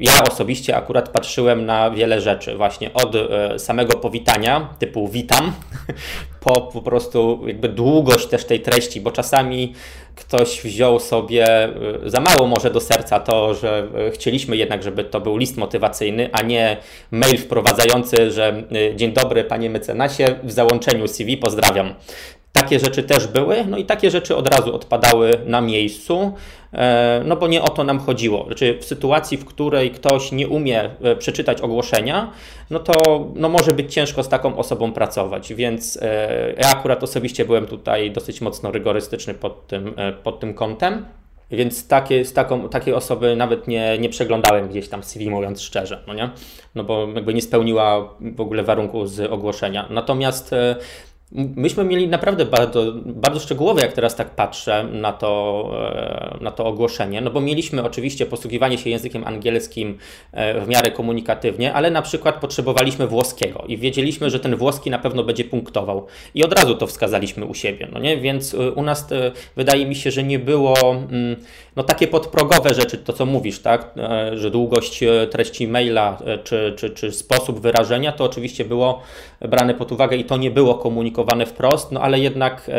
ja 0.00 0.12
osobiście 0.32 0.76
akurat 0.76 1.08
patrzyłem 1.08 1.66
na 1.66 1.90
wiele 1.90 2.20
rzeczy, 2.20 2.56
właśnie 2.56 2.90
od 2.94 3.16
samego 3.58 3.98
powitania, 3.98 4.68
typu 4.78 5.08
witam, 5.08 5.52
po 6.44 6.60
po 6.60 6.82
prostu 6.82 7.40
jakby 7.46 7.68
długość 7.68 8.26
też 8.26 8.44
tej 8.44 8.60
treści, 8.60 9.00
bo 9.00 9.10
czasami 9.10 9.72
ktoś 10.14 10.60
wziął 10.62 11.00
sobie 11.00 11.68
y, 12.04 12.10
za 12.10 12.20
mało 12.20 12.46
może 12.46 12.70
do 12.70 12.80
serca 12.80 13.20
to, 13.20 13.54
że 13.54 13.88
y, 14.08 14.10
chcieliśmy 14.10 14.56
jednak, 14.56 14.82
żeby 14.82 15.04
to 15.04 15.20
był 15.20 15.36
list 15.36 15.56
motywacyjny, 15.56 16.28
a 16.32 16.42
nie 16.42 16.76
mail 17.10 17.38
wprowadzający, 17.38 18.30
że 18.30 18.62
y, 18.92 18.96
dzień 18.96 19.12
dobry 19.12 19.44
panie 19.44 19.70
mecenasie, 19.70 20.26
w 20.42 20.52
załączeniu 20.52 21.08
CV 21.08 21.36
pozdrawiam. 21.36 21.94
Takie 22.54 22.78
rzeczy 22.78 23.02
też 23.02 23.26
były, 23.26 23.64
no 23.64 23.76
i 23.76 23.84
takie 23.84 24.10
rzeczy 24.10 24.36
od 24.36 24.48
razu 24.48 24.74
odpadały 24.74 25.38
na 25.46 25.60
miejscu, 25.60 26.32
e, 26.72 27.22
no 27.24 27.36
bo 27.36 27.48
nie 27.48 27.62
o 27.62 27.68
to 27.68 27.84
nam 27.84 27.98
chodziło. 27.98 28.44
Znaczy 28.46 28.78
w 28.80 28.84
sytuacji, 28.84 29.38
w 29.38 29.44
której 29.44 29.90
ktoś 29.90 30.32
nie 30.32 30.48
umie 30.48 30.90
e, 31.02 31.16
przeczytać 31.16 31.60
ogłoszenia, 31.60 32.30
no 32.70 32.78
to 32.78 33.26
no 33.34 33.48
może 33.48 33.72
być 33.72 33.94
ciężko 33.94 34.22
z 34.22 34.28
taką 34.28 34.56
osobą 34.56 34.92
pracować, 34.92 35.54
więc 35.54 35.98
e, 36.02 36.54
ja 36.58 36.68
akurat 36.68 37.02
osobiście 37.02 37.44
byłem 37.44 37.66
tutaj 37.66 38.10
dosyć 38.10 38.40
mocno 38.40 38.70
rygorystyczny 38.70 39.34
pod 39.34 39.66
tym, 39.66 39.94
pod 40.22 40.40
tym 40.40 40.54
kątem. 40.54 41.06
Więc 41.50 41.88
takie, 41.88 42.24
z 42.24 42.32
taką, 42.32 42.68
takiej 42.68 42.94
osoby 42.94 43.36
nawet 43.36 43.68
nie, 43.68 43.98
nie 43.98 44.08
przeglądałem 44.08 44.68
gdzieś 44.68 44.88
tam 44.88 45.02
CV, 45.02 45.30
mówiąc 45.30 45.62
szczerze, 45.62 46.04
no 46.06 46.14
nie? 46.14 46.30
No 46.74 46.84
bo 46.84 47.08
jakby 47.14 47.34
nie 47.34 47.42
spełniła 47.42 48.14
w 48.20 48.40
ogóle 48.40 48.62
warunków 48.62 49.10
z 49.10 49.20
ogłoszenia. 49.20 49.86
Natomiast 49.90 50.54
Myśmy 51.34 51.84
mieli 51.84 52.08
naprawdę 52.08 52.44
bardzo, 52.44 52.92
bardzo 53.06 53.40
szczegółowe, 53.40 53.82
jak 53.82 53.92
teraz 53.92 54.16
tak 54.16 54.30
patrzę 54.30 54.84
na 54.92 55.12
to, 55.12 55.70
e, 56.40 56.44
na 56.44 56.50
to 56.50 56.66
ogłoszenie, 56.66 57.20
no 57.20 57.30
bo 57.30 57.40
mieliśmy 57.40 57.84
oczywiście 57.84 58.26
posługiwanie 58.26 58.78
się 58.78 58.90
językiem 58.90 59.24
angielskim 59.24 59.98
e, 60.32 60.60
w 60.60 60.68
miarę 60.68 60.90
komunikatywnie, 60.90 61.74
ale 61.74 61.90
na 61.90 62.02
przykład 62.02 62.40
potrzebowaliśmy 62.40 63.06
włoskiego 63.06 63.64
i 63.68 63.78
wiedzieliśmy, 63.78 64.30
że 64.30 64.40
ten 64.40 64.56
włoski 64.56 64.90
na 64.90 64.98
pewno 64.98 65.24
będzie 65.24 65.44
punktował 65.44 66.06
i 66.34 66.44
od 66.44 66.52
razu 66.52 66.74
to 66.74 66.86
wskazaliśmy 66.86 67.44
u 67.44 67.54
siebie, 67.54 67.88
no 67.92 67.98
nie? 67.98 68.16
Więc 68.16 68.54
u 68.54 68.82
nas 68.82 69.08
wydaje 69.56 69.86
mi 69.86 69.94
się, 69.94 70.10
że 70.10 70.22
nie 70.22 70.38
było 70.38 70.74
mm, 70.90 71.36
no 71.76 71.82
takie 71.82 72.06
podprogowe 72.06 72.74
rzeczy, 72.74 72.98
to 72.98 73.12
co 73.12 73.26
mówisz, 73.26 73.58
tak, 73.58 73.94
że 74.34 74.50
długość 74.50 75.00
treści 75.30 75.68
maila 75.68 76.18
czy, 76.44 76.74
czy, 76.76 76.90
czy 76.90 77.12
sposób 77.12 77.60
wyrażenia, 77.60 78.12
to 78.12 78.24
oczywiście 78.24 78.64
było 78.64 79.02
brane 79.40 79.74
pod 79.74 79.92
uwagę 79.92 80.16
i 80.16 80.24
to 80.24 80.36
nie 80.36 80.50
było 80.50 80.74
komunikowane 80.74 81.46
wprost, 81.46 81.92
no 81.92 82.00
ale 82.00 82.18
jednak 82.18 82.68
e, 82.68 82.72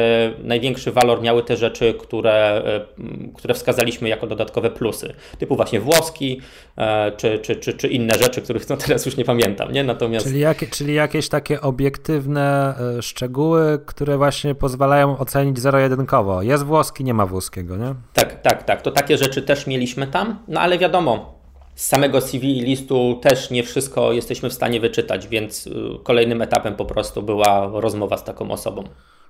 największy 0.43 0.91
walor 0.91 1.21
miały 1.21 1.43
te 1.43 1.58
rzeczy, 1.58 1.93
które, 1.93 2.63
e, 2.65 3.34
które 3.34 3.53
wskazaliśmy 3.53 4.10
jako 4.10 4.27
dodatkowe 4.27 4.71
plusy, 4.71 5.13
typu 5.39 5.55
właśnie 5.55 5.79
włoski, 5.79 6.41
e, 6.77 7.12
czy, 7.12 7.39
czy, 7.39 7.55
czy, 7.55 7.73
czy 7.73 7.88
inne 7.88 8.13
rzeczy, 8.21 8.41
których 8.41 8.69
no 8.69 8.77
teraz 8.77 9.05
już 9.05 9.17
nie 9.17 9.25
pamiętam, 9.25 9.71
nie? 9.71 9.84
Natomiast... 9.84 10.25
Czyli, 10.25 10.39
jakie, 10.39 10.67
czyli 10.67 10.93
jakieś 10.93 11.29
takie 11.29 11.62
obiektywne 11.62 12.75
e, 12.97 13.01
szczegóły, 13.01 13.79
które 13.86 14.17
właśnie 14.17 14.55
pozwalają 14.55 15.17
ocenić 15.17 15.60
zero-jedynkowo. 15.60 16.41
Jest 16.41 16.63
włoski, 16.63 17.03
nie 17.03 17.13
ma 17.13 17.25
włoskiego, 17.25 17.77
nie? 17.77 17.95
Tak, 18.13 18.41
tak, 18.41 18.63
tak. 18.63 18.81
To 18.86 18.91
takie 18.91 19.17
rzeczy 19.17 19.41
też 19.41 19.67
mieliśmy 19.67 20.08
tam, 20.08 20.39
no 20.48 20.60
ale 20.60 20.78
wiadomo, 20.78 21.39
z 21.76 21.86
samego 21.86 22.21
CV 22.21 22.58
i 22.58 22.62
listu 22.62 23.19
też 23.21 23.52
nie 23.52 23.63
wszystko 23.63 24.12
jesteśmy 24.13 24.50
w 24.50 24.54
stanie 24.54 24.80
wyczytać, 24.80 25.28
więc 25.28 25.67
y, 25.67 25.71
kolejnym 26.04 26.41
etapem 26.41 26.76
po 26.76 26.86
prostu 26.86 27.24
była 27.24 27.69
rozmowa 27.74 28.17
z 28.17 28.24
taką 28.24 28.52
osobą. 28.52 28.84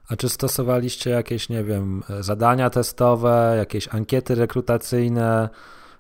A 0.10 0.16
czy 0.16 0.30
stosowaliście 0.30 1.10
jakieś, 1.10 1.50
nie 1.50 1.64
wiem, 1.64 2.04
zadania 2.20 2.70
testowe, 2.70 3.56
jakieś 3.58 3.88
ankiety 3.94 4.36
rekrutacyjne, 4.36 5.50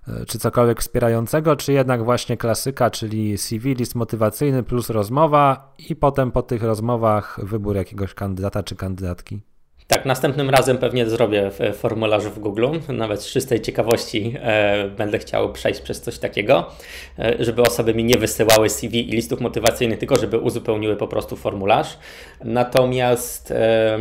y, 0.08 0.26
czy 0.26 0.39
cokolwiek 0.39 0.82
wspierającego, 0.82 1.56
czy 1.56 1.74
jednak 1.74 2.04
właśnie 2.04 2.38
klasyka, 2.38 2.89
czyli 2.89 3.38
CV, 3.38 3.76
list 3.76 3.96
motywacyjny 3.96 4.63
plus 4.63 4.89
rozmowa 4.89 5.74
i 5.89 5.96
potem 5.96 6.32
po 6.32 6.41
tych 6.41 6.63
rozmowach 6.63 7.39
wybór 7.44 7.76
jakiegoś 7.76 8.13
kandydata 8.13 8.63
czy 8.63 8.76
kandydatki? 8.76 9.55
Tak, 9.88 10.06
następnym 10.06 10.50
razem 10.50 10.78
pewnie 10.78 11.10
zrobię 11.10 11.52
formularz 11.74 12.24
w 12.24 12.39
Google. 12.39 12.67
Nawet 12.89 13.21
z 13.21 13.28
czystej 13.28 13.62
ciekawości 13.62 14.36
e, 14.41 14.88
będę 14.89 15.19
chciał 15.19 15.54
przejść 15.54 15.82
przez 15.82 16.02
coś 16.02 16.19
takiego, 16.19 16.71
e, 17.19 17.36
żeby 17.39 17.62
osoby 17.62 17.93
mi 17.93 18.04
nie 18.04 18.17
wysyłały 18.17 18.69
CV 18.69 19.10
i 19.10 19.12
listów 19.12 19.41
motywacyjnych, 19.41 20.00
tylko 20.00 20.15
żeby 20.15 20.38
uzupełniły 20.39 20.95
po 20.95 21.08
prostu 21.08 21.36
formularz. 21.36 21.98
Natomiast 22.43 23.52
e, 23.52 24.00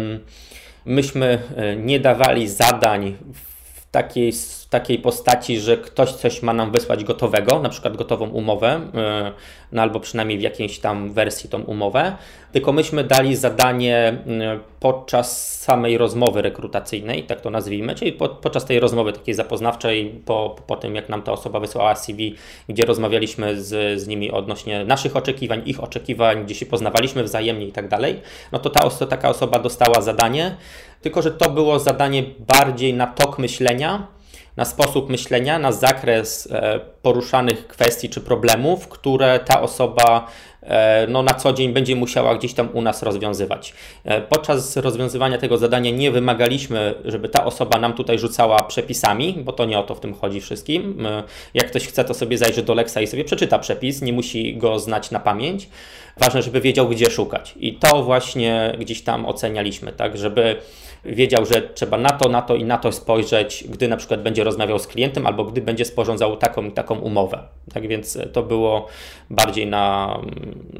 myśmy 0.84 1.38
nie 1.76 2.00
dawali 2.00 2.48
zadań 2.48 3.16
w 3.32 3.90
takiej 3.90 4.32
takiej 4.66 4.98
postaci, 4.98 5.60
że 5.60 5.76
ktoś 5.76 6.12
coś 6.12 6.42
ma 6.42 6.52
nam 6.52 6.72
wysłać 6.72 7.04
gotowego, 7.04 7.58
na 7.58 7.68
przykład 7.68 7.96
gotową 7.96 8.28
umowę, 8.28 8.80
e, 8.94 9.32
no 9.72 9.82
albo 9.82 10.00
przynajmniej 10.00 10.38
w 10.38 10.42
jakiejś 10.42 10.78
tam 10.78 11.12
wersji 11.12 11.50
tą 11.50 11.62
umowę, 11.62 12.16
tylko 12.52 12.72
myśmy 12.72 13.04
dali 13.04 13.36
zadanie 13.36 13.96
e, 13.96 14.60
podczas 14.80 15.58
samej 15.60 15.98
rozmowy 15.98 16.42
rekrutacyjnej, 16.42 17.22
tak 17.22 17.40
to 17.40 17.50
nazwijmy, 17.50 17.94
czyli 17.94 18.12
po, 18.12 18.28
podczas 18.28 18.64
tej 18.64 18.80
rozmowy 18.80 19.12
takiej 19.12 19.34
zapoznawczej, 19.34 20.22
po, 20.24 20.56
po 20.66 20.76
tym 20.76 20.94
jak 20.94 21.08
nam 21.08 21.22
ta 21.22 21.32
osoba 21.32 21.60
wysłała 21.60 21.94
CV, 21.94 22.36
gdzie 22.68 22.84
rozmawialiśmy 22.84 23.62
z, 23.62 24.00
z 24.00 24.06
nimi 24.06 24.30
odnośnie 24.30 24.84
naszych 24.84 25.16
oczekiwań, 25.16 25.62
ich 25.66 25.84
oczekiwań, 25.84 26.44
gdzie 26.44 26.54
się 26.54 26.66
poznawaliśmy 26.66 27.24
wzajemnie 27.24 27.66
i 27.66 27.72
tak 27.72 27.88
dalej, 27.88 28.20
no 28.52 28.58
to 28.58 28.70
ta, 28.70 28.90
to 28.90 29.06
taka 29.06 29.28
osoba 29.28 29.58
dostała 29.58 30.02
zadanie, 30.02 30.56
tylko 31.02 31.22
że 31.22 31.30
to 31.30 31.50
było 31.50 31.78
zadanie 31.78 32.22
bardziej 32.38 32.94
na 32.94 33.06
tok 33.06 33.38
myślenia, 33.38 34.13
na 34.56 34.64
sposób 34.64 35.10
myślenia, 35.10 35.58
na 35.58 35.72
zakres 35.72 36.48
e, 36.52 36.80
poruszanych 37.02 37.66
kwestii 37.66 38.08
czy 38.08 38.20
problemów, 38.20 38.88
które 38.88 39.40
ta 39.40 39.60
osoba 39.60 40.26
e, 40.62 41.06
no, 41.08 41.22
na 41.22 41.34
co 41.34 41.52
dzień 41.52 41.72
będzie 41.72 41.96
musiała 41.96 42.34
gdzieś 42.34 42.54
tam 42.54 42.68
u 42.72 42.82
nas 42.82 43.02
rozwiązywać. 43.02 43.74
E, 44.04 44.20
podczas 44.20 44.76
rozwiązywania 44.76 45.38
tego 45.38 45.58
zadania 45.58 45.90
nie 45.90 46.10
wymagaliśmy, 46.10 46.94
żeby 47.04 47.28
ta 47.28 47.44
osoba 47.44 47.78
nam 47.78 47.92
tutaj 47.92 48.18
rzucała 48.18 48.62
przepisami, 48.62 49.34
bo 49.44 49.52
to 49.52 49.64
nie 49.64 49.78
o 49.78 49.82
to 49.82 49.94
w 49.94 50.00
tym 50.00 50.14
chodzi 50.14 50.40
wszystkim. 50.40 51.06
Jak 51.54 51.66
ktoś 51.66 51.86
chce, 51.86 52.04
to 52.04 52.14
sobie 52.14 52.38
zajrzy 52.38 52.62
do 52.62 52.74
Lexa 52.74 52.96
i 53.02 53.06
sobie 53.06 53.24
przeczyta 53.24 53.58
przepis, 53.58 54.02
nie 54.02 54.12
musi 54.12 54.56
go 54.56 54.78
znać 54.78 55.10
na 55.10 55.20
pamięć. 55.20 55.68
Ważne, 56.16 56.42
żeby 56.42 56.60
wiedział, 56.60 56.88
gdzie 56.88 57.10
szukać. 57.10 57.54
I 57.56 57.74
to 57.74 58.02
właśnie 58.02 58.76
gdzieś 58.78 59.02
tam 59.02 59.26
ocenialiśmy, 59.26 59.92
tak, 59.92 60.16
żeby 60.16 60.56
wiedział, 61.04 61.46
że 61.46 61.62
trzeba 61.62 61.98
na 61.98 62.10
to, 62.10 62.28
na 62.28 62.42
to 62.42 62.56
i 62.56 62.64
na 62.64 62.78
to 62.78 62.92
spojrzeć, 62.92 63.64
gdy 63.68 63.88
na 63.88 63.96
przykład 63.96 64.22
będzie 64.22 64.44
rozmawiał 64.44 64.78
z 64.78 64.86
klientem 64.86 65.26
albo 65.26 65.44
gdy 65.44 65.60
będzie 65.62 65.84
sporządzał 65.84 66.36
taką 66.36 66.64
i 66.64 66.72
taką 66.72 66.98
umowę. 66.98 67.38
Tak 67.74 67.88
więc 67.88 68.18
to 68.32 68.42
było 68.42 68.88
bardziej 69.30 69.66
na, 69.66 70.18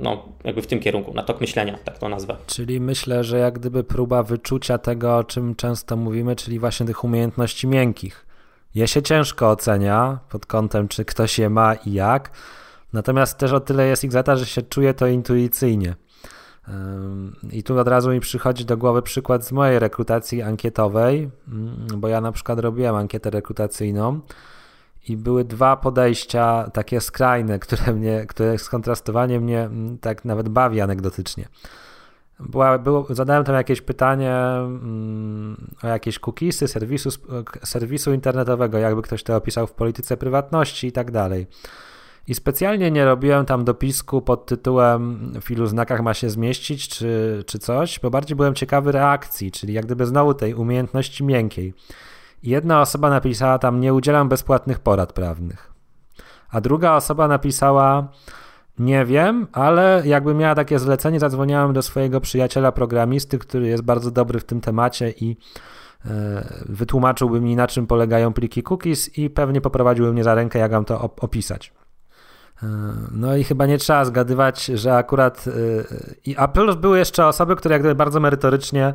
no, 0.01 0.25
jakby 0.45 0.63
w 0.63 0.67
tym 0.67 0.81
kierunku, 0.81 1.15
na 1.15 1.23
tok 1.23 1.41
myślenia, 1.41 1.79
tak 1.85 1.99
to 1.99 2.09
nazwę. 2.09 2.37
Czyli 2.47 2.81
myślę, 2.81 3.25
że 3.25 3.39
jak 3.39 3.59
gdyby 3.59 3.85
próba 3.85 4.23
wyczucia 4.23 4.79
tego, 4.79 5.17
o 5.17 5.25
czym 5.25 5.55
często 5.55 5.97
mówimy, 5.97 6.37
czyli 6.37 6.59
właśnie 6.59 6.87
tych 6.87 7.05
umiejętności 7.05 7.67
miękkich. 7.67 8.27
Je 8.75 8.89
się 8.89 9.03
ciężko 9.03 9.51
ocenia 9.51 10.19
pod 10.29 10.47
kątem, 10.47 10.89
czy 10.89 11.05
ktoś 11.05 11.39
je 11.39 11.51
ma 11.51 11.75
i 11.75 11.93
jak, 11.93 12.31
natomiast 12.95 13.39
też 13.39 13.53
o 13.53 13.61
tyle 13.61 13.87
jest 13.87 14.11
zata, 14.11 14.37
że 14.37 14.47
się 14.47 14.63
czuje 14.63 14.95
to 14.95 15.07
intuicyjnie. 15.07 15.95
I 17.53 17.63
tu 17.63 17.79
od 17.79 17.89
razu 17.89 18.11
mi 18.11 18.21
przychodzi 18.21 18.65
do 18.65 18.77
głowy 18.77 19.03
przykład 19.03 19.47
z 19.47 19.53
mojej 19.53 19.79
rekrutacji 19.79 20.43
ankietowej, 20.43 21.31
mm, 21.49 21.87
bo 21.97 22.09
ja 22.09 22.21
na 22.21 22.33
przykład 22.33 22.59
robiłem 22.59 22.95
ankietę 22.95 23.31
rekrutacyjną 23.31 24.21
i 25.09 25.17
były 25.17 25.45
dwa 25.45 25.77
podejścia 25.77 26.71
takie 26.73 27.01
skrajne, 27.01 27.59
które 27.59 27.93
mnie, 27.93 28.27
które 28.27 28.59
skontrastowanie 28.59 29.41
mnie 29.41 29.61
mm, 29.61 29.99
tak 29.99 30.25
nawet 30.25 30.49
bawi 30.49 30.81
anegdotycznie. 30.81 31.49
Była, 32.41 32.79
było, 32.79 33.07
zadałem 33.11 33.45
tam 33.45 33.55
jakieś 33.55 33.81
pytanie 33.81 34.35
mm, 34.35 35.57
o 35.83 35.87
jakieś 35.87 36.19
cookiesy 36.19 36.69
serwisu, 36.69 37.11
serwisu 37.63 38.13
internetowego, 38.13 38.79
jakby 38.79 39.03
ktoś 39.03 39.23
to 39.23 39.37
opisał 39.37 39.67
w 39.67 39.73
polityce 39.73 40.17
prywatności 40.17 40.87
i 40.87 40.93
tak 40.93 41.11
dalej. 41.11 41.47
I 42.29 42.35
specjalnie 42.35 42.91
nie 42.91 43.05
robiłem 43.05 43.47
tam 43.47 43.65
dopisku 43.65 44.23
pod 44.23 44.47
tytułem 44.47 45.33
w 45.41 45.51
ilu 45.51 45.67
znakach 45.67 46.03
ma 46.03 46.15
się 46.15 46.31
zmieścić, 46.31 46.89
czy, 46.89 47.43
czy 47.47 47.59
coś, 47.59 48.01
bo 48.01 48.11
bardziej 48.11 48.37
byłem 48.37 48.55
ciekawy 48.55 48.93
reakcji, 48.93 49.53
czyli 49.53 49.73
jak 49.73 49.87
gdyby 49.87 50.07
znowu 50.07 50.35
tej 50.35 50.55
umiejętności 50.55 51.25
miękkiej. 51.25 51.75
Jedna 52.43 52.81
osoba 52.81 53.11
napisała 53.11 53.59
tam: 53.59 53.81
Nie 53.81 53.95
udzielam 53.95 54.29
bezpłatnych 54.29 54.79
porad 54.79 55.13
prawnych. 55.13 55.73
A 56.51 56.61
druga 56.61 56.97
osoba 56.97 57.29
napisała: 57.29 58.09
Nie 58.79 59.05
wiem, 59.05 59.47
ale 59.53 60.03
jakby 60.05 60.35
miała 60.35 60.55
takie 60.55 60.79
zlecenie, 60.79 61.21
zadzwoniałem 61.21 61.73
do 61.73 61.83
swojego 61.83 62.21
przyjaciela 62.21 62.73
programisty, 62.73 63.39
który 63.39 63.67
jest 63.67 63.83
bardzo 63.83 64.11
dobry 64.11 64.41
w 64.41 64.45
tym 64.45 64.61
temacie 64.61 65.11
i 65.11 65.37
e, 66.05 66.65
wytłumaczyłby 66.69 67.41
mi, 67.41 67.57
na 67.57 67.67
czym 67.67 67.87
polegają 67.87 68.33
pliki 68.33 68.63
cookies 68.63 69.19
i 69.19 69.31
pewnie 69.31 69.61
poprowadziłby 69.61 70.13
mnie 70.13 70.25
za 70.25 70.35
rękę, 70.35 70.59
jak 70.59 70.73
mam 70.73 70.85
to 70.85 71.01
opisać. 71.01 71.73
E, 72.63 72.67
no 73.11 73.37
i 73.37 73.45
chyba 73.45 73.67
nie 73.67 73.79
trzeba 73.79 74.05
zgadywać, 74.05 74.65
że 74.65 74.97
akurat. 74.97 75.45
E, 76.29 76.39
a 76.39 76.49
plus 76.49 76.77
były 76.77 76.99
jeszcze 76.99 77.27
osoby, 77.27 77.57
które 77.57 77.73
jak 77.73 77.83
gdyby 77.83 77.95
bardzo 77.95 78.21
merytorycznie 78.21 78.95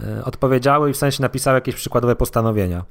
e, 0.00 0.24
odpowiedziały 0.24 0.90
i 0.90 0.92
w 0.92 0.96
sensie 0.96 1.22
napisały 1.22 1.54
jakieś 1.54 1.74
przykładowe 1.74 2.16
postanowienia. 2.16 2.84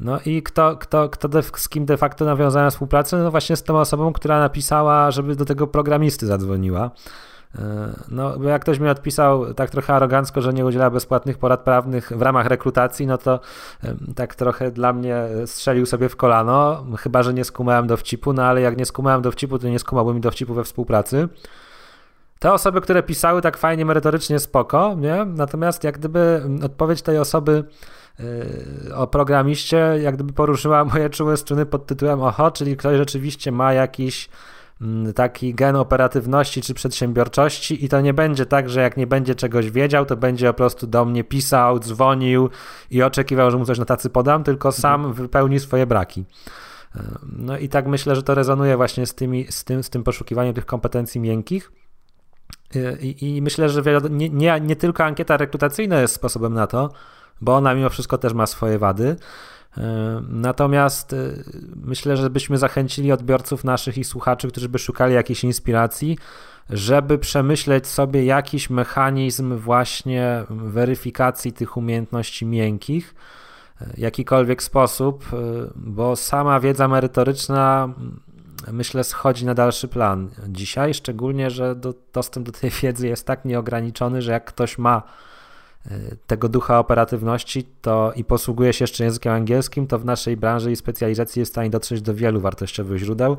No 0.00 0.18
i 0.26 0.42
kto, 0.42 0.76
kto, 0.76 1.08
kto 1.08 1.28
de, 1.28 1.42
z 1.42 1.68
kim 1.68 1.86
de 1.86 1.96
facto 1.96 2.24
nawiązałem 2.24 2.70
współpracę? 2.70 3.16
No 3.16 3.30
właśnie 3.30 3.56
z 3.56 3.62
tą 3.62 3.78
osobą, 3.78 4.12
która 4.12 4.38
napisała, 4.38 5.10
żeby 5.10 5.36
do 5.36 5.44
tego 5.44 5.66
programisty 5.66 6.26
zadzwoniła. 6.26 6.90
E, 7.54 7.60
no, 8.08 8.38
bo 8.38 8.48
jak 8.48 8.62
ktoś 8.62 8.78
mi 8.78 8.88
odpisał 8.88 9.54
tak 9.54 9.70
trochę 9.70 9.94
arogancko, 9.94 10.40
że 10.40 10.52
nie 10.52 10.66
udziela 10.66 10.90
bezpłatnych 10.90 11.38
porad 11.38 11.60
prawnych 11.60 12.12
w 12.16 12.22
ramach 12.22 12.46
rekrutacji, 12.46 13.06
no 13.06 13.18
to 13.18 13.40
tak 14.16 14.34
trochę 14.34 14.70
dla 14.70 14.92
mnie 14.92 15.24
strzelił 15.46 15.86
sobie 15.86 16.08
w 16.08 16.16
kolano, 16.16 16.84
chyba, 16.98 17.22
że 17.22 17.34
nie 17.34 17.44
skumałem 17.44 17.86
dowcipu, 17.86 18.32
no 18.32 18.44
ale 18.44 18.60
jak 18.60 18.76
nie 18.76 18.86
skumałem 18.86 19.22
dowcipu, 19.22 19.58
to 19.58 19.68
nie 19.68 19.78
skumałbym 19.78 20.14
mi 20.14 20.20
dowcipu 20.20 20.54
we 20.54 20.64
współpracy. 20.64 21.28
Te 22.38 22.52
osoby, 22.52 22.80
które 22.80 23.02
pisały 23.02 23.42
tak 23.42 23.56
fajnie, 23.56 23.84
merytorycznie, 23.84 24.38
spoko, 24.38 24.94
nie? 24.98 25.24
Natomiast 25.24 25.84
jak 25.84 25.98
gdyby 25.98 26.42
odpowiedź 26.64 27.02
tej 27.02 27.18
osoby 27.18 27.64
e, 28.90 28.94
o 28.94 29.06
programiście, 29.06 29.76
jak 29.76 30.14
gdyby 30.14 30.32
poruszyła 30.32 30.84
moje 30.84 31.10
czułe 31.10 31.36
struny 31.36 31.66
pod 31.66 31.86
tytułem 31.86 32.22
oho, 32.22 32.50
czyli 32.50 32.76
ktoś 32.76 32.96
rzeczywiście 32.96 33.52
ma 33.52 33.72
jakiś 33.72 34.28
taki 35.14 35.54
gen 35.54 35.76
operatywności 35.76 36.62
czy 36.62 36.74
przedsiębiorczości 36.74 37.84
i 37.84 37.88
to 37.88 38.00
nie 38.00 38.14
będzie 38.14 38.46
tak, 38.46 38.70
że 38.70 38.80
jak 38.80 38.96
nie 38.96 39.06
będzie 39.06 39.34
czegoś 39.34 39.70
wiedział, 39.70 40.06
to 40.06 40.16
będzie 40.16 40.46
po 40.46 40.54
prostu 40.54 40.86
do 40.86 41.04
mnie 41.04 41.24
pisał, 41.24 41.78
dzwonił 41.78 42.50
i 42.90 43.02
oczekiwał, 43.02 43.50
że 43.50 43.58
mu 43.58 43.64
coś 43.64 43.78
na 43.78 43.84
tacy 43.84 44.10
podam, 44.10 44.44
tylko 44.44 44.68
mhm. 44.68 44.82
sam 44.82 45.12
wypełni 45.12 45.60
swoje 45.60 45.86
braki. 45.86 46.24
No 47.22 47.58
i 47.58 47.68
tak 47.68 47.86
myślę, 47.86 48.16
że 48.16 48.22
to 48.22 48.34
rezonuje 48.34 48.76
właśnie 48.76 49.06
z, 49.06 49.14
tymi, 49.14 49.46
z, 49.50 49.64
tym, 49.64 49.82
z 49.82 49.90
tym 49.90 50.04
poszukiwaniem 50.04 50.54
tych 50.54 50.66
kompetencji 50.66 51.20
miękkich. 51.20 51.72
I, 53.00 53.36
I, 53.36 53.42
myślę, 53.42 53.68
że 53.68 53.82
nie, 54.10 54.28
nie, 54.28 54.60
nie 54.60 54.76
tylko 54.76 55.04
ankieta 55.04 55.36
rekrutacyjna 55.36 56.00
jest 56.00 56.14
sposobem 56.14 56.54
na 56.54 56.66
to, 56.66 56.90
bo 57.40 57.56
ona 57.56 57.74
mimo 57.74 57.88
wszystko 57.88 58.18
też 58.18 58.32
ma 58.32 58.46
swoje 58.46 58.78
wady. 58.78 59.16
Natomiast 60.28 61.14
myślę, 61.76 62.16
że 62.16 62.30
byśmy 62.30 62.58
zachęcili 62.58 63.12
odbiorców 63.12 63.64
naszych 63.64 63.98
i 63.98 64.04
słuchaczy, 64.04 64.48
którzy 64.48 64.68
by 64.68 64.78
szukali 64.78 65.14
jakiejś 65.14 65.44
inspiracji, 65.44 66.18
żeby 66.70 67.18
przemyśleć 67.18 67.86
sobie 67.86 68.24
jakiś 68.24 68.70
mechanizm 68.70 69.56
właśnie 69.56 70.44
weryfikacji 70.50 71.52
tych 71.52 71.76
umiejętności 71.76 72.46
miękkich, 72.46 73.14
jakikolwiek 73.96 74.62
sposób, 74.62 75.24
bo 75.76 76.16
sama 76.16 76.60
wiedza 76.60 76.88
merytoryczna 76.88 77.88
myślę 78.72 79.04
schodzi 79.04 79.46
na 79.46 79.54
dalszy 79.54 79.88
plan. 79.88 80.30
Dzisiaj, 80.48 80.94
szczególnie, 80.94 81.50
że 81.50 81.74
do, 81.74 81.94
dostęp 82.12 82.46
do 82.46 82.52
tej 82.52 82.70
wiedzy 82.82 83.08
jest 83.08 83.26
tak 83.26 83.44
nieograniczony, 83.44 84.22
że 84.22 84.32
jak 84.32 84.44
ktoś 84.44 84.78
ma 84.78 84.96
e, 84.96 85.02
tego 86.26 86.48
ducha 86.48 86.78
operatywności 86.78 87.68
to 87.82 88.12
i 88.16 88.24
posługuje 88.24 88.72
się 88.72 88.82
jeszcze 88.82 89.04
językiem 89.04 89.32
angielskim, 89.32 89.86
to 89.86 89.98
w 89.98 90.04
naszej 90.04 90.36
branży 90.36 90.72
i 90.72 90.76
specjalizacji 90.76 91.40
jest 91.40 91.52
w 91.52 91.54
stanie 91.54 91.70
dotrzeć 91.70 92.02
do 92.02 92.14
wielu 92.14 92.40
wartościowych 92.40 92.98
źródeł. 92.98 93.36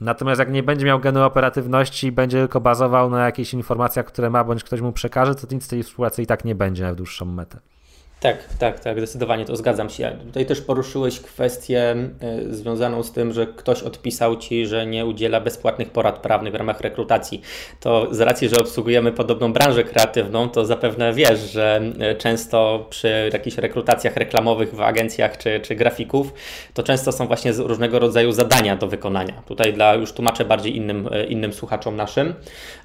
Natomiast 0.00 0.38
jak 0.38 0.50
nie 0.50 0.62
będzie 0.62 0.86
miał 0.86 1.00
genu 1.00 1.22
operatywności 1.22 2.06
i 2.06 2.12
będzie 2.12 2.38
tylko 2.38 2.60
bazował 2.60 3.10
na 3.10 3.24
jakichś 3.24 3.54
informacjach, 3.54 4.06
które 4.06 4.30
ma, 4.30 4.44
bądź 4.44 4.64
ktoś 4.64 4.80
mu 4.80 4.92
przekaże, 4.92 5.34
to 5.34 5.54
nic 5.54 5.64
z 5.64 5.68
tej 5.68 5.82
współpracy 5.82 6.22
i 6.22 6.26
tak 6.26 6.44
nie 6.44 6.54
będzie 6.54 6.82
na 6.82 6.94
dłuższą 6.94 7.24
metę. 7.24 7.58
Tak, 8.26 8.48
tak, 8.58 8.80
tak, 8.80 8.98
zdecydowanie 8.98 9.44
to 9.44 9.56
zgadzam 9.56 9.90
się. 9.90 10.16
Tutaj 10.26 10.46
też 10.46 10.60
poruszyłeś 10.60 11.20
kwestię 11.20 11.96
y, 12.48 12.54
związaną 12.54 13.02
z 13.02 13.12
tym, 13.12 13.32
że 13.32 13.46
ktoś 13.46 13.82
odpisał 13.82 14.36
ci, 14.36 14.66
że 14.66 14.86
nie 14.86 15.06
udziela 15.06 15.40
bezpłatnych 15.40 15.90
porad 15.90 16.18
prawnych 16.18 16.52
w 16.52 16.56
ramach 16.56 16.80
rekrutacji. 16.80 17.42
To 17.80 18.14
z 18.14 18.20
racji, 18.20 18.48
że 18.48 18.56
obsługujemy 18.56 19.12
podobną 19.12 19.52
branżę 19.52 19.84
kreatywną, 19.84 20.48
to 20.48 20.64
zapewne 20.64 21.12
wiesz, 21.12 21.50
że 21.52 21.80
y, 22.12 22.14
często 22.14 22.86
przy 22.90 23.30
jakichś 23.32 23.58
rekrutacjach 23.58 24.16
reklamowych 24.16 24.74
w 24.74 24.80
agencjach 24.80 25.38
czy, 25.38 25.60
czy 25.60 25.74
grafików, 25.74 26.32
to 26.74 26.82
często 26.82 27.12
są 27.12 27.26
właśnie 27.26 27.52
różnego 27.52 27.98
rodzaju 27.98 28.32
zadania 28.32 28.76
do 28.76 28.86
wykonania. 28.86 29.42
Tutaj 29.46 29.72
dla 29.72 29.94
już 29.94 30.12
tłumaczę 30.12 30.44
bardziej 30.44 30.76
innym, 30.76 31.08
y, 31.12 31.24
innym 31.24 31.52
słuchaczom 31.52 31.96
naszym. 31.96 32.34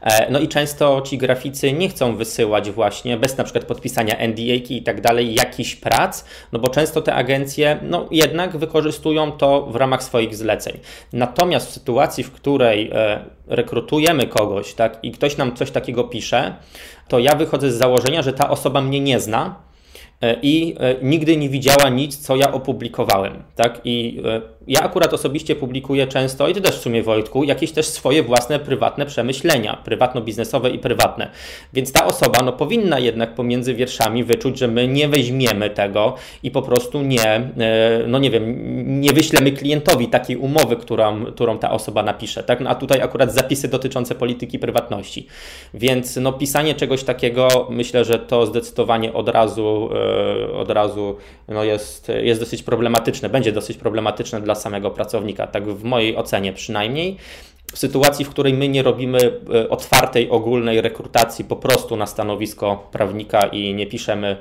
E, 0.01 0.31
no 0.31 0.39
i 0.39 0.47
często 0.47 1.01
ci 1.01 1.17
graficy 1.17 1.73
nie 1.73 1.89
chcą 1.89 2.15
wysyłać 2.15 2.71
właśnie 2.71 3.17
bez 3.17 3.37
na 3.37 3.43
przykład 3.43 3.65
podpisania 3.65 4.15
NDA-ki 4.17 4.77
i 4.77 4.83
tak 4.83 5.01
dalej 5.01 5.30
jakichś 5.33 5.75
prac, 5.75 6.25
no 6.51 6.59
bo 6.59 6.69
często 6.69 7.01
te 7.01 7.15
agencje 7.15 7.79
no 7.81 8.07
jednak 8.11 8.57
wykorzystują 8.57 9.31
to 9.31 9.65
w 9.65 9.75
ramach 9.75 10.03
swoich 10.03 10.35
zleceń. 10.35 10.79
Natomiast 11.13 11.69
w 11.69 11.73
sytuacji, 11.73 12.23
w 12.23 12.31
której 12.31 12.89
e, 12.93 13.25
rekrutujemy 13.47 14.27
kogoś 14.27 14.73
tak, 14.73 14.99
i 15.03 15.11
ktoś 15.11 15.37
nam 15.37 15.55
coś 15.55 15.71
takiego 15.71 16.03
pisze, 16.03 16.55
to 17.07 17.19
ja 17.19 17.35
wychodzę 17.35 17.71
z 17.71 17.75
założenia, 17.75 18.21
że 18.21 18.33
ta 18.33 18.49
osoba 18.49 18.81
mnie 18.81 18.99
nie 18.99 19.19
zna, 19.19 19.55
e, 20.21 20.35
i 20.41 20.75
e, 20.79 20.95
nigdy 21.01 21.37
nie 21.37 21.49
widziała 21.49 21.89
nic, 21.89 22.17
co 22.17 22.35
ja 22.35 22.51
opublikowałem. 22.51 23.43
Tak? 23.55 23.81
I 23.83 24.21
ja 24.67 24.81
akurat 24.81 25.13
osobiście 25.13 25.55
publikuję 25.55 26.07
często, 26.07 26.47
i 26.47 26.53
ty 26.53 26.61
też 26.61 26.75
w 26.75 26.81
sumie 26.81 27.03
Wojtku, 27.03 27.43
jakieś 27.43 27.71
też 27.71 27.85
swoje 27.85 28.23
własne 28.23 28.59
prywatne 28.59 29.05
przemyślenia, 29.05 29.77
prywatno-biznesowe 29.85 30.73
i 30.73 30.79
prywatne. 30.79 31.29
Więc 31.73 31.91
ta 31.91 32.05
osoba 32.05 32.39
no, 32.45 32.53
powinna 32.53 32.99
jednak 32.99 33.35
pomiędzy 33.35 33.73
wierszami 33.73 34.23
wyczuć, 34.23 34.57
że 34.57 34.67
my 34.67 34.87
nie 34.87 35.07
weźmiemy 35.07 35.69
tego 35.69 36.15
i 36.43 36.51
po 36.51 36.61
prostu 36.61 37.01
nie, 37.01 37.23
e, 37.25 37.51
no 38.07 38.19
nie 38.19 38.29
wiem, 38.29 38.55
nie 39.01 39.13
wyślemy 39.13 39.51
klientowi 39.51 40.07
takiej 40.07 40.37
umowy, 40.37 40.75
którą, 40.75 41.25
którą 41.25 41.57
ta 41.57 41.71
osoba 41.71 42.03
napisze. 42.03 42.43
Tak? 42.43 42.59
No, 42.59 42.69
a 42.69 42.75
tutaj 42.75 43.01
akurat 43.01 43.33
zapisy 43.33 43.67
dotyczące 43.67 44.15
polityki 44.15 44.59
prywatności. 44.59 45.27
Więc 45.73 46.15
no, 46.15 46.33
pisanie 46.33 46.75
czegoś 46.75 47.03
takiego, 47.03 47.67
myślę, 47.69 48.05
że 48.05 48.19
to 48.19 48.45
zdecydowanie 48.45 49.13
od 49.13 49.29
razu, 49.29 49.89
e, 50.49 50.53
od 50.53 50.69
razu 50.69 51.17
no, 51.47 51.63
jest, 51.63 52.11
jest 52.21 52.41
dosyć 52.41 52.63
problematyczne, 52.63 53.29
będzie 53.29 53.51
dosyć 53.51 53.77
problematyczne 53.77 54.41
dla 54.41 54.50
samego 54.55 54.91
pracownika, 54.91 55.47
tak 55.47 55.69
w 55.69 55.83
mojej 55.83 56.17
ocenie 56.17 56.53
przynajmniej. 56.53 57.17
W 57.73 57.77
sytuacji, 57.77 58.25
w 58.25 58.29
której 58.29 58.53
my 58.53 58.67
nie 58.67 58.83
robimy 58.83 59.39
e, 59.53 59.69
otwartej, 59.69 60.29
ogólnej 60.29 60.81
rekrutacji 60.81 61.45
po 61.45 61.55
prostu 61.55 61.95
na 61.95 62.05
stanowisko 62.05 62.89
prawnika 62.91 63.45
i 63.47 63.73
nie 63.73 63.87
piszemy 63.87 64.37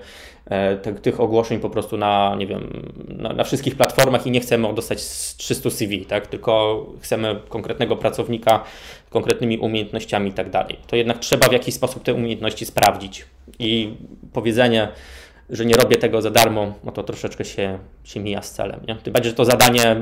e, 0.46 0.76
tych 0.76 1.20
ogłoszeń 1.20 1.61
po 1.61 1.70
prostu 1.70 1.96
na, 1.96 2.34
nie 2.38 2.46
wiem, 2.46 2.92
na, 3.08 3.32
na, 3.32 3.44
wszystkich 3.44 3.76
platformach 3.76 4.26
i 4.26 4.30
nie 4.30 4.40
chcemy 4.40 4.74
dostać 4.74 4.98
300 5.36 5.70
CV, 5.70 6.06
tak? 6.06 6.26
tylko 6.26 6.86
chcemy 7.00 7.40
konkretnego 7.48 7.96
pracownika 7.96 8.64
z 9.06 9.11
konkretnymi 9.11 9.58
umiejętnościami 9.58 10.30
i 10.30 10.32
tak 10.32 10.50
dalej. 10.50 10.76
To 10.86 10.96
jednak 10.96 11.18
trzeba 11.18 11.48
w 11.48 11.52
jakiś 11.52 11.74
sposób 11.74 12.02
te 12.02 12.14
umiejętności 12.14 12.66
sprawdzić. 12.66 13.24
I 13.58 13.94
powiedzenie, 14.32 14.88
że 15.51 15.66
nie 15.66 15.74
robię 15.74 15.96
tego 15.96 16.22
za 16.22 16.30
darmo, 16.30 16.74
no 16.84 16.92
to 16.92 17.03
troszeczkę 17.03 17.44
się, 17.44 17.78
się 18.05 18.20
mija 18.20 18.42
z 18.42 18.53
celem. 18.53 18.80
Nie? 18.88 18.96
Tym 18.96 19.12
bardziej, 19.12 19.30
że 19.30 19.36
to 19.36 19.44
zadanie, 19.44 19.84
e, 19.86 19.96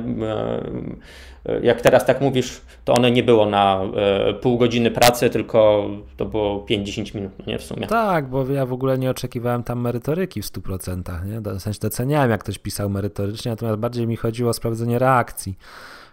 e, 1.47 1.61
jak 1.63 1.81
teraz 1.81 2.07
tak 2.07 2.21
mówisz, 2.21 2.61
to 2.85 2.95
one 2.95 3.11
nie 3.11 3.23
było 3.23 3.47
na 3.47 3.81
e, 3.97 4.35
pół 4.35 4.59
godziny 4.59 4.91
pracy, 4.91 5.31
tylko 5.31 5.89
to 6.17 6.25
było 6.25 6.67
5-10 6.67 7.15
minut, 7.15 7.33
no 7.39 7.45
nie 7.47 7.59
w 7.59 7.63
sumie. 7.63 7.87
Tak, 7.87 8.29
bo 8.29 8.47
ja 8.47 8.67
w 8.67 8.73
ogóle 8.73 8.99
nie 8.99 9.11
oczekiwałem 9.11 9.63
tam 9.63 9.81
merytoryki 9.81 10.43
w 10.43 10.47
100%. 10.47 11.27
Nie? 11.27 11.41
W 11.41 11.61
sensie 11.61 11.81
doceniałem, 11.83 12.31
jak 12.31 12.41
ktoś 12.41 12.59
pisał 12.59 12.91
merytorycznie, 12.91 13.51
natomiast 13.51 13.79
bardziej 13.79 14.07
mi 14.07 14.17
chodziło 14.17 14.51
o 14.51 14.53
sprawdzenie 14.53 14.99
reakcji. 14.99 15.59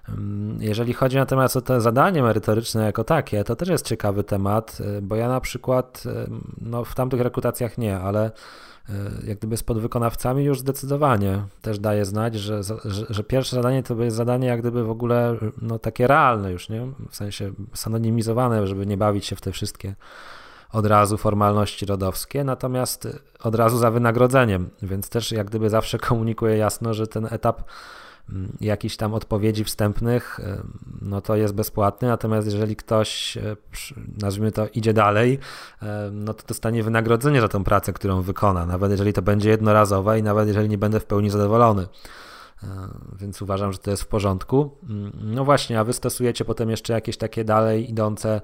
Mm, 0.10 0.58
jeżeli 0.62 0.94
chodzi 0.94 1.18
natomiast 1.18 1.58
o 1.58 1.62
to 1.62 1.82
zadanie 1.82 2.22
merytoryczne 2.22 2.86
jako 2.86 3.04
takie, 3.04 3.44
to 3.44 3.56
też 3.56 3.70
jest 3.70 3.86
ciekawy 3.86 4.24
temat, 4.24 4.78
bo 5.02 5.16
ja 5.16 5.28
na 5.28 5.42
przykład 5.42 6.04
no, 6.62 6.86
w 6.86 6.96
tamtych 6.96 7.22
rekrutacjach 7.22 7.78
nie, 7.78 7.98
ale 7.98 8.32
jak 9.28 9.38
gdyby 9.38 9.58
z 9.58 9.64
podwykonawcami 9.64 10.44
już 10.44 10.60
zdecydowanie 10.60 11.44
też 11.62 11.80
daje 11.80 12.06
znać, 12.06 12.36
że, 12.36 12.64
że, 12.64 13.06
że, 13.10 13.24
pierwsze 13.24 13.56
zadanie 13.56 13.84
to 13.84 14.04
jest 14.04 14.18
zadanie 14.18 14.48
jak 14.48 14.60
gdyby 14.60 14.84
w 14.84 14.90
ogóle 14.90 15.38
no, 15.62 15.80
takie 15.80 16.08
realne 16.08 16.52
już, 16.52 16.70
nie? 16.70 16.88
W 17.10 17.16
sensie 17.16 17.52
sanonimizowane, 17.74 18.68
żeby 18.68 18.86
nie 18.86 18.98
bawić 18.98 19.26
się 19.26 19.36
w 19.36 19.42
te 19.42 19.52
wszystkie 19.52 19.96
od 20.72 20.86
razu 20.86 21.18
formalności 21.18 21.86
rodowskie, 21.86 22.44
natomiast 22.44 23.08
od 23.44 23.56
razu 23.56 23.78
za 23.78 23.92
wynagrodzeniem, 23.92 24.70
więc 24.82 25.10
też 25.10 25.32
jak 25.32 25.48
gdyby 25.48 25.70
zawsze 25.70 25.98
komunikuję 26.00 26.58
jasno, 26.58 26.94
że 26.94 27.08
ten 27.08 27.28
etap 27.32 27.62
jakichś 28.62 28.96
tam 28.96 29.14
odpowiedzi 29.14 29.64
wstępnych, 29.64 30.40
e, 30.40 30.64
no 31.02 31.22
to 31.22 31.36
jest 31.36 31.54
bezpłatny, 31.54 32.08
natomiast 32.08 32.48
jeżeli 32.48 32.76
ktoś, 32.76 33.38
e, 33.38 33.56
nazwijmy 34.22 34.52
to, 34.52 34.68
idzie 34.68 34.94
dalej, 34.94 35.40
e, 35.82 36.10
no 36.12 36.34
to 36.34 36.48
dostanie 36.48 36.84
wynagrodzenie 36.84 37.42
za 37.42 37.48
tą 37.48 37.64
pracę, 37.64 37.94
którą 37.94 38.22
wykona, 38.22 38.66
nawet 38.66 38.92
jeżeli 38.92 39.14
to 39.14 39.22
będzie 39.22 39.50
jednorazowe 39.50 40.20
i 40.20 40.24
nawet 40.24 40.48
jeżeli 40.48 40.70
nie 40.70 40.78
będę 40.78 41.00
w 41.00 41.06
pełni 41.06 41.30
zadowolony. 41.30 41.88
Więc 43.20 43.42
uważam, 43.42 43.72
że 43.72 43.78
to 43.78 43.92
jest 43.92 44.04
w 44.04 44.08
porządku. 44.08 44.78
Mm, 44.90 45.12
no 45.22 45.46
właśnie, 45.46 45.80
a 45.80 45.84
wy 45.84 45.94
stosujecie 45.94 46.46
potem 46.46 46.70
jeszcze 46.70 46.94
jakieś 46.94 47.18
takie 47.18 47.44
dalej 47.44 47.90
idące 47.90 48.42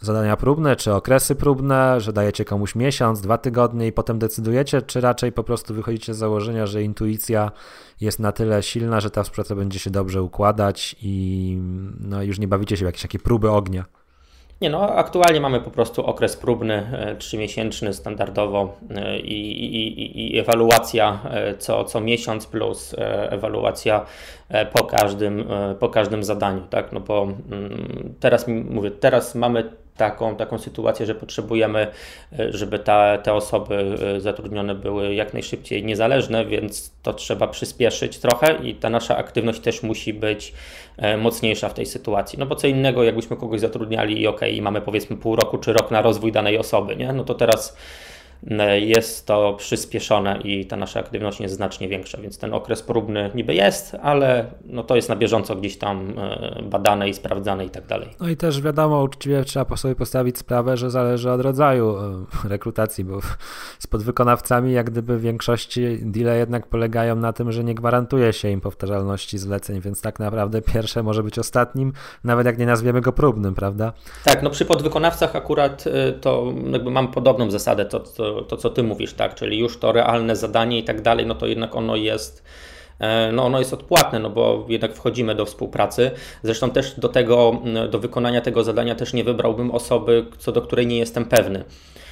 zadania 0.00 0.36
próbne, 0.36 0.76
czy 0.76 0.92
okresy 0.92 1.34
próbne, 1.34 2.00
że 2.00 2.12
dajecie 2.12 2.44
komuś 2.44 2.74
miesiąc, 2.74 3.20
dwa 3.20 3.38
tygodnie 3.38 3.86
i 3.86 3.92
potem 3.92 4.18
decydujecie, 4.18 4.82
czy 4.82 5.00
raczej 5.00 5.32
po 5.32 5.44
prostu 5.44 5.74
wychodzicie 5.74 6.14
z 6.14 6.18
założenia, 6.18 6.66
że 6.66 6.82
intuicja 6.82 7.50
jest 8.00 8.18
na 8.18 8.32
tyle 8.32 8.62
silna, 8.62 9.00
że 9.00 9.10
ta 9.10 9.22
współpraca 9.22 9.54
będzie 9.54 9.78
się 9.78 9.90
dobrze 9.90 10.22
układać 10.22 10.96
i 11.02 11.58
no, 12.00 12.22
już 12.22 12.38
nie 12.38 12.48
bawicie 12.48 12.76
się 12.76 12.84
w 12.84 12.86
jakieś 12.86 13.02
takie 13.02 13.18
próby 13.18 13.50
ognia? 13.50 13.84
Nie 14.60 14.70
no, 14.70 14.80
aktualnie 14.80 15.40
mamy 15.40 15.60
po 15.60 15.70
prostu 15.70 16.06
okres 16.06 16.36
próbny, 16.36 16.74
e, 16.74 17.16
trzymiesięczny 17.16 17.94
standardowo 17.94 18.76
e, 18.90 19.18
i, 19.18 19.64
i, 19.64 20.34
i, 20.34 20.38
ewaluacja 20.38 21.20
e, 21.30 21.54
co, 21.54 21.84
co 21.84 22.00
miesiąc 22.00 22.46
plus 22.46 22.94
ewaluacja 23.30 24.06
po 24.72 24.84
każdym, 24.84 25.44
po 25.80 25.88
każdym 25.88 26.24
zadaniu, 26.24 26.62
tak? 26.70 26.92
No 26.92 27.00
bo 27.00 27.22
mm, 27.22 28.14
teraz 28.20 28.48
mówię, 28.48 28.90
teraz 28.90 29.34
mamy 29.34 29.72
taką, 29.96 30.36
taką 30.36 30.58
sytuację, 30.58 31.06
że 31.06 31.14
potrzebujemy, 31.14 31.86
e, 32.38 32.52
żeby 32.52 32.78
ta, 32.78 33.18
te 33.18 33.32
osoby 33.32 33.96
e, 34.16 34.20
zatrudnione 34.20 34.74
były 34.74 35.14
jak 35.14 35.32
najszybciej 35.32 35.84
niezależne, 35.84 36.46
więc 36.46 36.92
to 37.02 37.12
trzeba 37.12 37.46
przyspieszyć 37.46 38.18
trochę 38.18 38.56
i 38.62 38.74
ta 38.74 38.90
nasza 38.90 39.16
aktywność 39.16 39.60
też 39.60 39.82
musi 39.82 40.14
być 40.14 40.54
e, 40.96 41.16
mocniejsza 41.16 41.68
w 41.68 41.74
tej 41.74 41.86
sytuacji. 41.86 42.38
No 42.38 42.46
bo 42.46 42.56
co 42.56 42.66
innego, 42.66 43.04
jakbyśmy 43.04 43.36
kogoś 43.36 43.60
zatrudniali 43.60 44.20
i 44.20 44.26
ok, 44.26 44.40
i 44.52 44.62
mamy 44.62 44.80
powiedzmy 44.80 45.16
pół 45.16 45.36
roku 45.36 45.58
czy 45.58 45.72
rok 45.72 45.90
na 45.90 46.02
rozwój 46.02 46.32
danej 46.32 46.58
osoby, 46.58 46.96
nie? 46.96 47.12
no 47.12 47.24
to 47.24 47.34
teraz 47.34 47.76
jest 48.80 49.26
to 49.26 49.54
przyspieszone 49.54 50.38
i 50.44 50.66
ta 50.66 50.76
nasza 50.76 51.00
aktywność 51.00 51.40
jest 51.40 51.54
znacznie 51.54 51.88
większa, 51.88 52.18
więc 52.18 52.38
ten 52.38 52.54
okres 52.54 52.82
próbny 52.82 53.30
niby 53.34 53.54
jest, 53.54 53.96
ale 54.02 54.46
no 54.66 54.82
to 54.82 54.96
jest 54.96 55.08
na 55.08 55.16
bieżąco 55.16 55.56
gdzieś 55.56 55.78
tam 55.78 56.18
e, 56.18 56.62
badane 56.62 57.08
i 57.08 57.14
sprawdzane 57.14 57.64
i 57.64 57.70
tak 57.70 57.86
dalej. 57.86 58.08
No 58.20 58.28
i 58.28 58.36
też 58.36 58.60
wiadomo, 58.60 59.02
uczciwie 59.02 59.44
trzeba 59.44 59.76
sobie 59.76 59.94
postawić 59.94 60.38
sprawę, 60.38 60.76
że 60.76 60.90
zależy 60.90 61.30
od 61.30 61.40
rodzaju 61.40 61.96
e, 61.96 62.48
rekrutacji, 62.48 63.04
bo 63.04 63.20
z 63.78 63.86
podwykonawcami 63.86 64.72
jak 64.72 64.90
gdyby 64.90 65.18
w 65.18 65.20
większości 65.20 65.98
deale 66.02 66.38
jednak 66.38 66.66
polegają 66.66 67.16
na 67.16 67.32
tym, 67.32 67.52
że 67.52 67.64
nie 67.64 67.74
gwarantuje 67.74 68.32
się 68.32 68.50
im 68.50 68.60
powtarzalności 68.60 69.38
zleceń, 69.38 69.80
więc 69.80 70.02
tak 70.02 70.18
naprawdę 70.18 70.62
pierwsze 70.62 71.02
może 71.02 71.22
być 71.22 71.38
ostatnim, 71.38 71.92
nawet 72.24 72.46
jak 72.46 72.58
nie 72.58 72.66
nazwiemy 72.66 73.00
go 73.00 73.12
próbnym, 73.12 73.54
prawda? 73.54 73.92
Tak, 74.24 74.42
no 74.42 74.50
przy 74.50 74.64
podwykonawcach 74.64 75.36
akurat 75.36 75.84
e, 75.86 76.12
to 76.12 76.52
jakby 76.72 76.90
mam 76.90 77.08
podobną 77.08 77.50
zasadę, 77.50 77.84
to, 77.84 78.00
to 78.00 78.33
to, 78.42 78.56
co 78.56 78.70
ty 78.70 78.82
mówisz, 78.82 79.12
tak, 79.12 79.34
czyli 79.34 79.58
już 79.58 79.78
to 79.78 79.92
realne 79.92 80.36
zadanie 80.36 80.78
i 80.78 80.84
tak 80.84 81.00
dalej, 81.00 81.26
no 81.26 81.34
to 81.34 81.46
jednak 81.46 81.76
ono 81.76 81.96
jest 81.96 82.42
e, 82.98 83.32
no 83.32 83.44
ono 83.44 83.58
jest 83.58 83.72
odpłatne, 83.72 84.18
no 84.18 84.30
bo 84.30 84.66
jednak 84.68 84.94
wchodzimy 84.94 85.34
do 85.34 85.46
współpracy. 85.46 86.10
Zresztą 86.42 86.70
też 86.70 87.00
do 87.00 87.08
tego, 87.08 87.62
do 87.90 87.98
wykonania 87.98 88.40
tego 88.40 88.64
zadania 88.64 88.94
też 88.94 89.12
nie 89.12 89.24
wybrałbym 89.24 89.70
osoby, 89.70 90.26
co 90.38 90.52
do 90.52 90.62
której 90.62 90.86
nie 90.86 90.98
jestem 90.98 91.24
pewny 91.24 91.64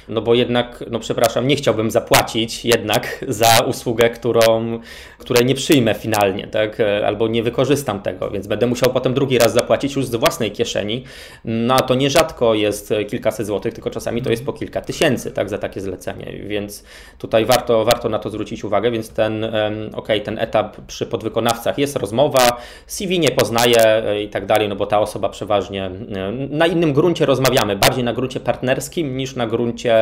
no 0.07 0.21
bo 0.21 0.33
jednak, 0.33 0.83
no 0.91 0.99
przepraszam, 0.99 1.47
nie 1.47 1.55
chciałbym 1.55 1.91
zapłacić 1.91 2.65
jednak 2.65 3.25
za 3.27 3.59
usługę, 3.67 4.09
którą, 4.09 4.79
której 5.17 5.45
nie 5.45 5.55
przyjmę 5.55 5.93
finalnie, 5.93 6.47
tak, 6.47 6.77
albo 7.05 7.27
nie 7.27 7.43
wykorzystam 7.43 8.01
tego, 8.01 8.29
więc 8.29 8.47
będę 8.47 8.67
musiał 8.67 8.93
potem 8.93 9.13
drugi 9.13 9.37
raz 9.37 9.53
zapłacić 9.53 9.95
już 9.95 10.05
z 10.05 10.15
własnej 10.15 10.51
kieszeni, 10.51 11.03
no 11.45 11.75
a 11.75 11.79
to 11.79 11.95
nierzadko 11.95 12.53
jest 12.53 12.93
kilkaset 13.09 13.47
złotych, 13.47 13.73
tylko 13.73 13.89
czasami 13.89 14.21
to 14.21 14.29
jest 14.29 14.45
po 14.45 14.53
kilka 14.53 14.81
tysięcy, 14.81 15.31
tak, 15.31 15.49
za 15.49 15.57
takie 15.57 15.81
zlecenie, 15.81 16.33
więc 16.47 16.83
tutaj 17.17 17.45
warto, 17.45 17.85
warto 17.85 18.09
na 18.09 18.19
to 18.19 18.29
zwrócić 18.29 18.63
uwagę, 18.63 18.91
więc 18.91 19.09
ten, 19.09 19.45
ok, 19.93 20.07
ten 20.23 20.39
etap 20.39 20.77
przy 20.87 21.05
podwykonawcach 21.05 21.77
jest 21.77 21.95
rozmowa, 21.95 22.57
CV 22.87 23.19
nie 23.19 23.31
poznaje 23.31 23.85
e, 23.85 24.23
i 24.23 24.29
tak 24.29 24.45
dalej, 24.45 24.69
no 24.69 24.75
bo 24.75 24.85
ta 24.85 24.99
osoba 24.99 25.29
przeważnie 25.29 25.85
e, 25.85 25.91
na 26.31 26.67
innym 26.67 26.93
gruncie 26.93 27.25
rozmawiamy, 27.25 27.75
bardziej 27.75 28.03
na 28.03 28.13
gruncie 28.13 28.39
partnerskim 28.39 29.17
niż 29.17 29.35
na 29.35 29.47
gruncie 29.47 29.92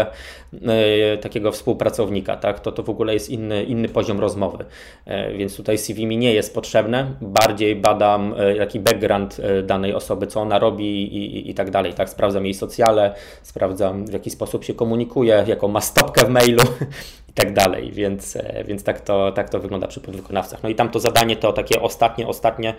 E, 0.67 1.17
takiego 1.17 1.51
współpracownika, 1.51 2.37
tak? 2.37 2.59
to 2.59 2.71
to 2.71 2.83
w 2.83 2.89
ogóle 2.89 3.13
jest 3.13 3.29
inny, 3.29 3.63
inny 3.63 3.89
poziom 3.89 4.19
rozmowy. 4.19 4.65
E, 5.05 5.33
więc 5.33 5.57
tutaj 5.57 5.77
CV 5.77 6.05
mi 6.05 6.17
nie 6.17 6.33
jest 6.33 6.53
potrzebne, 6.53 7.11
bardziej 7.21 7.75
badam 7.75 8.35
e, 8.37 8.55
jaki 8.55 8.79
background 8.79 9.37
danej 9.63 9.93
osoby, 9.93 10.27
co 10.27 10.41
ona 10.41 10.59
robi 10.59 10.85
i, 10.85 11.17
i, 11.17 11.49
i 11.49 11.53
tak 11.53 11.71
dalej. 11.71 11.93
Tak? 11.93 12.09
Sprawdzam 12.09 12.45
jej 12.45 12.53
socjale, 12.53 13.15
sprawdzam 13.41 14.05
w 14.05 14.13
jaki 14.13 14.29
sposób 14.29 14.63
się 14.63 14.73
komunikuje, 14.73 15.43
jaką 15.47 15.67
ma 15.67 15.81
stopkę 15.81 16.25
w 16.25 16.29
mailu 16.29 16.63
i 17.31 17.33
tak 17.33 17.53
dalej, 17.53 17.91
więc, 17.91 18.35
e, 18.35 18.63
więc 18.67 18.83
tak, 18.83 19.01
to, 19.01 19.31
tak 19.31 19.49
to 19.49 19.59
wygląda 19.59 19.87
przy 19.87 19.99
podwykonawcach. 19.99 20.63
No 20.63 20.69
i 20.69 20.75
tam 20.75 20.89
to 20.89 20.99
zadanie 20.99 21.35
to 21.35 21.53
takie 21.53 21.81
ostatnie, 21.81 22.27
ostatnie, 22.27 22.73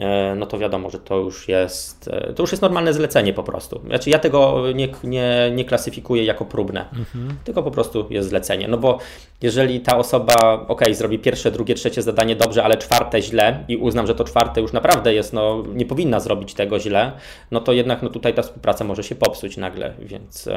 e, 0.00 0.34
no 0.34 0.46
to 0.46 0.58
wiadomo, 0.58 0.90
że 0.90 0.98
to 0.98 1.16
już 1.16 1.48
jest, 1.48 2.08
e, 2.08 2.32
to 2.32 2.42
już 2.42 2.50
jest 2.52 2.62
normalne 2.62 2.92
zlecenie 2.92 3.32
po 3.32 3.42
prostu. 3.42 3.80
Znaczy 3.86 4.10
ja 4.10 4.18
tego 4.18 4.64
nie, 4.74 4.88
nie, 5.04 5.50
nie 5.54 5.64
klasyfikuję 5.64 6.24
jako 6.24 6.44
próbne, 6.44 6.80
mhm. 6.80 7.38
tylko 7.44 7.62
po 7.62 7.70
prostu 7.70 8.06
jest 8.10 8.28
zlecenie, 8.28 8.68
no 8.68 8.78
bo 8.78 8.98
jeżeli 9.42 9.80
ta 9.80 9.96
osoba, 9.96 10.34
ok, 10.68 10.82
zrobi 10.92 11.18
pierwsze, 11.18 11.50
drugie, 11.50 11.74
trzecie 11.74 12.02
zadanie 12.02 12.36
dobrze, 12.36 12.64
ale 12.64 12.76
czwarte 12.76 13.22
źle 13.22 13.64
i 13.68 13.76
uznam, 13.76 14.06
że 14.06 14.14
to 14.14 14.24
czwarte 14.24 14.60
już 14.60 14.72
naprawdę 14.72 15.14
jest, 15.14 15.32
no 15.32 15.64
nie 15.74 15.86
powinna 15.86 16.20
zrobić 16.20 16.54
tego 16.54 16.80
źle, 16.80 17.12
no 17.50 17.60
to 17.60 17.72
jednak 17.72 18.02
no 18.02 18.08
tutaj 18.08 18.34
ta 18.34 18.42
współpraca 18.42 18.84
może 18.84 19.02
się 19.02 19.14
popsuć 19.14 19.56
nagle, 19.56 19.94
więc 19.98 20.48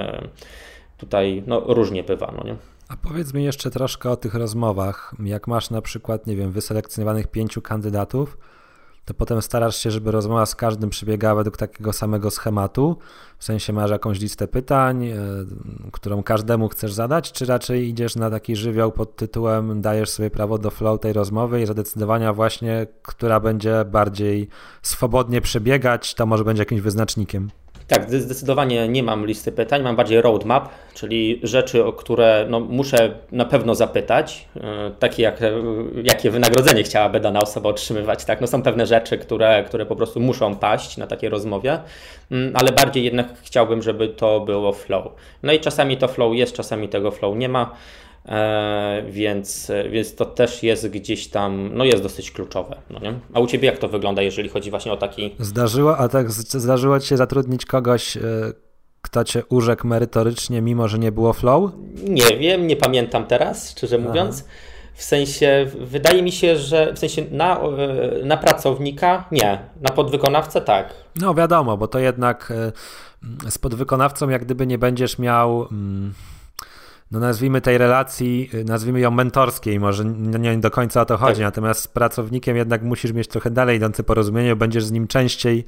tutaj 0.98 1.44
no 1.48 1.60
różnie 1.66 2.04
bywa, 2.04 2.34
no 2.38 2.44
nie? 2.44 2.56
A 2.92 2.98
powiedz 2.98 3.34
mi 3.34 3.44
jeszcze 3.44 3.72
troszkę 3.72 4.10
o 4.10 4.16
tych 4.16 4.34
rozmowach. 4.34 5.16
Jak 5.24 5.48
masz 5.48 5.70
na 5.70 5.82
przykład, 5.82 6.28
nie 6.28 6.36
wiem, 6.36 6.52
wyselekcjonowanych 6.52 7.28
pięciu 7.28 7.62
kandydatów, 7.62 8.38
to 9.06 9.14
potem 9.14 9.42
starasz 9.42 9.78
się, 9.78 9.92
żeby 9.92 10.12
rozmowa 10.12 10.46
z 10.46 10.56
każdym 10.56 10.90
przebiegała 10.90 11.36
według 11.36 11.58
takiego 11.58 11.94
samego 11.94 12.32
schematu. 12.32 12.98
W 13.38 13.44
sensie 13.44 13.74
masz 13.74 13.92
jakąś 13.92 14.20
listę 14.20 14.48
pytań, 14.48 15.04
yy, 15.04 15.16
którą 15.92 16.24
każdemu 16.24 16.70
chcesz 16.70 16.94
zadać, 16.94 17.32
czy 17.32 17.46
raczej 17.46 17.90
idziesz 17.90 18.16
na 18.16 18.30
taki 18.30 18.56
żywioł 18.56 18.92
pod 18.92 19.16
tytułem 19.16 19.82
dajesz 19.82 20.10
sobie 20.10 20.30
prawo 20.30 20.58
do 20.58 20.70
flow 20.70 21.00
tej 21.00 21.14
rozmowy 21.14 21.62
i 21.62 21.66
zadecydowania 21.66 22.34
właśnie, 22.34 22.88
która 23.02 23.40
będzie 23.40 23.86
bardziej 23.86 24.48
swobodnie 24.82 25.42
przebiegać, 25.42 26.16
to 26.16 26.26
może 26.26 26.44
będzie 26.44 26.62
jakimś 26.62 26.82
wyznacznikiem. 26.82 27.50
Tak, 27.92 28.10
zdecydowanie 28.10 28.88
nie 28.88 29.04
mam 29.04 29.26
listy 29.26 29.52
pytań, 29.52 29.82
mam 29.82 29.96
bardziej 29.96 30.22
roadmap, 30.22 30.70
czyli 30.94 31.40
rzeczy, 31.44 31.86
o 31.86 31.94
które 31.94 32.46
no, 32.50 32.60
muszę 32.60 33.14
na 33.32 33.46
pewno 33.46 33.76
zapytać, 33.76 34.48
e, 34.58 34.92
takie 35.00 35.24
jak 35.24 35.40
jakie 36.04 36.32
wynagrodzenie 36.32 36.84
chciałaby 36.84 37.20
dana 37.20 37.42
osoba 37.42 37.70
otrzymywać. 37.70 38.26
Tak? 38.26 38.42
No, 38.42 38.48
są 38.48 38.62
pewne 38.62 38.86
rzeczy, 38.86 39.18
które, 39.18 39.64
które 39.68 39.86
po 39.86 39.96
prostu 39.96 40.20
muszą 40.20 40.56
paść 40.56 40.98
na 40.98 41.08
takiej 41.08 41.30
rozmowie, 41.30 41.80
mm, 42.32 42.54
ale 42.56 42.72
bardziej 42.72 43.04
jednak 43.04 43.28
chciałbym, 43.44 43.82
żeby 43.82 44.08
to 44.08 44.40
było 44.40 44.72
flow. 44.72 45.06
No 45.44 45.54
i 45.54 45.60
czasami 45.60 45.98
to 45.98 46.08
flow 46.08 46.36
jest, 46.36 46.56
czasami 46.56 46.90
tego 46.90 47.12
flow 47.12 47.38
nie 47.38 47.50
ma. 47.50 47.76
E, 48.26 49.04
więc, 49.10 49.72
więc 49.92 50.16
to 50.16 50.26
też 50.26 50.64
jest 50.64 50.88
gdzieś 50.88 51.28
tam, 51.28 51.70
no 51.74 51.84
jest 51.84 52.04
dosyć 52.04 52.32
kluczowe. 52.32 52.82
No 52.90 53.00
nie? 53.00 53.20
A 53.34 53.40
u 53.40 53.48
Ciebie 53.48 53.66
jak 53.66 53.78
to 53.78 53.88
wygląda, 53.88 54.22
jeżeli 54.22 54.50
chodzi 54.50 54.70
właśnie 54.70 54.94
o 54.94 54.98
taki... 54.98 55.36
Zdarzyło, 55.40 55.98
a 55.98 56.10
tak 56.10 56.32
zdarzyło 56.32 57.00
Ci 57.00 57.08
się 57.08 57.18
zatrudnić 57.18 57.66
kogoś, 57.66 58.18
e, 58.18 58.22
kto 59.02 59.24
Cię 59.24 59.44
urzekł 59.50 59.88
merytorycznie, 59.88 60.62
mimo 60.62 60.88
że 60.88 61.00
nie 61.00 61.12
było 61.12 61.34
flow? 61.34 61.72
Nie 62.04 62.38
wiem, 62.38 62.68
nie 62.68 62.76
pamiętam 62.76 63.26
teraz, 63.26 63.72
szczerze 63.72 63.98
mówiąc. 63.98 64.46
W 64.94 65.04
sensie, 65.04 65.68
wydaje 65.80 66.24
mi 66.24 66.32
się, 66.32 66.58
że 66.58 66.94
w 66.94 67.00
sensie 67.00 67.26
na, 67.32 67.60
e, 67.60 68.26
na 68.26 68.38
pracownika 68.38 69.26
nie, 69.32 69.60
na 69.82 69.90
podwykonawcę 69.90 70.62
tak. 70.62 70.94
No 71.16 71.34
wiadomo, 71.34 71.78
bo 71.78 71.88
to 71.88 72.00
jednak 72.00 72.54
z 73.50 73.58
podwykonawcą 73.58 74.30
jak 74.30 74.46
gdyby 74.46 74.68
nie 74.68 74.78
będziesz 74.78 75.20
miał... 75.20 75.68
Mm 75.72 76.14
no 77.12 77.20
nazwijmy 77.20 77.62
tej 77.62 77.78
relacji, 77.78 78.50
y, 78.54 78.64
nazwijmy 78.64 79.00
ją 79.00 79.12
mentorskiej, 79.12 79.80
może 79.80 80.06
nie 80.06 80.58
do 80.58 80.72
końca 80.72 81.02
o 81.02 81.06
to 81.06 81.18
chodzi, 81.18 81.36
tak. 81.36 81.44
natomiast 81.44 81.82
z 81.82 81.88
pracownikiem 81.88 82.58
jednak 82.58 82.82
musisz 82.82 83.14
mieć 83.14 83.28
trochę 83.28 83.50
dalej 83.50 83.78
idące 83.78 84.04
porozumienie, 84.04 84.56
będziesz 84.56 84.86
z 84.86 84.92
nim 84.92 85.08
częściej 85.08 85.66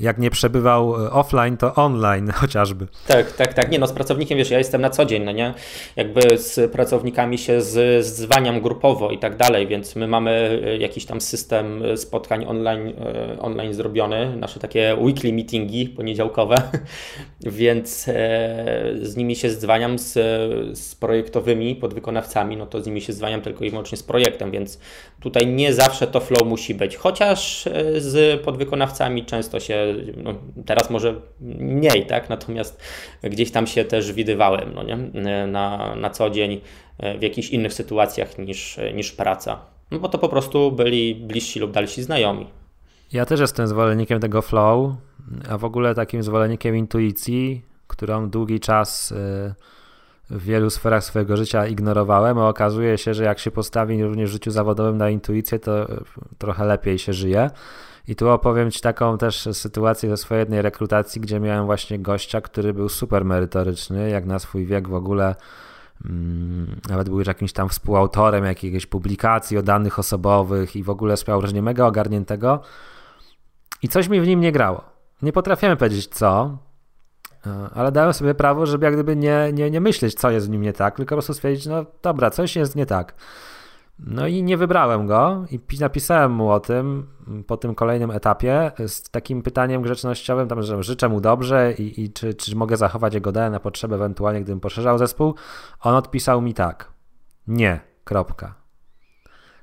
jak 0.00 0.18
nie 0.18 0.30
przebywał 0.30 1.06
e, 1.06 1.10
offline, 1.10 1.56
to 1.56 1.74
online 1.74 2.30
chociażby. 2.40 2.86
Tak, 3.06 3.32
tak, 3.32 3.54
tak. 3.54 3.70
Nie 3.70 3.78
no, 3.78 3.86
z 3.86 3.92
pracownikiem, 3.92 4.38
wiesz, 4.38 4.50
ja 4.50 4.58
jestem 4.58 4.80
na 4.80 4.90
co 4.90 5.04
dzień, 5.04 5.24
no 5.24 5.32
nie? 5.32 5.54
Jakby 5.96 6.38
z 6.38 6.72
pracownikami 6.72 7.38
się 7.38 7.62
z, 7.62 8.06
zwaniam 8.06 8.60
grupowo 8.60 9.10
i 9.10 9.18
tak 9.18 9.36
dalej, 9.36 9.66
więc 9.66 9.96
my 9.96 10.08
mamy 10.08 10.60
e, 10.64 10.76
jakiś 10.76 11.06
tam 11.06 11.20
system 11.20 11.82
e, 11.82 11.96
spotkań 11.96 12.44
online, 12.48 12.92
online 13.40 13.74
zrobiony, 13.74 14.36
nasze 14.36 14.60
takie 14.60 14.96
weekly 15.00 15.32
meetingi 15.32 15.88
poniedziałkowe, 15.88 16.56
więc 17.40 18.04
z 19.02 19.16
nimi 19.16 19.36
się 19.36 19.50
zwaniam 19.50 19.98
z, 19.98 20.12
z 20.78 20.94
projektowymi 20.94 21.76
podwykonawcami, 21.76 22.56
no 22.56 22.66
to 22.66 22.82
z 22.82 22.86
nimi 22.86 23.00
się 23.00 23.12
zwaniam 23.12 23.40
tylko 23.40 23.64
i 23.64 23.70
wyłącznie 23.70 23.98
z 23.98 24.02
projektem, 24.02 24.50
więc 24.50 24.78
tutaj 25.20 25.46
nie 25.46 25.74
zawsze 25.74 26.06
to 26.06 26.20
flow 26.20 26.48
musi 26.48 26.74
być, 26.74 26.96
chociaż 26.96 27.68
z 27.98 28.40
podwykonawcami 28.40 29.24
często 29.24 29.60
się 29.60 29.87
no, 30.16 30.34
teraz 30.66 30.90
może 30.90 31.14
mniej, 31.40 32.06
tak? 32.06 32.28
Natomiast 32.28 32.82
gdzieś 33.22 33.50
tam 33.50 33.66
się 33.66 33.84
też 33.84 34.12
widywałem 34.12 34.74
no 34.74 34.82
nie? 34.82 34.96
Na, 35.46 35.96
na 35.96 36.10
co 36.10 36.30
dzień 36.30 36.60
w 37.18 37.22
jakichś 37.22 37.48
innych 37.48 37.72
sytuacjach 37.72 38.38
niż, 38.38 38.78
niż 38.94 39.12
praca. 39.12 39.60
No 39.90 39.98
bo 39.98 40.08
to 40.08 40.18
po 40.18 40.28
prostu 40.28 40.72
byli 40.72 41.14
bliżsi 41.14 41.60
lub 41.60 41.70
dalsi 41.70 42.02
znajomi. 42.02 42.46
Ja 43.12 43.26
też 43.26 43.40
jestem 43.40 43.66
zwolennikiem 43.66 44.20
tego 44.20 44.42
flow, 44.42 44.92
a 45.50 45.58
w 45.58 45.64
ogóle 45.64 45.94
takim 45.94 46.22
zwolennikiem 46.22 46.76
intuicji, 46.76 47.62
którą 47.86 48.30
długi 48.30 48.60
czas 48.60 49.12
y, 49.12 49.54
w 50.30 50.44
wielu 50.44 50.70
sferach 50.70 51.04
swojego 51.04 51.36
życia 51.36 51.66
ignorowałem, 51.66 52.38
a 52.38 52.48
okazuje 52.48 52.98
się, 52.98 53.14
że 53.14 53.24
jak 53.24 53.38
się 53.38 53.50
postawi 53.50 54.02
również 54.02 54.30
w 54.30 54.32
życiu 54.32 54.50
zawodowym 54.50 54.96
na 54.96 55.10
intuicję, 55.10 55.58
to 55.58 55.86
trochę 56.38 56.66
lepiej 56.66 56.98
się 56.98 57.12
żyje. 57.12 57.50
I 58.08 58.16
tu 58.16 58.28
opowiem 58.28 58.70
Ci 58.70 58.80
taką 58.80 59.18
też 59.18 59.48
sytuację 59.52 60.10
ze 60.10 60.16
swojej 60.16 60.40
jednej 60.40 60.62
rekrutacji, 60.62 61.20
gdzie 61.20 61.40
miałem 61.40 61.66
właśnie 61.66 61.98
gościa, 61.98 62.40
który 62.40 62.74
był 62.74 62.88
super 62.88 63.24
merytoryczny, 63.24 64.10
jak 64.10 64.26
na 64.26 64.38
swój 64.38 64.66
wiek 64.66 64.88
w 64.88 64.94
ogóle. 64.94 65.34
Mm, 66.04 66.80
nawet 66.88 67.08
był 67.08 67.18
już 67.18 67.28
jakimś 67.28 67.52
tam 67.52 67.68
współautorem 67.68 68.44
jakiejś 68.44 68.86
publikacji 68.86 69.58
o 69.58 69.62
danych 69.62 69.98
osobowych 69.98 70.76
i 70.76 70.82
w 70.82 70.90
ogóle 70.90 71.16
sprawiał 71.16 71.40
wrażenie 71.40 71.62
mega 71.62 71.86
ogarniętego. 71.86 72.60
I 73.82 73.88
coś 73.88 74.08
mi 74.08 74.20
w 74.20 74.26
nim 74.26 74.40
nie 74.40 74.52
grało. 74.52 74.84
Nie 75.22 75.32
potrafiłem 75.32 75.76
powiedzieć 75.76 76.06
co, 76.06 76.58
e, 77.46 77.68
ale 77.74 77.92
dałem 77.92 78.12
sobie 78.12 78.34
prawo, 78.34 78.66
żeby 78.66 78.84
jak 78.84 78.94
gdyby 78.94 79.16
nie, 79.16 79.50
nie, 79.52 79.70
nie 79.70 79.80
myśleć, 79.80 80.14
co 80.14 80.30
jest 80.30 80.46
w 80.46 80.50
nim 80.50 80.62
nie 80.62 80.72
tak, 80.72 80.96
tylko 80.96 81.08
po 81.08 81.14
prostu 81.16 81.34
stwierdzić, 81.34 81.66
no 81.66 81.84
dobra, 82.02 82.30
coś 82.30 82.56
jest 82.56 82.76
nie 82.76 82.86
tak. 82.86 83.14
No 83.98 84.26
i 84.26 84.42
nie 84.42 84.56
wybrałem 84.56 85.06
go 85.06 85.44
i 85.50 85.78
napisałem 85.80 86.32
mu 86.32 86.50
o 86.50 86.60
tym 86.60 87.06
po 87.46 87.56
tym 87.56 87.74
kolejnym 87.74 88.10
etapie 88.10 88.72
z 88.86 89.10
takim 89.10 89.42
pytaniem 89.42 89.82
grzecznościowym, 89.82 90.48
tam, 90.48 90.62
że 90.62 90.82
życzę 90.82 91.08
mu 91.08 91.20
dobrze 91.20 91.72
i, 91.72 92.02
i 92.04 92.12
czy, 92.12 92.34
czy 92.34 92.56
mogę 92.56 92.76
zachować 92.76 93.14
jego 93.14 93.32
DE 93.32 93.50
na 93.50 93.60
potrzeby 93.60 93.94
ewentualnie, 93.94 94.40
gdybym 94.40 94.60
poszerzał 94.60 94.98
zespół. 94.98 95.34
On 95.80 95.94
odpisał 95.94 96.42
mi 96.42 96.54
tak. 96.54 96.92
Nie, 97.46 97.80
kropka. 98.04 98.54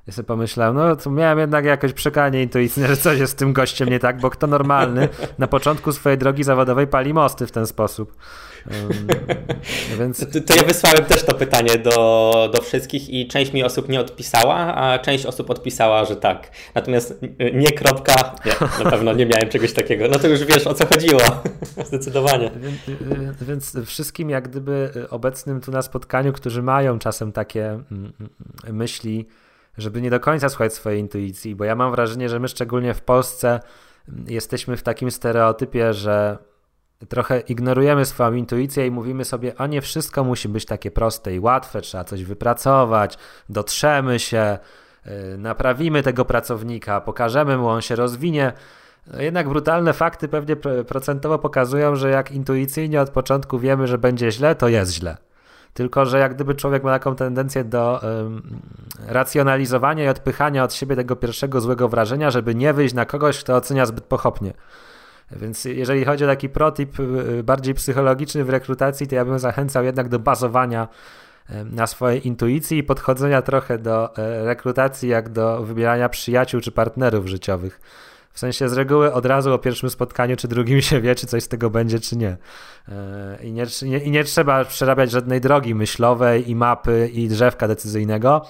Ja 0.08 0.14
sobie 0.14 0.26
pomyślałem, 0.26 0.76
no 0.76 0.96
to 0.96 1.12
miałem 1.12 1.40
jednak 1.40 1.66
jakoś 1.66 1.94
przekanie 1.94 2.44
intuicyjne, 2.44 2.88
że 2.88 2.98
coś 2.98 3.20
jest 3.20 3.34
z 3.34 3.36
tym 3.36 3.54
gościem 3.54 3.90
nie 3.90 4.00
tak, 4.00 4.20
bo 4.20 4.30
kto 4.30 4.48
normalny 4.48 5.10
na 5.38 5.48
początku 5.48 5.92
swojej 5.92 6.18
drogi 6.18 6.44
zawodowej 6.44 6.88
pali 6.88 7.14
mosty 7.14 7.48
w 7.48 7.52
ten 7.52 7.68
sposób. 7.68 8.16
Um, 8.72 9.08
więc... 10.00 10.20
to, 10.34 10.42
to, 10.42 10.56
ja 10.56 10.64
wysłałem 10.64 11.06
też 11.06 11.24
to 11.24 11.36
pytanie 11.36 11.78
do, 11.78 12.50
do 12.54 12.62
wszystkich 12.62 13.10
i 13.10 13.28
część 13.28 13.54
mi 13.54 13.64
osób 13.64 13.90
nie 13.90 14.00
odpisała, 14.00 14.56
a 14.56 15.00
część 15.00 15.26
osób 15.26 15.50
odpisała, 15.50 16.06
że 16.06 16.16
tak. 16.16 16.52
Natomiast 16.76 17.22
nie 17.54 17.72
kropka, 17.72 18.36
nie, 18.46 18.84
na 18.84 18.92
pewno 18.92 19.14
nie 19.14 19.26
miałem 19.26 19.50
czegoś 19.50 19.74
takiego. 19.74 20.08
No 20.08 20.20
to 20.20 20.28
już 20.28 20.44
wiesz 20.44 20.68
o 20.68 20.74
co 20.74 20.86
chodziło. 20.86 21.22
Zdecydowanie. 21.88 22.52
Więc, 23.18 23.44
więc 23.44 23.78
wszystkim 23.86 24.30
jak 24.30 24.50
gdyby 24.50 24.92
obecnym 25.10 25.62
tu 25.62 25.72
na 25.72 25.82
spotkaniu, 25.82 26.34
którzy 26.34 26.62
mają 26.62 27.00
czasem 27.00 27.32
takie 27.32 27.66
mm, 27.66 27.86
mm, 27.92 28.30
myśli, 28.76 29.28
żeby 29.78 30.02
nie 30.02 30.10
do 30.10 30.20
końca 30.20 30.50
słuchać 30.50 30.74
swojej 30.74 31.00
intuicji, 31.00 31.56
bo 31.56 31.64
ja 31.64 31.76
mam 31.76 31.92
wrażenie, 31.92 32.30
że 32.30 32.40
my 32.40 32.48
szczególnie 32.48 32.94
w 32.94 33.02
Polsce 33.02 33.60
jesteśmy 34.28 34.78
w 34.78 34.84
takim 34.84 35.12
stereotypie, 35.12 35.94
że 35.94 36.38
trochę 37.10 37.40
ignorujemy 37.40 38.06
swoją 38.06 38.34
intuicję 38.34 38.88
i 38.88 38.92
mówimy 38.92 39.26
sobie, 39.26 39.54
a 39.58 39.68
nie 39.68 39.82
wszystko 39.82 40.24
musi 40.24 40.50
być 40.50 40.66
takie 40.66 40.92
proste 40.92 41.36
i 41.36 41.40
łatwe, 41.40 41.82
trzeba 41.82 42.04
coś 42.04 42.24
wypracować, 42.24 43.18
dotrzemy 43.50 44.20
się, 44.20 44.58
y, 45.08 45.38
naprawimy 45.38 46.04
tego 46.04 46.26
pracownika, 46.26 47.02
pokażemy 47.02 47.58
mu, 47.58 47.68
on 47.68 47.82
się 47.82 47.96
rozwinie. 47.96 48.54
No 49.14 49.22
jednak 49.22 49.50
brutalne 49.50 49.94
fakty 49.94 50.28
pewnie 50.28 50.56
procentowo 50.88 51.40
pokazują, 51.40 51.96
że 51.96 52.10
jak 52.10 52.32
intuicyjnie 52.32 53.02
od 53.02 53.10
początku 53.10 53.60
wiemy, 53.60 53.88
że 53.88 53.98
będzie 53.98 54.32
źle, 54.32 54.56
to 54.56 54.68
jest 54.68 54.92
źle. 54.92 55.18
Tylko, 55.74 56.06
że 56.06 56.20
jak 56.20 56.36
gdyby 56.36 56.56
człowiek 56.56 56.84
ma 56.84 56.92
taką 56.92 57.16
tendencję 57.16 57.64
do 57.64 58.02
racjonalizowania 59.08 60.04
i 60.04 60.08
odpychania 60.08 60.64
od 60.64 60.74
siebie 60.74 60.96
tego 60.96 61.16
pierwszego 61.16 61.62
złego 61.62 61.90
wrażenia, 61.90 62.32
żeby 62.32 62.56
nie 62.56 62.74
wyjść 62.74 62.94
na 62.94 63.06
kogoś, 63.06 63.40
kto 63.40 63.56
ocenia 63.56 63.86
zbyt 63.86 64.04
pochopnie. 64.04 64.54
Więc 65.32 65.66
jeżeli 65.66 66.06
chodzi 66.06 66.24
o 66.24 66.28
taki 66.28 66.50
protip 66.50 67.00
y, 67.00 67.44
bardziej 67.44 67.74
psychologiczny 67.74 68.44
w 68.44 68.50
rekrutacji, 68.50 69.08
to 69.08 69.16
ja 69.16 69.26
bym 69.26 69.40
zachęcał 69.40 69.84
jednak 69.84 70.10
do 70.10 70.20
bazowania 70.20 70.88
na 71.50 71.88
swojej 71.88 72.28
intuicji 72.28 72.78
i 72.78 72.84
podchodzenia 72.84 73.42
trochę 73.42 73.78
do 73.78 74.18
e, 74.18 74.46
rekrutacji 74.46 75.10
jak 75.10 75.30
do 75.30 75.64
wybierania 75.64 76.10
przyjaciół 76.10 76.62
czy 76.62 76.72
partnerów 76.72 77.28
życiowych. 77.28 77.82
W 78.32 78.40
sensie 78.40 78.70
z 78.70 78.74
reguły 78.74 79.14
od 79.14 79.26
razu 79.26 79.54
o 79.54 79.58
pierwszym 79.58 79.90
spotkaniu 79.90 80.36
czy 80.36 80.48
drugim 80.48 80.82
się 80.82 81.02
wie, 81.02 81.16
czy 81.16 81.28
coś 81.28 81.44
z 81.44 81.48
tego 81.48 81.70
będzie, 81.70 82.00
czy 82.00 82.18
nie. 82.18 82.38
E, 82.90 83.38
I 83.44 83.52
nie, 83.52 83.66
i 84.04 84.12
nie 84.12 84.24
trzeba 84.24 84.66
przerabiać 84.66 85.12
żadnej 85.12 85.42
drogi 85.42 85.76
myślowej 85.76 86.50
i 86.50 86.56
mapy 86.56 87.10
i 87.14 87.28
drzewka 87.28 87.68
decyzyjnego. 87.68 88.46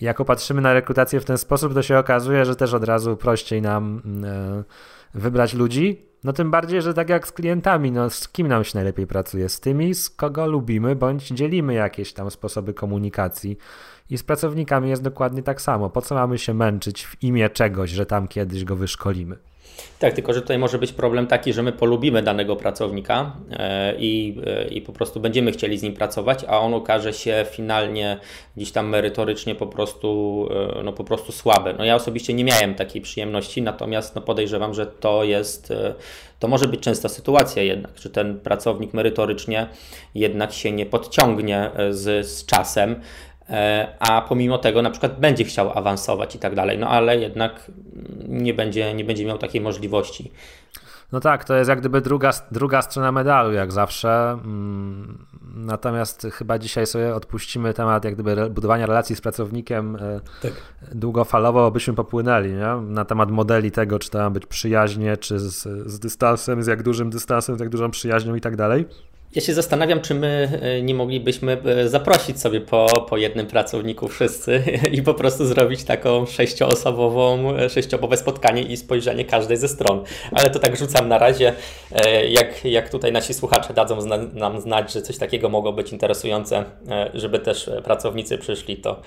I 0.00 0.04
jak 0.04 0.16
popatrzymy 0.16 0.60
na 0.60 0.72
rekrutację 0.72 1.20
w 1.20 1.24
ten 1.24 1.38
sposób, 1.38 1.74
to 1.74 1.82
się 1.82 1.98
okazuje, 1.98 2.44
że 2.44 2.56
też 2.56 2.74
od 2.74 2.84
razu 2.84 3.16
prościej 3.16 3.62
nam 3.62 4.02
e, 4.24 4.64
wybrać 5.14 5.54
ludzi. 5.54 6.06
No 6.24 6.32
tym 6.32 6.50
bardziej, 6.50 6.82
że 6.82 6.94
tak 6.94 7.08
jak 7.08 7.26
z 7.26 7.32
klientami, 7.32 7.92
no 7.92 8.10
z 8.10 8.28
kim 8.28 8.48
nam 8.48 8.64
się 8.64 8.70
najlepiej 8.74 9.06
pracuje? 9.06 9.48
Z 9.48 9.60
tymi, 9.60 9.94
z 9.94 10.10
kogo 10.10 10.46
lubimy, 10.46 10.96
bądź 10.96 11.28
dzielimy 11.28 11.74
jakieś 11.74 12.12
tam 12.12 12.30
sposoby 12.30 12.74
komunikacji. 12.74 13.58
I 14.10 14.18
z 14.18 14.22
pracownikami 14.22 14.90
jest 14.90 15.02
dokładnie 15.02 15.42
tak 15.42 15.60
samo. 15.60 15.90
Po 15.90 16.02
co 16.02 16.14
mamy 16.14 16.38
się 16.38 16.54
męczyć 16.54 17.06
w 17.06 17.22
imię 17.22 17.50
czegoś, 17.50 17.90
że 17.90 18.06
tam 18.06 18.28
kiedyś 18.28 18.64
go 18.64 18.76
wyszkolimy? 18.76 19.36
Tak, 19.98 20.12
tylko 20.12 20.32
że 20.32 20.40
tutaj 20.40 20.58
może 20.58 20.78
być 20.78 20.92
problem 20.92 21.26
taki, 21.26 21.52
że 21.52 21.62
my 21.62 21.72
polubimy 21.72 22.22
danego 22.22 22.56
pracownika 22.56 23.36
e, 23.50 23.94
i, 23.98 24.40
e, 24.46 24.68
i 24.68 24.80
po 24.80 24.92
prostu 24.92 25.20
będziemy 25.20 25.52
chcieli 25.52 25.78
z 25.78 25.82
nim 25.82 25.94
pracować, 25.94 26.44
a 26.48 26.60
on 26.60 26.74
okaże 26.74 27.12
się 27.12 27.46
finalnie 27.50 28.18
gdzieś 28.56 28.72
tam 28.72 28.88
merytorycznie 28.88 29.54
po 29.54 29.66
prostu, 29.66 30.48
e, 30.78 30.82
no 30.82 30.92
po 30.92 31.04
prostu 31.04 31.32
słaby. 31.32 31.74
No 31.78 31.84
ja 31.84 31.94
osobiście 31.94 32.34
nie 32.34 32.44
miałem 32.44 32.74
takiej 32.74 33.02
przyjemności, 33.02 33.62
natomiast 33.62 34.14
no 34.14 34.20
podejrzewam, 34.20 34.74
że 34.74 34.86
to 34.86 35.24
jest, 35.24 35.72
to 36.38 36.48
może 36.48 36.68
być 36.68 36.80
częsta 36.80 37.08
sytuacja 37.08 37.62
jednak, 37.62 37.98
że 37.98 38.10
ten 38.10 38.40
pracownik 38.40 38.94
merytorycznie 38.94 39.66
jednak 40.14 40.52
się 40.52 40.72
nie 40.72 40.86
podciągnie 40.86 41.70
z, 41.90 42.26
z 42.26 42.46
czasem, 42.46 43.00
a 43.98 44.22
pomimo 44.28 44.58
tego 44.58 44.82
na 44.82 44.90
przykład 44.90 45.20
będzie 45.20 45.44
chciał 45.44 45.78
awansować 45.78 46.34
i 46.34 46.38
tak 46.38 46.54
dalej, 46.54 46.78
no 46.78 46.88
ale 46.88 47.16
jednak 47.18 47.70
nie 48.28 48.54
będzie, 48.54 48.94
nie 48.94 49.04
będzie 49.04 49.26
miał 49.26 49.38
takiej 49.38 49.60
możliwości. 49.60 50.32
No 51.12 51.20
tak, 51.20 51.44
to 51.44 51.56
jest 51.56 51.68
jak 51.68 51.80
gdyby 51.80 52.00
druga, 52.00 52.30
druga 52.50 52.82
strona 52.82 53.12
medalu, 53.12 53.52
jak 53.52 53.72
zawsze. 53.72 54.38
Mm, 54.44 55.26
natomiast 55.54 56.26
chyba 56.32 56.58
dzisiaj 56.58 56.86
sobie 56.86 57.14
odpuścimy 57.14 57.74
temat 57.74 58.04
jak 58.04 58.14
gdyby 58.14 58.50
budowania 58.50 58.86
relacji 58.86 59.16
z 59.16 59.20
pracownikiem 59.20 59.96
e, 59.96 60.20
tak. 60.42 60.52
długofalowo, 60.94 61.70
byśmy 61.70 61.94
popłynęli 61.94 62.52
nie? 62.52 62.76
na 62.82 63.04
temat 63.04 63.30
modeli 63.30 63.70
tego, 63.70 63.98
czy 63.98 64.10
to 64.10 64.18
ma 64.18 64.30
być 64.30 64.46
przyjaźnie, 64.46 65.16
czy 65.16 65.38
z, 65.38 65.62
z 65.90 65.98
dystansem, 65.98 66.62
z 66.62 66.66
jak 66.66 66.82
dużym 66.82 67.10
dystansem, 67.10 67.56
z 67.56 67.60
jak 67.60 67.68
dużą 67.68 67.90
przyjaźnią 67.90 68.34
i 68.34 68.40
tak 68.40 68.56
dalej. 68.56 68.86
Ja 69.34 69.42
się 69.42 69.54
zastanawiam, 69.54 70.00
czy 70.00 70.14
my 70.14 70.60
e, 70.62 70.82
nie 70.82 70.94
moglibyśmy 70.94 71.62
e, 71.64 71.88
zaprosić 71.88 72.40
sobie 72.40 72.60
po, 72.60 72.86
po 73.08 73.16
jednym 73.16 73.46
pracowniku 73.46 74.08
wszyscy 74.08 74.62
i 74.98 75.02
po 75.02 75.14
prostu 75.14 75.46
zrobić 75.46 75.84
taką 75.84 76.26
sześcioosobową, 76.26 77.56
e, 77.56 77.70
sześcioosobowe 77.70 78.16
spotkanie 78.16 78.62
i 78.62 78.76
spojrzenie 78.76 79.24
każdej 79.24 79.56
ze 79.56 79.68
stron. 79.68 80.04
Ale 80.32 80.50
to 80.50 80.58
tak 80.58 80.76
rzucam 80.76 81.08
na 81.08 81.18
razie. 81.18 81.52
Jak, 82.28 82.64
jak 82.64 82.88
tutaj 82.88 83.12
nasi 83.12 83.34
słuchacze 83.34 83.74
dadzą 83.74 84.00
zna, 84.00 84.16
nam 84.16 84.60
znać, 84.60 84.92
że 84.92 85.02
coś 85.02 85.18
takiego 85.18 85.48
mogło 85.48 85.72
być 85.72 85.92
interesujące, 85.92 86.64
żeby 87.14 87.38
też 87.38 87.70
pracownicy 87.84 88.38
przyszli, 88.38 88.76
to, 88.76 89.00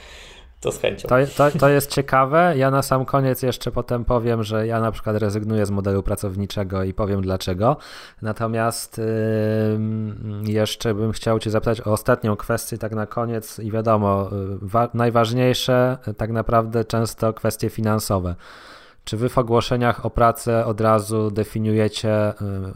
to 0.65 0.71
z 0.71 0.79
chęcią. 0.79 1.07
To, 1.07 1.15
to, 1.37 1.59
to, 1.59 1.69
jest 1.69 1.91
ciekawe. 1.91 2.53
Ja 2.57 2.71
na 2.71 2.81
sam 2.81 3.05
koniec 3.05 3.41
jeszcze 3.41 3.71
potem 3.71 4.05
powiem, 4.05 4.43
że 4.43 4.67
ja 4.67 4.79
na 4.79 4.91
przykład 4.91 5.15
rezygnuję 5.15 5.65
z 5.65 5.71
modelu 5.71 6.03
pracowniczego 6.03 6.83
i 6.83 6.93
powiem 6.93 7.21
dlaczego. 7.21 7.77
Natomiast 8.21 8.97
yy, 8.97 10.53
jeszcze 10.53 10.93
bym 10.93 11.11
chciał 11.11 11.39
Cię 11.39 11.49
zapytać 11.49 11.81
o 11.81 11.91
ostatnią 11.91 12.35
kwestię, 12.35 12.77
tak 12.77 12.91
na 12.91 13.05
koniec. 13.05 13.59
I 13.59 13.71
wiadomo, 13.71 14.29
wa- 14.61 14.89
najważniejsze 14.93 15.97
tak 16.17 16.31
naprawdę 16.31 16.85
często 16.85 17.33
kwestie 17.33 17.69
finansowe. 17.69 18.35
Czy 19.03 19.17
Wy 19.17 19.29
w 19.29 19.37
ogłoszeniach 19.37 20.05
o 20.05 20.09
pracę 20.09 20.65
od 20.65 20.81
razu 20.81 21.31
definiujecie 21.31 22.33
yy, 22.41 22.73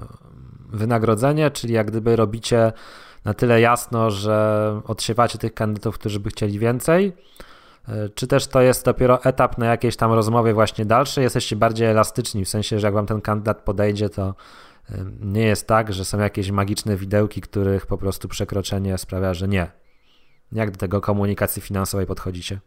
wynagrodzenie, 0.69 1.51
czyli 1.51 1.73
jak 1.73 1.87
gdyby 1.87 2.15
robicie 2.15 2.71
na 3.25 3.33
tyle 3.33 3.61
jasno, 3.61 4.11
że 4.11 4.81
odsiewacie 4.87 5.37
tych 5.37 5.53
kandydatów, 5.53 5.97
którzy 5.97 6.19
by 6.19 6.29
chcieli 6.29 6.59
więcej? 6.59 7.13
E, 7.88 8.09
czy 8.09 8.27
też 8.27 8.47
to 8.47 8.61
jest 8.61 8.86
dopiero 8.86 9.23
etap 9.23 9.57
na 9.57 9.65
jakiejś 9.65 9.95
tam 9.95 10.13
rozmowie 10.13 10.53
właśnie 10.53 10.86
dalszej? 10.86 11.23
Jesteście 11.23 11.55
bardziej 11.55 11.88
elastyczni, 11.88 12.45
w 12.45 12.49
sensie, 12.49 12.80
że 12.80 12.88
jak 12.88 12.93
wam 12.93 13.05
ten 13.05 13.21
kandydat 13.21 13.61
podejdzie, 13.61 14.09
to 14.09 14.36
nie 15.21 15.45
jest 15.45 15.67
tak, 15.67 15.93
że 15.93 16.05
są 16.05 16.19
jakieś 16.19 16.51
magiczne 16.51 16.95
widełki, 16.95 17.41
których 17.41 17.86
po 17.86 17.97
prostu 17.97 18.27
przekroczenie 18.27 18.97
sprawia, 18.97 19.34
że 19.34 19.47
nie. 19.47 19.71
Jak 20.51 20.71
do 20.71 20.77
tego 20.77 21.01
komunikacji 21.01 21.61
finansowej 21.61 22.05
podchodzicie? 22.05 22.59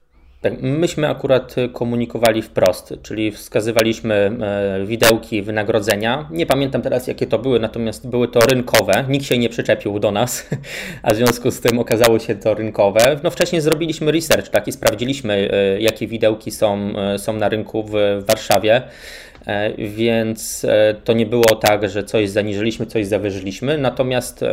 Tak, 0.43 0.63
myśmy 0.63 1.09
akurat 1.09 1.55
komunikowali 1.73 2.43
wprost, 2.43 2.95
czyli 3.03 3.31
wskazywaliśmy 3.31 4.15
e, 4.15 4.87
widełki 4.87 5.43
wynagrodzenia. 5.43 6.29
Nie 6.31 6.47
pamiętam 6.47 6.83
teraz, 6.83 7.07
jakie 7.07 7.27
to 7.27 7.39
były, 7.39 7.61
natomiast 7.61 8.09
były 8.09 8.29
to 8.29 8.41
rynkowe. 8.41 9.05
Nikt 9.09 9.27
się 9.27 9.39
nie 9.39 9.49
przyczepił 9.49 9.99
do 9.99 10.11
nas, 10.11 10.49
a 11.03 11.15
w 11.15 11.17
związku 11.17 11.51
z 11.51 11.61
tym 11.61 11.79
okazało 11.79 12.19
się 12.19 12.35
to 12.35 12.55
rynkowe. 12.55 13.21
No 13.23 13.31
wcześniej 13.31 13.61
zrobiliśmy 13.61 14.13
research, 14.13 14.49
tak, 14.49 14.69
i 14.69 14.73
sprawdziliśmy, 14.73 15.51
e, 15.53 15.81
jakie 15.81 16.07
widełki 16.07 16.51
są, 16.51 16.93
e, 16.97 17.19
są 17.19 17.33
na 17.33 17.49
rynku 17.49 17.85
w 17.85 17.93
Warszawie 18.27 18.83
więc 19.79 20.67
to 21.05 21.13
nie 21.13 21.27
było 21.27 21.55
tak, 21.55 21.89
że 21.89 22.05
coś 22.05 22.31
zaniżyliśmy, 22.31 22.87
coś 22.87 23.07
zawyżyliśmy, 23.07 23.79
natomiast 23.79 24.45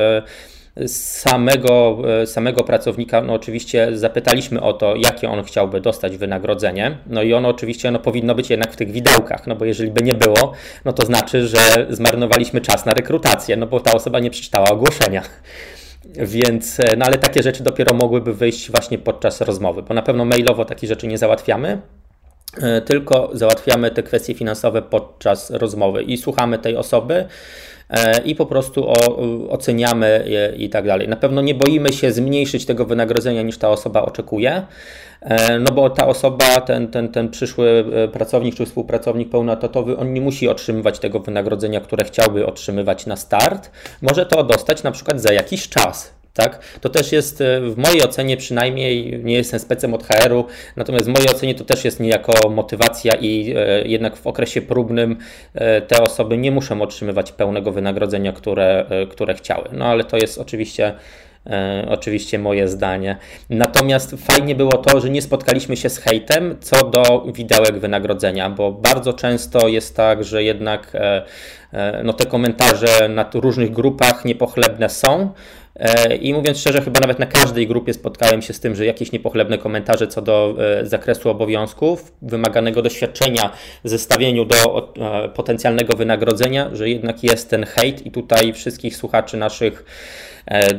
samego, 0.88 1.98
e, 2.22 2.28
samego 2.28 2.64
pracownika, 2.64 3.22
no 3.22 3.34
oczywiście 3.34 3.90
zapytaliśmy 3.94 4.62
o 4.62 4.74
to, 4.74 4.96
jakie 4.96 5.30
on 5.30 5.44
chciałby 5.44 5.82
dostać 5.82 6.18
wynagrodzenie. 6.18 6.98
No 7.08 7.24
i 7.24 7.34
ono 7.34 7.50
oczywiście 7.50 7.92
no, 7.92 8.00
powinno 8.00 8.36
być 8.36 8.50
jednak 8.50 8.74
w 8.74 8.76
tych 8.76 8.92
widełkach, 8.92 9.48
no 9.48 9.56
bo 9.56 9.66
jeżeli 9.66 9.92
by 9.92 10.04
nie 10.04 10.14
było, 10.14 10.54
no 10.86 10.94
to 10.94 11.06
znaczy, 11.06 11.48
że 11.48 11.60
zmarnowaliśmy 11.90 12.62
czas 12.62 12.86
na 12.86 12.94
rekrutację, 12.94 13.58
no 13.58 13.68
bo 13.68 13.80
ta 13.80 13.94
osoba 13.94 14.20
nie 14.20 14.30
przeczytała 14.30 14.70
ogłoszenia. 14.70 15.22
Więc, 16.06 16.80
e, 16.80 16.96
no 16.98 17.06
ale 17.06 17.18
takie 17.18 17.44
rzeczy 17.44 17.64
dopiero 17.64 17.96
mogłyby 17.96 18.34
wyjść 18.34 18.72
właśnie 18.72 18.98
podczas 18.98 19.42
rozmowy, 19.42 19.84
bo 19.84 19.94
na 19.94 20.02
pewno 20.02 20.26
mailowo 20.26 20.66
takie 20.66 20.88
rzeczy 20.88 21.08
nie 21.08 21.18
załatwiamy. 21.18 21.82
tylko 22.86 23.30
załatwiamy 23.34 23.92
te 23.92 24.04
kwestie 24.04 24.34
finansowe 24.34 24.82
podczas 24.82 25.52
rozmowy 25.52 26.04
i 26.04 26.18
słuchamy 26.18 26.60
tej 26.60 26.78
osoby 26.78 27.26
i 28.26 28.36
po 28.36 28.46
prostu 28.46 28.88
oceniamy 29.50 30.26
i 30.58 30.70
tak 30.70 30.86
dalej. 30.86 31.08
Na 31.08 31.16
pewno 31.16 31.42
nie 31.42 31.56
boimy 31.56 31.94
się 31.94 32.12
zmniejszyć 32.12 32.66
tego 32.66 32.86
wynagrodzenia 32.86 33.42
niż 33.42 33.58
ta 33.58 33.70
osoba 33.70 34.02
oczekuje, 34.02 34.66
E, 35.22 35.60
no 35.60 35.72
bo 35.76 35.90
ta 35.90 36.08
osoba, 36.08 36.62
ten, 36.62 36.88
ten, 36.88 37.10
ten 37.10 37.30
przyszły 37.30 37.86
e, 37.94 38.08
pracownik 38.08 38.56
czy 38.56 38.66
współpracownik 38.66 39.30
pełnoetatowy, 39.30 39.98
on 39.98 40.14
nie 40.14 40.22
musi 40.22 40.50
otrzymywać 40.50 41.00
tego 41.00 41.20
wynagrodzenia, 41.20 41.82
które 41.82 42.06
chciałby 42.06 42.46
otrzymywać 42.46 43.06
na 43.06 43.16
start. 43.16 43.72
Może 44.02 44.26
to 44.26 44.44
dostać 44.44 44.84
na 44.84 44.92
przykład 44.92 45.22
za 45.22 45.34
jakiś 45.34 45.70
czas. 45.70 46.19
Tak? 46.34 46.60
To 46.82 46.90
też 46.90 47.12
jest 47.12 47.42
e, 47.42 47.62
w 47.62 47.78
mojej 47.78 48.04
ocenie 48.04 48.38
przynajmniej, 48.38 49.24
nie 49.24 49.36
jestem 49.36 49.60
specem 49.60 49.94
od 49.94 50.04
HR-u, 50.04 50.46
natomiast 50.76 51.06
w 51.06 51.10
mojej 51.10 51.30
ocenie 51.30 51.56
to 51.56 51.66
też 51.66 51.86
jest 51.86 52.00
niejako 52.00 52.50
motywacja 52.50 53.14
i 53.16 53.56
jednak 53.86 54.16
w 54.16 54.28
okresie 54.28 54.62
próbnym 54.62 55.18
te 55.88 56.02
osoby 56.02 56.38
nie 56.38 56.52
muszą 56.52 56.82
otrzymywać 56.82 57.32
pełnego 57.32 57.72
wynagrodzenia, 57.72 58.34
które, 58.34 58.86
które 59.10 59.34
chciały. 59.34 59.70
No 59.72 59.86
ale 59.86 60.04
to 60.04 60.18
jest 60.18 60.38
oczywiście 60.38 60.96
E, 61.48 61.86
oczywiście 61.90 62.40
moje 62.40 62.68
zdanie. 62.68 63.18
Natomiast 63.50 64.16
fajnie 64.18 64.56
było 64.56 64.72
to, 64.72 65.00
że 65.00 65.10
nie 65.10 65.22
spotkaliśmy 65.22 65.78
się 65.78 65.90
z 65.90 65.98
hejtem 65.98 66.56
co 66.60 66.86
do 66.86 67.26
widełek 67.36 67.80
wynagrodzenia, 67.80 68.50
bo 68.50 68.72
bardzo 68.72 69.14
często 69.14 69.68
jest 69.68 69.96
tak, 69.96 70.24
że 70.24 70.44
jednak 70.44 70.96
e, 70.96 71.26
e, 71.74 72.04
no, 72.04 72.14
te 72.14 72.26
komentarze 72.26 73.10
na 73.10 73.30
różnych 73.34 73.72
grupach 73.72 74.26
niepochlebne 74.26 74.90
są. 74.90 75.32
I 76.22 76.34
mówiąc 76.34 76.58
szczerze, 76.58 76.82
chyba 76.82 77.00
nawet 77.00 77.20
na 77.20 77.26
każdej 77.26 77.68
grupie 77.68 77.94
spotkałem 77.94 78.42
się 78.42 78.54
z 78.54 78.60
tym, 78.60 78.76
że 78.76 78.86
jakieś 78.86 79.12
niepochlebne 79.12 79.58
komentarze 79.58 80.08
co 80.08 80.22
do 80.22 80.56
zakresu 80.84 81.30
obowiązków, 81.30 82.14
wymaganego 82.22 82.82
doświadczenia 82.82 83.52
zestawieniu 83.84 84.46
do 84.46 84.94
potencjalnego 85.36 85.96
wynagrodzenia, 85.96 86.70
że 86.74 86.90
jednak 86.90 87.24
jest 87.24 87.50
ten 87.50 87.66
hejt 87.66 88.06
i 88.06 88.12
tutaj 88.12 88.54
wszystkich 88.54 88.96
słuchaczy 88.96 89.38
naszych 89.38 89.86
E, 89.86 90.29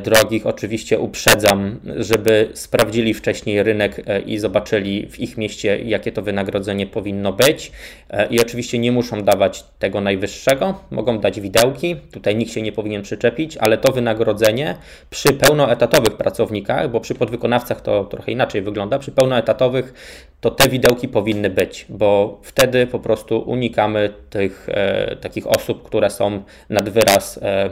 drogich 0.03 0.47
oczywiście 0.47 0.99
uprzedzam, 0.99 1.79
żeby 1.97 2.49
sprawdzili 2.53 3.13
wcześniej 3.13 3.63
rynek 3.63 4.01
e, 4.07 4.19
i 4.19 4.37
zobaczyli 4.37 5.07
w 5.07 5.19
ich 5.19 5.37
mieście, 5.37 5.79
jakie 5.79 6.11
to 6.11 6.21
wynagrodzenie 6.21 6.87
powinno 6.87 7.33
być. 7.33 7.71
E, 8.09 8.27
I 8.27 8.41
oczywiście 8.41 8.79
nie 8.79 8.91
muszą 8.91 9.21
dawać 9.23 9.63
tego 9.79 10.01
najwyższego, 10.01 10.79
mogą 10.91 11.19
dać 11.19 11.41
widełki, 11.41 11.95
tutaj 12.11 12.35
nikt 12.35 12.51
się 12.51 12.61
nie 12.61 12.71
powinien 12.71 13.01
przyczepić, 13.01 13.57
ale 13.57 13.77
to 13.77 13.93
wynagrodzenie 13.93 14.75
przy 15.09 15.33
pełnoetatowych 15.33 16.17
pracownikach, 16.17 16.91
bo 16.91 16.99
przy 16.99 17.15
podwykonawcach 17.15 17.81
to 17.81 18.05
trochę 18.05 18.31
inaczej 18.31 18.61
wygląda, 18.61 18.99
przy 18.99 19.11
pełnoetatowych 19.11 19.93
to 20.41 20.51
te 20.51 20.69
widełki 20.69 21.07
powinny 21.07 21.49
być, 21.49 21.85
bo 21.89 22.39
wtedy 22.43 22.87
po 22.87 22.99
prostu 22.99 23.39
unikamy 23.39 24.13
tych 24.29 24.69
e, 24.69 25.15
takich 25.15 25.47
osób, 25.47 25.83
które 25.83 26.09
są 26.09 26.43
nad 26.69 26.89
wyraz, 26.89 27.39
e, 27.41 27.69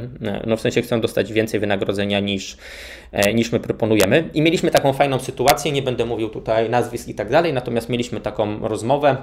no 0.48 0.58
w 0.58 0.62
sensie 0.62 0.82
chcą 0.82 1.02
dostać 1.02 1.34
więcej 1.34 1.60
wynagrodzenia 1.60 1.89
niż, 2.22 2.58
e, 3.12 3.34
niż 3.34 3.52
my 3.52 3.60
proponujemy. 3.60 4.30
I 4.34 4.42
mieliśmy 4.42 4.72
taką 4.72 4.94
fajną 4.94 5.20
sytuację, 5.20 5.72
nie 5.72 5.82
będę 5.82 6.06
mówił 6.06 6.30
tutaj 6.30 6.70
nazwisk 6.70 7.08
i 7.08 7.16
tak 7.16 7.30
dalej, 7.30 7.54
natomiast 7.54 7.90
mieliśmy 7.90 8.22
taką 8.22 8.68
rozmowę 8.68 9.18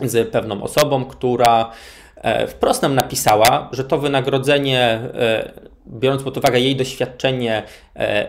z 0.00 0.28
pewną 0.28 0.62
osobą, 0.62 1.04
która 1.04 1.70
e, 2.16 2.46
wprost 2.46 2.82
nam 2.82 2.94
napisała, 2.94 3.68
że 3.72 3.84
to 3.84 3.98
wynagrodzenie, 3.98 4.80
e, 5.14 5.52
biorąc 5.86 6.22
pod 6.22 6.36
uwagę 6.36 6.60
jej 6.60 6.76
doświadczenie, 6.76 7.62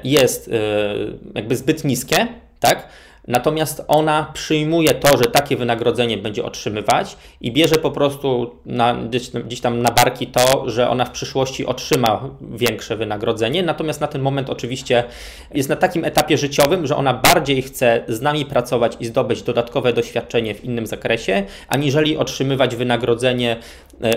jest 0.04 0.50
jakby 1.36 1.56
zbyt 1.56 1.84
niskie, 1.84 2.28
tak? 2.60 2.88
Natomiast 3.28 3.84
ona 3.88 4.32
przyjmuje 4.34 4.94
to, 4.94 5.18
że 5.18 5.26
takie 5.26 5.58
wynagrodzenie 5.58 6.18
będzie 6.18 6.46
otrzymywać 6.46 7.18
i 7.42 7.52
bierze 7.52 7.76
po 7.76 7.92
prostu 7.92 8.56
na, 8.66 8.96
gdzieś, 9.46 9.62
tam 9.62 9.82
na 9.82 9.92
barki 9.92 10.28
to, 10.28 10.70
że 10.70 10.90
ona 10.90 11.06
w 11.06 11.12
przyszłości 11.12 11.66
otrzyma 11.66 12.30
większe 12.42 12.96
wynagrodzenie. 12.96 13.64
Natomiast 13.64 14.02
na 14.02 14.08
ten 14.08 14.22
moment 14.22 14.50
oczywiście 14.50 15.04
jest 15.54 15.70
na 15.70 15.76
takim 15.76 16.06
etapie 16.06 16.38
życiowym, 16.38 16.88
że 16.88 16.96
ona 16.96 17.14
bardziej 17.14 17.62
chce 17.62 18.04
z 18.08 18.22
nami 18.22 18.46
pracować 18.46 18.98
i 19.00 19.06
zdobyć 19.06 19.42
dodatkowe 19.42 19.94
doświadczenie 19.94 20.56
w 20.56 20.64
innym 20.66 20.88
zakresie, 20.88 21.44
aniżeli 21.68 22.18
otrzymywać 22.18 22.76
wynagrodzenie 22.76 23.58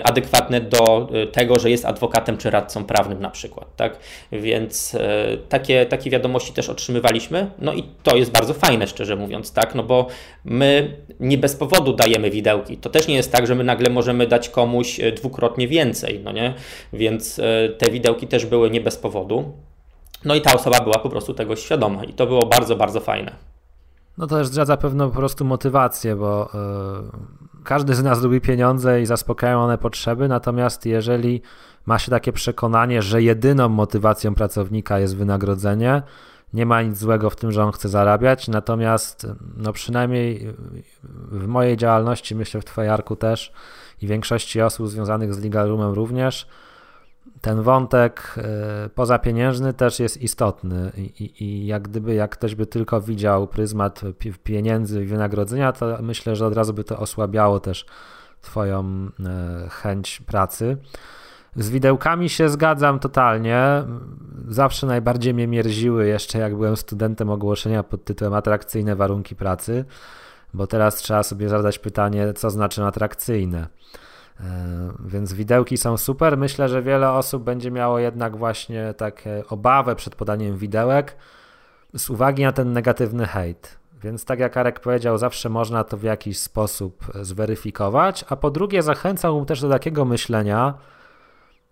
adekwatne 0.03 0.61
do 0.61 1.09
e, 1.13 1.27
tego, 1.27 1.59
że 1.59 1.69
jest 1.69 1.85
adwokatem 1.85 2.37
czy 2.37 2.49
radcą 2.49 2.83
prawnym 2.85 3.19
na 3.19 3.29
przykład. 3.29 3.75
Tak? 3.75 3.99
Więc 4.31 4.95
e, 4.95 5.37
takie, 5.49 5.85
takie 5.85 6.09
wiadomości 6.09 6.53
też 6.53 6.69
otrzymywaliśmy. 6.69 7.51
No 7.59 7.73
i 7.73 7.83
to 8.03 8.15
jest 8.15 8.31
bardzo 8.31 8.53
fajne, 8.53 8.87
szczerze 8.87 9.15
mówiąc, 9.15 9.53
tak? 9.53 9.75
No 9.75 9.83
bo 9.83 10.07
my 10.45 10.97
nie 11.19 11.37
bez 11.37 11.55
powodu 11.55 11.93
dajemy 11.93 12.29
widełki. 12.29 12.77
To 12.77 12.89
też 12.89 13.07
nie 13.07 13.15
jest 13.15 13.31
tak, 13.31 13.47
że 13.47 13.55
my 13.55 13.63
nagle 13.63 13.89
możemy 13.89 14.27
dać 14.27 14.49
komuś 14.49 14.99
e, 14.99 15.11
dwukrotnie 15.11 15.67
więcej, 15.67 16.19
no 16.23 16.31
nie? 16.31 16.53
Więc 16.93 17.39
e, 17.39 17.69
te 17.69 17.91
widełki 17.91 18.27
też 18.27 18.45
były 18.45 18.69
nie 18.69 18.81
bez 18.81 18.97
powodu. 18.97 19.53
No 20.25 20.35
i 20.35 20.41
ta 20.41 20.53
osoba 20.53 20.79
była 20.79 20.99
po 20.99 21.09
prostu 21.09 21.33
tego 21.33 21.55
świadoma 21.55 22.03
i 22.03 22.13
to 22.13 22.27
było 22.27 22.45
bardzo, 22.45 22.75
bardzo 22.75 22.99
fajne. 22.99 23.46
No 24.17 24.27
to 24.27 24.35
też 24.35 24.47
zdradza 24.47 24.77
pewną 24.77 25.09
po 25.09 25.15
prostu 25.15 25.45
motywację, 25.45 26.15
bo 26.15 26.49
yy, 26.53 27.63
każdy 27.63 27.95
z 27.95 28.03
nas 28.03 28.21
lubi 28.21 28.41
pieniądze 28.41 29.01
i 29.01 29.05
zaspokajają 29.05 29.59
one 29.59 29.77
potrzeby, 29.77 30.27
natomiast 30.27 30.85
jeżeli 30.85 31.41
ma 31.85 31.99
się 31.99 32.11
takie 32.11 32.33
przekonanie, 32.33 33.01
że 33.01 33.21
jedyną 33.21 33.69
motywacją 33.69 34.35
pracownika 34.35 34.99
jest 34.99 35.17
wynagrodzenie, 35.17 36.01
nie 36.53 36.65
ma 36.65 36.81
nic 36.81 36.97
złego 36.97 37.29
w 37.29 37.35
tym, 37.35 37.51
że 37.51 37.63
on 37.63 37.71
chce 37.71 37.89
zarabiać, 37.89 38.47
natomiast 38.47 39.27
no 39.57 39.73
przynajmniej 39.73 40.53
w 41.31 41.47
mojej 41.47 41.77
działalności, 41.77 42.35
myślę 42.35 42.61
w 42.61 42.65
Twojej 42.65 42.89
Arku 42.89 43.15
też 43.15 43.51
i 44.01 44.07
większości 44.07 44.61
osób 44.61 44.87
związanych 44.87 45.33
z 45.33 45.43
Legal 45.43 45.67
Roomem 45.67 45.93
również, 45.93 46.47
ten 47.47 47.61
wątek 47.61 48.35
y, 48.85 48.89
pozapieniężny 48.89 49.73
też 49.73 49.99
jest 49.99 50.21
istotny 50.21 50.91
I, 50.97 51.43
i, 51.43 51.67
jak 51.67 51.87
gdyby 51.87 52.13
jak 52.13 52.31
ktoś 52.31 52.55
by 52.55 52.65
tylko 52.65 53.01
widział 53.01 53.47
pryzmat 53.47 54.01
pieniędzy 54.43 55.03
i 55.03 55.05
wynagrodzenia, 55.05 55.71
to 55.71 55.97
myślę, 56.01 56.35
że 56.35 56.45
od 56.45 56.53
razu 56.53 56.73
by 56.73 56.83
to 56.83 56.97
osłabiało 56.99 57.59
też 57.59 57.85
Twoją 58.41 58.83
y, 58.85 59.69
chęć 59.69 60.21
pracy. 60.21 60.77
Z 61.55 61.69
widełkami 61.69 62.29
się 62.29 62.49
zgadzam 62.49 62.99
totalnie. 62.99 63.83
Zawsze 64.47 64.87
najbardziej 64.87 65.33
mnie 65.33 65.47
mierziły 65.47 66.07
jeszcze 66.07 66.39
jak 66.39 66.55
byłem 66.55 66.77
studentem 66.77 67.29
ogłoszenia 67.29 67.83
pod 67.83 68.03
tytułem 68.05 68.33
atrakcyjne 68.33 68.95
warunki 68.95 69.35
pracy, 69.35 69.85
bo 70.53 70.67
teraz 70.67 70.95
trzeba 70.95 71.23
sobie 71.23 71.49
zadać 71.49 71.79
pytanie, 71.79 72.33
co 72.33 72.49
znaczy 72.49 72.83
atrakcyjne. 72.83 73.67
E, 74.39 74.43
więc 75.05 75.33
widełki 75.33 75.77
są 75.77 75.97
super. 75.97 76.37
Myślę, 76.37 76.69
że 76.69 76.81
wiele 76.81 77.11
osób 77.11 77.43
będzie 77.43 77.71
miało 77.71 77.99
jednak 77.99 78.37
właśnie 78.37 78.93
takie 78.97 79.43
obawę 79.49 79.95
przed 79.95 80.15
podaniem 80.15 80.57
widełek 80.57 81.15
z 81.95 82.09
uwagi 82.09 82.43
na 82.43 82.51
ten 82.51 82.73
negatywny 82.73 83.27
hejt. 83.27 83.79
Więc 84.03 84.25
tak 84.25 84.39
jak 84.39 84.57
Arek 84.57 84.79
powiedział, 84.79 85.17
zawsze 85.17 85.49
można 85.49 85.83
to 85.83 85.97
w 85.97 86.03
jakiś 86.03 86.39
sposób 86.39 87.05
zweryfikować. 87.21 88.25
A 88.29 88.35
po 88.35 88.51
drugie, 88.51 88.83
zachęcałbym 88.83 89.45
też 89.45 89.61
do 89.61 89.69
takiego 89.69 90.05
myślenia, 90.05 90.73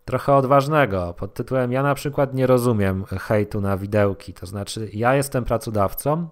trochę 0.06 0.34
odważnego, 0.34 1.14
pod 1.14 1.34
tytułem 1.34 1.72
Ja 1.72 1.84
na 1.84 1.96
przykład 1.96 2.34
nie 2.34 2.48
rozumiem 2.48 3.06
hejtu 3.06 3.62
na 3.62 3.78
widełki. 3.78 4.34
To 4.34 4.46
znaczy, 4.46 4.90
ja 4.94 5.16
jestem 5.16 5.44
pracodawcą, 5.44 6.30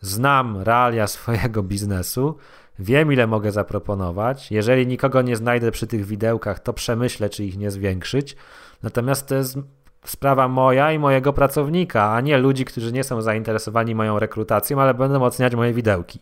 znam 0.00 0.58
realia 0.62 1.06
swojego 1.16 1.62
biznesu, 1.62 2.36
wiem 2.78 3.12
ile 3.12 3.26
mogę 3.26 3.52
zaproponować. 3.52 4.50
Jeżeli 4.50 4.86
nikogo 4.86 5.22
nie 5.22 5.36
znajdę 5.36 5.70
przy 5.70 5.86
tych 5.86 6.06
widełkach, 6.06 6.60
to 6.60 6.72
przemyślę, 6.72 7.30
czy 7.30 7.44
ich 7.44 7.58
nie 7.58 7.70
zwiększyć. 7.70 8.36
Natomiast 8.82 9.28
to 9.28 9.34
jest 9.34 9.58
sprawa 10.04 10.48
moja 10.48 10.92
i 10.92 10.98
mojego 10.98 11.32
pracownika, 11.32 12.12
a 12.12 12.20
nie 12.20 12.38
ludzi, 12.38 12.64
którzy 12.64 12.92
nie 12.92 13.04
są 13.04 13.22
zainteresowani 13.22 13.94
moją 13.94 14.18
rekrutacją, 14.18 14.80
ale 14.80 14.94
będą 14.94 15.22
oceniać 15.22 15.54
moje 15.54 15.72
widełki. 15.72 16.20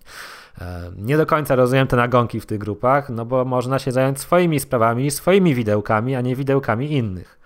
E, 0.60 0.90
nie 0.96 1.16
do 1.16 1.26
końca 1.26 1.54
rozumiem 1.54 1.86
te 1.86 1.96
nagonki 1.96 2.40
w 2.40 2.46
tych 2.46 2.58
grupach, 2.58 3.10
no 3.10 3.24
bo 3.24 3.44
można 3.44 3.78
się 3.78 3.92
zająć 3.92 4.20
swoimi 4.20 4.60
sprawami, 4.60 5.10
swoimi 5.10 5.54
widełkami, 5.54 6.14
a 6.14 6.20
nie 6.20 6.36
widełkami 6.36 6.92
innych. 6.92 7.38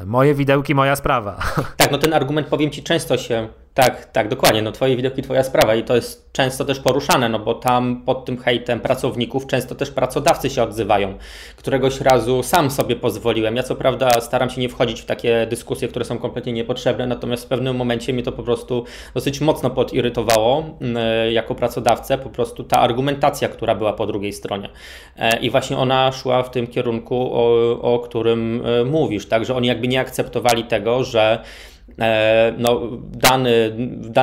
E, 0.00 0.06
moje 0.06 0.34
widełki, 0.34 0.74
moja 0.74 0.96
sprawa. 0.96 1.36
Tak, 1.76 1.90
no 1.90 1.98
ten 1.98 2.12
argument 2.12 2.46
powiem 2.46 2.70
Ci 2.70 2.82
często 2.82 3.16
się 3.16 3.48
tak, 3.74 4.04
tak, 4.12 4.28
dokładnie. 4.28 4.62
No 4.62 4.72
twoje 4.72 4.96
widoki, 4.96 5.22
twoja 5.22 5.42
sprawa 5.42 5.74
i 5.74 5.84
to 5.84 5.94
jest 5.94 6.32
często 6.32 6.64
też 6.64 6.80
poruszane, 6.80 7.28
no 7.28 7.38
bo 7.38 7.54
tam 7.54 8.02
pod 8.06 8.24
tym 8.24 8.38
hejtem 8.38 8.80
pracowników 8.80 9.46
często 9.46 9.74
też 9.74 9.90
pracodawcy 9.90 10.50
się 10.50 10.62
odzywają. 10.62 11.18
Któregoś 11.56 12.00
razu 12.00 12.42
sam 12.42 12.70
sobie 12.70 12.96
pozwoliłem. 12.96 13.56
Ja 13.56 13.62
co 13.62 13.76
prawda 13.76 14.20
staram 14.20 14.50
się 14.50 14.60
nie 14.60 14.68
wchodzić 14.68 15.00
w 15.00 15.04
takie 15.04 15.46
dyskusje, 15.50 15.88
które 15.88 16.04
są 16.04 16.18
kompletnie 16.18 16.52
niepotrzebne, 16.52 17.06
natomiast 17.06 17.44
w 17.44 17.48
pewnym 17.48 17.76
momencie 17.76 18.12
mnie 18.12 18.22
to 18.22 18.32
po 18.32 18.42
prostu 18.42 18.84
dosyć 19.14 19.40
mocno 19.40 19.70
podirytowało 19.70 20.76
mm, 20.80 21.32
jako 21.32 21.54
pracodawcę, 21.54 22.18
po 22.18 22.30
prostu 22.30 22.64
ta 22.64 22.80
argumentacja, 22.80 23.48
która 23.48 23.74
była 23.74 23.92
po 23.92 24.06
drugiej 24.06 24.32
stronie. 24.32 24.68
E, 25.16 25.38
I 25.38 25.50
właśnie 25.50 25.76
ona 25.76 26.12
szła 26.12 26.42
w 26.42 26.50
tym 26.50 26.66
kierunku, 26.66 27.30
o, 27.32 27.80
o 27.94 27.98
którym 27.98 28.62
e, 28.66 28.84
mówisz, 28.84 29.26
tak, 29.26 29.44
że 29.44 29.54
oni 29.54 29.68
jakby 29.68 29.88
nie 29.88 30.00
akceptowali 30.00 30.64
tego, 30.64 31.04
że 31.04 31.38
e, 31.40 31.73
no, 32.58 32.80
dany, 33.12 33.72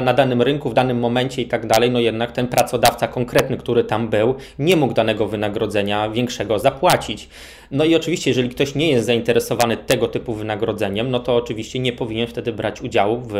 na 0.01 0.13
danym 0.13 0.41
rynku, 0.41 0.69
w 0.69 0.74
danym 0.74 0.99
momencie 0.99 1.41
i 1.41 1.45
tak 1.45 1.67
dalej, 1.67 1.91
no 1.91 1.99
jednak 1.99 2.32
ten 2.32 2.47
pracodawca 2.47 3.07
konkretny, 3.07 3.57
który 3.57 3.84
tam 3.84 4.09
był, 4.09 4.36
nie 4.59 4.76
mógł 4.76 4.93
danego 4.93 5.28
wynagrodzenia 5.28 6.09
większego 6.09 6.59
zapłacić. 6.59 7.30
No 7.72 7.86
i 7.86 7.95
oczywiście, 7.95 8.30
jeżeli 8.30 8.49
ktoś 8.49 8.76
nie 8.76 8.89
jest 8.89 9.05
zainteresowany 9.05 9.78
tego 9.78 10.07
typu 10.07 10.34
wynagrodzeniem, 10.34 11.11
no 11.11 11.19
to 11.19 11.36
oczywiście 11.36 11.80
nie 11.80 11.93
powinien 11.93 12.28
wtedy 12.28 12.53
brać 12.53 12.82
udziału 12.82 13.22
w 13.22 13.34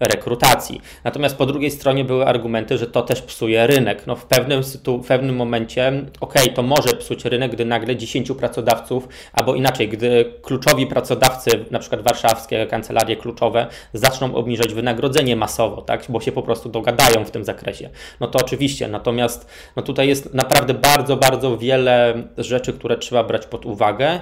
rekrutacji. 0.00 0.80
Natomiast 1.04 1.36
po 1.36 1.46
drugiej 1.46 1.70
stronie 1.70 2.04
były 2.04 2.26
argumenty, 2.26 2.78
że 2.78 2.86
to 2.86 3.02
też 3.02 3.22
psuje 3.22 3.66
rynek. 3.66 4.06
No 4.06 4.16
w 4.16 4.26
pewnym, 4.26 4.62
w 5.02 5.06
pewnym 5.06 5.36
momencie, 5.36 5.92
okay, 6.20 6.48
to 6.48 6.62
może 6.62 6.88
psuć 6.88 7.24
rynek, 7.24 7.52
gdy 7.52 7.64
nagle 7.64 7.96
10 7.96 8.32
pracodawców, 8.32 9.08
albo 9.32 9.54
inaczej, 9.54 9.88
gdy 9.88 10.32
kluczowi 10.42 10.86
pracodawcy, 10.86 11.50
na 11.70 11.78
przykład 11.78 12.02
warszawskie 12.02 12.66
kancelarie 12.66 13.16
kluczowe, 13.16 13.66
zaczną 13.92 14.34
obniżać 14.34 14.74
wynagrodzenie 14.74 15.36
masowo, 15.36 15.82
tak, 15.82 16.04
bo 16.08 16.20
się 16.20 16.32
po 16.32 16.42
prostu 16.42 16.68
dogadają 16.68 17.24
w 17.24 17.30
tym 17.30 17.44
zakresie. 17.44 17.90
No 18.20 18.26
to 18.26 18.38
oczywiście, 18.38 18.88
natomiast 18.88 19.46
no 19.76 19.82
tutaj 19.82 20.08
jest 20.08 20.34
naprawdę 20.34 20.74
bardzo, 20.74 21.16
bardzo 21.16 21.58
wiele 21.58 22.22
rzeczy, 22.38 22.72
które 22.72 22.98
trzeba 22.98 23.24
brać 23.24 23.46
pod 23.46 23.66
uwagę 23.66 23.77
uwagę, 23.78 24.20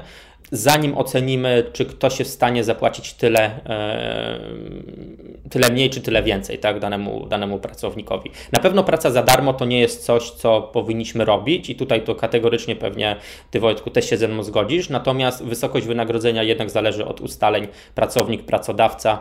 zanim 0.53 0.99
ocenimy, 0.99 1.65
czy 1.73 1.85
ktoś 1.85 2.19
jest 2.19 2.31
w 2.31 2.35
stanie 2.35 2.65
zapłacić 2.65 3.15
tyle, 3.15 3.41
e, 3.67 4.41
tyle 5.51 5.71
mniej, 5.71 5.91
czy 5.91 6.01
tyle 6.01 6.23
więcej 6.23 6.59
tak, 6.59 6.81
danemu, 6.81 7.27
danemu 7.27 7.59
pracownikowi. 7.59 8.31
Na 8.53 8.63
pewno 8.63 8.85
praca 8.85 9.11
za 9.11 9.23
darmo 9.23 9.53
to 9.55 9.65
nie 9.65 9.81
jest 9.81 10.05
coś, 10.05 10.31
co 10.31 10.63
powinniśmy 10.63 11.25
robić, 11.25 11.71
i 11.71 11.75
tutaj 11.75 12.03
to 12.03 12.15
kategorycznie 12.15 12.77
pewnie 12.77 13.17
Ty, 13.51 13.61
Wojtku, 13.61 13.91
też 13.91 14.11
się 14.11 14.17
ze 14.17 14.29
mną 14.29 14.43
zgodzisz. 14.43 14.89
Natomiast 14.89 15.45
wysokość 15.45 15.87
wynagrodzenia 15.87 16.43
jednak 16.43 16.71
zależy 16.71 17.07
od 17.07 17.21
ustaleń 17.21 17.69
pracownik-pracodawca 17.95 19.19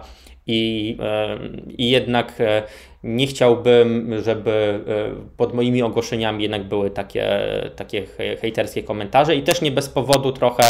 i, 0.47 0.97
e, 0.99 1.39
i 1.77 1.89
jednak 1.89 2.41
e, 2.41 2.63
nie 3.05 3.27
chciałbym, 3.27 4.13
żeby 4.23 4.51
e, 4.51 5.37
pod 5.37 5.53
moimi 5.53 5.83
ogłoszeniami 5.83 6.43
jednak 6.43 6.67
były 6.67 6.89
takie, 6.89 7.43
takie 7.75 8.05
hejterskie 8.41 8.83
komentarze 8.83 9.35
i 9.35 9.43
też 9.43 9.61
nie 9.61 9.71
bez 9.71 9.89
powodu 9.89 10.31
trochę 10.31 10.63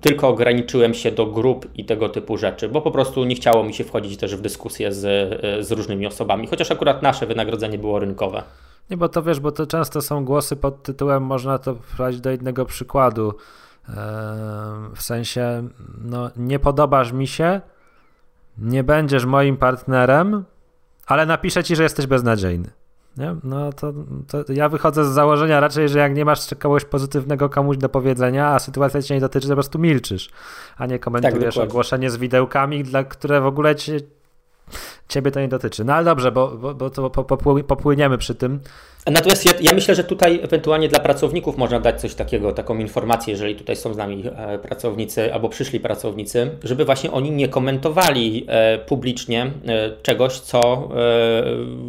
tylko 0.00 0.28
ograniczyłem 0.28 0.94
się 0.94 1.12
do 1.12 1.26
grup 1.26 1.68
i 1.74 1.84
tego 1.84 2.08
typu 2.08 2.36
rzeczy, 2.36 2.68
bo 2.68 2.80
po 2.80 2.90
prostu 2.90 3.24
nie 3.24 3.34
chciało 3.34 3.64
mi 3.64 3.74
się 3.74 3.84
wchodzić 3.84 4.16
też 4.16 4.36
w 4.36 4.40
dyskusję 4.40 4.92
z, 4.92 5.00
z 5.66 5.72
różnymi 5.72 6.06
osobami, 6.06 6.46
chociaż 6.46 6.70
akurat 6.70 7.02
nasze 7.02 7.26
wynagrodzenie 7.26 7.78
było 7.78 7.98
rynkowe. 7.98 8.42
Nie, 8.90 8.96
bo 8.96 9.08
to 9.08 9.22
wiesz, 9.22 9.40
bo 9.40 9.52
to 9.52 9.66
często 9.66 10.02
są 10.02 10.24
głosy 10.24 10.56
pod 10.56 10.82
tytułem, 10.82 11.22
można 11.22 11.58
to 11.58 11.74
wprowadzić 11.74 12.20
do 12.20 12.30
jednego 12.30 12.64
przykładu. 12.64 13.34
W 14.96 15.02
sensie, 15.02 15.68
no, 16.04 16.30
nie 16.36 16.58
podobasz 16.58 17.12
mi 17.12 17.26
się, 17.26 17.60
nie 18.58 18.84
będziesz 18.84 19.24
moim 19.24 19.56
partnerem, 19.56 20.44
ale 21.10 21.26
napiszę 21.26 21.64
ci, 21.64 21.76
że 21.76 21.82
jesteś 21.82 22.06
beznadziejny. 22.06 22.70
Nie? 23.16 23.36
No 23.44 23.72
to, 23.72 23.92
to, 24.28 24.52
ja 24.52 24.68
wychodzę 24.68 25.04
z 25.04 25.08
założenia 25.08 25.60
raczej, 25.60 25.88
że 25.88 25.98
jak 25.98 26.14
nie 26.14 26.24
masz 26.24 26.54
kogoś 26.58 26.84
pozytywnego 26.84 27.48
komuś 27.48 27.76
do 27.76 27.88
powiedzenia, 27.88 28.48
a 28.48 28.58
sytuacja 28.58 29.02
cię 29.02 29.14
nie 29.14 29.20
dotyczy, 29.20 29.46
to 29.46 29.52
po 29.52 29.56
prostu 29.56 29.78
milczysz, 29.78 30.30
a 30.76 30.86
nie 30.86 30.98
komentujesz 30.98 31.54
tak, 31.54 31.64
ogłoszenie 31.64 32.10
z 32.10 32.16
widełkami, 32.16 32.84
dla 32.84 33.04
które 33.04 33.40
w 33.40 33.46
ogóle 33.46 33.76
cię, 33.76 34.00
ciebie 35.08 35.30
to 35.30 35.40
nie 35.40 35.48
dotyczy. 35.48 35.84
No 35.84 35.94
ale 35.94 36.04
dobrze, 36.04 36.32
bo, 36.32 36.48
bo, 36.48 36.74
bo 36.74 36.90
to 36.90 37.10
popłyniemy 37.66 38.18
przy 38.18 38.34
tym. 38.34 38.60
Natomiast 39.06 39.46
ja, 39.46 39.52
ja, 39.60 39.74
myślę, 39.74 39.94
że 39.94 40.04
tutaj 40.04 40.40
ewentualnie 40.42 40.88
dla 40.88 41.00
pracowników 41.00 41.56
można 41.56 41.80
dać 41.80 42.00
coś 42.00 42.14
takiego, 42.14 42.52
taką 42.52 42.78
informację, 42.78 43.32
jeżeli 43.32 43.54
tutaj 43.54 43.76
są 43.76 43.94
z 43.94 43.96
nami 43.96 44.24
e, 44.36 44.58
pracownicy 44.58 45.34
albo 45.34 45.48
przyszli 45.48 45.80
pracownicy, 45.80 46.50
żeby 46.64 46.84
właśnie 46.84 47.10
oni 47.10 47.30
nie 47.30 47.48
komentowali 47.48 48.46
e, 48.48 48.78
publicznie 48.78 49.42
e, 49.42 49.90
czegoś, 50.02 50.40
co 50.40 50.88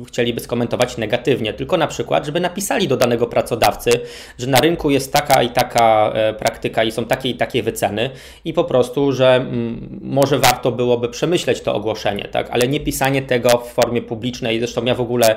chcieliby 0.07 0.39
skomentować 0.39 0.97
negatywnie, 0.97 1.53
tylko 1.53 1.77
na 1.77 1.87
przykład, 1.87 2.25
żeby 2.25 2.39
napisali 2.39 2.87
do 2.87 2.97
danego 2.97 3.27
pracodawcy, 3.27 3.91
że 4.39 4.47
na 4.47 4.59
rynku 4.59 4.89
jest 4.89 5.13
taka 5.13 5.43
i 5.43 5.49
taka 5.49 6.13
praktyka 6.39 6.83
i 6.83 6.91
są 6.91 7.05
takie 7.05 7.29
i 7.29 7.35
takie 7.35 7.63
wyceny 7.63 8.09
i 8.45 8.53
po 8.53 8.63
prostu, 8.63 9.11
że 9.11 9.35
mm, 9.35 9.99
może 10.01 10.39
warto 10.39 10.71
byłoby 10.71 11.09
przemyśleć 11.09 11.61
to 11.61 11.75
ogłoszenie, 11.75 12.27
tak, 12.31 12.49
ale 12.51 12.67
nie 12.67 12.79
pisanie 12.79 13.21
tego 13.21 13.49
w 13.49 13.73
formie 13.73 14.01
publicznej. 14.01 14.59
Zresztą 14.59 14.85
ja 14.85 14.95
w 14.95 15.01
ogóle 15.01 15.35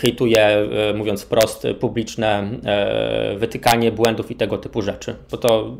hejtuję 0.00 0.68
mówiąc 0.94 1.22
wprost, 1.22 1.66
publiczne 1.80 2.50
e, 2.64 3.36
wytykanie 3.38 3.92
błędów 3.92 4.30
i 4.30 4.36
tego 4.36 4.58
typu 4.58 4.82
rzeczy. 4.82 5.16
Bo 5.30 5.36
to, 5.36 5.76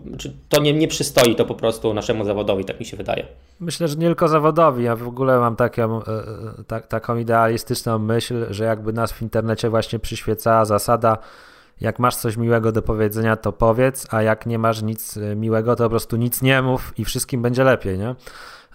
to 0.48 0.62
nie, 0.62 0.72
nie 0.72 0.88
przystoi 0.88 1.34
to 1.34 1.44
po 1.44 1.54
prostu 1.54 1.94
naszemu 1.94 2.24
zawodowi, 2.24 2.64
tak 2.64 2.80
mi 2.80 2.86
się 2.86 2.96
wydaje. 2.96 3.26
Myślę, 3.60 3.88
że 3.88 3.96
nie 3.96 4.06
tylko 4.06 4.28
zawodowi. 4.28 4.84
Ja 4.84 4.96
w 4.96 5.08
ogóle 5.08 5.38
mam 5.38 5.56
taką, 5.56 5.96
e, 5.96 6.06
e, 6.06 6.24
ta, 6.66 6.80
taką 6.80 7.16
idealistyczną 7.16 7.98
myśl, 7.98 8.46
że 8.50 8.64
jakby 8.64 8.92
nas 8.92 9.12
w 9.12 9.22
internecie 9.22 9.70
właśnie 9.70 9.98
przyświecała 9.98 10.64
zasada, 10.64 11.18
jak 11.80 11.98
masz 11.98 12.16
coś 12.16 12.36
miłego 12.36 12.72
do 12.72 12.82
powiedzenia, 12.82 13.36
to 13.36 13.52
powiedz, 13.52 14.06
a 14.10 14.22
jak 14.22 14.46
nie 14.46 14.58
masz 14.58 14.82
nic 14.82 15.18
miłego, 15.36 15.76
to 15.76 15.84
po 15.84 15.90
prostu 15.90 16.16
nic 16.16 16.42
nie 16.42 16.62
mów 16.62 16.92
i 16.98 17.04
wszystkim 17.04 17.42
będzie 17.42 17.64
lepiej, 17.64 17.98
nie? 17.98 18.14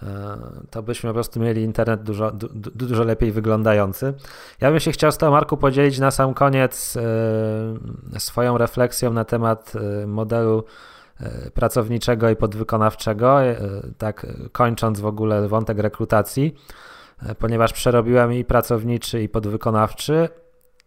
E, 0.02 0.38
to 0.70 0.82
byśmy 0.82 1.10
po 1.10 1.14
prostu 1.14 1.40
mieli 1.40 1.62
internet 1.62 2.02
dużo, 2.02 2.30
du, 2.30 2.48
dużo 2.70 3.04
lepiej 3.04 3.32
wyglądający. 3.32 4.14
Ja 4.60 4.70
bym 4.70 4.80
się 4.80 4.92
chciał 4.92 5.12
z 5.12 5.18
tą 5.18 5.30
Marku 5.30 5.56
podzielić 5.56 5.98
na 5.98 6.10
sam 6.10 6.34
koniec 6.34 6.96
e, 6.96 8.20
swoją 8.20 8.58
refleksją 8.58 9.12
na 9.12 9.24
temat 9.24 9.72
e, 10.02 10.06
modelu 10.06 10.64
pracowniczego 11.54 12.30
i 12.30 12.36
podwykonawczego, 12.36 13.38
tak 13.98 14.26
kończąc 14.52 15.00
w 15.00 15.06
ogóle 15.06 15.48
wątek 15.48 15.78
rekrutacji, 15.78 16.54
ponieważ 17.38 17.72
przerobiłem 17.72 18.32
i 18.32 18.44
pracowniczy 18.44 19.22
i 19.22 19.28
podwykonawczy 19.28 20.28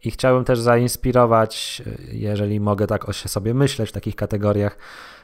i 0.03 0.11
chciałbym 0.11 0.45
też 0.45 0.59
zainspirować, 0.59 1.81
jeżeli 2.11 2.59
mogę 2.59 2.87
tak 2.87 3.09
o 3.09 3.13
sobie 3.13 3.53
myśleć 3.53 3.89
w 3.89 3.93
takich 3.93 4.15
kategoriach, 4.15 4.77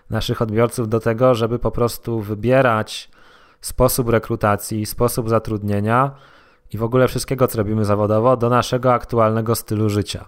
naszych 0.09 0.41
odbiorców 0.41 0.89
do 0.89 0.99
tego, 0.99 1.35
żeby 1.35 1.59
po 1.59 1.71
prostu 1.71 2.21
wybierać 2.21 3.09
sposób 3.65 4.09
rekrutacji, 4.09 4.85
sposób 4.85 5.29
zatrudnienia 5.29 6.11
i 6.73 6.77
w 6.77 6.83
ogóle 6.83 7.07
wszystkiego, 7.07 7.47
co 7.47 7.57
robimy 7.57 7.85
zawodowo, 7.85 8.37
do 8.37 8.49
naszego 8.49 8.93
aktualnego 8.93 9.55
stylu 9.55 9.89
życia. 9.89 10.25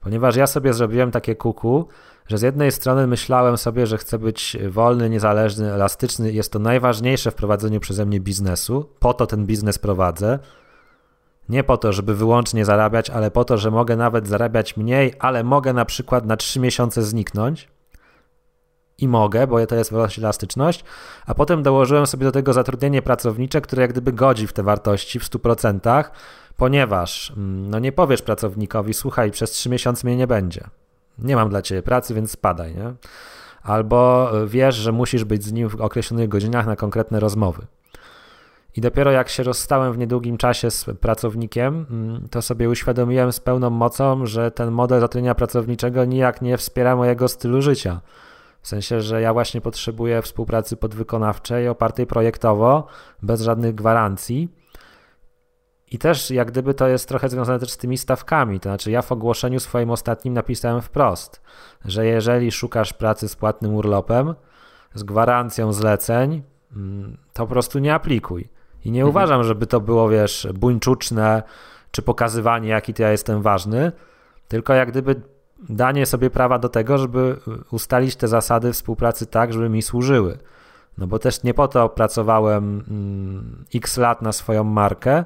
Ponieważ 0.00 0.36
ja 0.36 0.46
sobie 0.46 0.72
zrobiłem 0.72 1.10
takie 1.10 1.36
kuku, 1.36 1.88
że 2.26 2.38
z 2.38 2.42
jednej 2.42 2.72
strony 2.72 3.06
myślałem 3.06 3.56
sobie, 3.58 3.86
że 3.86 3.98
chcę 3.98 4.18
być 4.18 4.56
wolny, 4.68 5.10
niezależny, 5.10 5.72
elastyczny, 5.72 6.32
jest 6.32 6.52
to 6.52 6.58
najważniejsze 6.58 7.30
w 7.30 7.34
prowadzeniu 7.34 7.80
przeze 7.80 8.06
mnie 8.06 8.20
biznesu, 8.20 8.88
po 8.98 9.14
to 9.14 9.26
ten 9.26 9.46
biznes 9.46 9.78
prowadzę. 9.78 10.38
Nie 11.48 11.64
po 11.64 11.76
to, 11.76 11.92
żeby 11.92 12.14
wyłącznie 12.14 12.64
zarabiać, 12.64 13.10
ale 13.10 13.30
po 13.30 13.44
to, 13.44 13.58
że 13.58 13.70
mogę 13.70 13.96
nawet 13.96 14.28
zarabiać 14.28 14.76
mniej, 14.76 15.14
ale 15.18 15.44
mogę 15.44 15.72
na 15.72 15.84
przykład 15.84 16.26
na 16.26 16.36
3 16.36 16.60
miesiące 16.60 17.02
zniknąć 17.02 17.73
i 18.98 19.08
mogę, 19.08 19.46
bo 19.46 19.66
to 19.66 19.74
jest 19.74 19.90
właśnie 19.90 20.22
elastyczność, 20.22 20.84
a 21.26 21.34
potem 21.34 21.62
dołożyłem 21.62 22.06
sobie 22.06 22.24
do 22.24 22.32
tego 22.32 22.52
zatrudnienie 22.52 23.02
pracownicze, 23.02 23.60
które 23.60 23.82
jak 23.82 23.92
gdyby 23.92 24.12
godzi 24.12 24.46
w 24.46 24.52
te 24.52 24.62
wartości 24.62 25.18
w 25.18 25.24
100%, 25.24 26.04
ponieważ 26.56 27.32
mm, 27.36 27.70
no 27.70 27.78
nie 27.78 27.92
powiesz 27.92 28.22
pracownikowi, 28.22 28.94
słuchaj, 28.94 29.30
przez 29.30 29.50
3 29.50 29.70
miesiące 29.70 30.06
mnie 30.06 30.16
nie 30.16 30.26
będzie. 30.26 30.64
Nie 31.18 31.36
mam 31.36 31.48
dla 31.48 31.62
ciebie 31.62 31.82
pracy, 31.82 32.14
więc 32.14 32.30
spadaj, 32.30 32.74
nie? 32.74 32.94
Albo 33.62 34.30
e, 34.42 34.46
wiesz, 34.46 34.74
że 34.74 34.92
musisz 34.92 35.24
być 35.24 35.44
z 35.44 35.52
nim 35.52 35.68
w 35.68 35.80
określonych 35.80 36.28
godzinach 36.28 36.66
na 36.66 36.76
konkretne 36.76 37.20
rozmowy. 37.20 37.66
I 38.76 38.80
dopiero 38.80 39.10
jak 39.10 39.28
się 39.28 39.42
rozstałem 39.42 39.92
w 39.92 39.98
niedługim 39.98 40.36
czasie 40.36 40.70
z 40.70 40.84
pracownikiem, 41.00 41.86
mm, 41.90 42.28
to 42.30 42.42
sobie 42.42 42.68
uświadomiłem 42.68 43.32
z 43.32 43.40
pełną 43.40 43.70
mocą, 43.70 44.26
że 44.26 44.50
ten 44.50 44.70
model 44.70 45.00
zatrudnienia 45.00 45.34
pracowniczego 45.34 46.04
nijak 46.04 46.42
nie 46.42 46.56
wspiera 46.56 46.96
mojego 46.96 47.28
stylu 47.28 47.62
życia 47.62 48.00
w 48.64 48.68
sensie, 48.68 49.00
że 49.00 49.20
ja 49.20 49.32
właśnie 49.32 49.60
potrzebuję 49.60 50.22
współpracy 50.22 50.76
podwykonawczej 50.76 51.68
opartej 51.68 52.06
projektowo, 52.06 52.86
bez 53.22 53.42
żadnych 53.42 53.74
gwarancji. 53.74 54.48
I 55.90 55.98
też 55.98 56.30
jak 56.30 56.50
gdyby 56.50 56.74
to 56.74 56.88
jest 56.88 57.08
trochę 57.08 57.28
związane 57.28 57.58
też 57.58 57.70
z 57.70 57.76
tymi 57.76 57.98
stawkami. 57.98 58.60
To 58.60 58.68
znaczy, 58.68 58.90
ja 58.90 59.02
w 59.02 59.12
ogłoszeniu 59.12 59.60
swoim 59.60 59.90
ostatnim 59.90 60.34
napisałem 60.34 60.82
wprost, 60.82 61.40
że 61.84 62.06
jeżeli 62.06 62.52
szukasz 62.52 62.92
pracy 62.92 63.28
z 63.28 63.36
płatnym 63.36 63.74
urlopem, 63.74 64.34
z 64.94 65.02
gwarancją 65.02 65.72
zleceń, 65.72 66.42
mm, 66.76 67.16
to 67.32 67.42
po 67.42 67.52
prostu 67.52 67.78
nie 67.78 67.94
aplikuj. 67.94 68.48
I 68.84 68.90
nie 68.90 69.00
mhm. 69.00 69.10
uważam, 69.10 69.44
żeby 69.44 69.66
to 69.66 69.80
było, 69.80 70.08
wiesz, 70.08 70.48
buńczuczne, 70.54 71.42
czy 71.90 72.02
pokazywanie, 72.02 72.68
jaki 72.68 72.94
to 72.94 73.02
ja 73.02 73.10
jestem 73.10 73.42
ważny, 73.42 73.92
tylko 74.48 74.74
jak 74.74 74.90
gdyby 74.90 75.33
danie 75.68 76.06
sobie 76.06 76.30
prawa 76.30 76.58
do 76.58 76.68
tego, 76.68 76.98
żeby 76.98 77.36
ustalić 77.70 78.16
te 78.16 78.28
zasady 78.28 78.72
współpracy 78.72 79.26
tak, 79.26 79.52
żeby 79.52 79.68
mi 79.68 79.82
służyły. 79.82 80.38
No 80.98 81.06
bo 81.06 81.18
też 81.18 81.42
nie 81.42 81.54
po 81.54 81.68
to 81.68 81.88
pracowałem 81.88 82.84
mm, 82.88 83.64
x 83.74 83.96
lat 83.96 84.22
na 84.22 84.32
swoją 84.32 84.64
markę, 84.64 85.24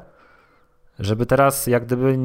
żeby 0.98 1.26
teraz 1.26 1.66
jak 1.66 1.86
gdyby 1.86 2.18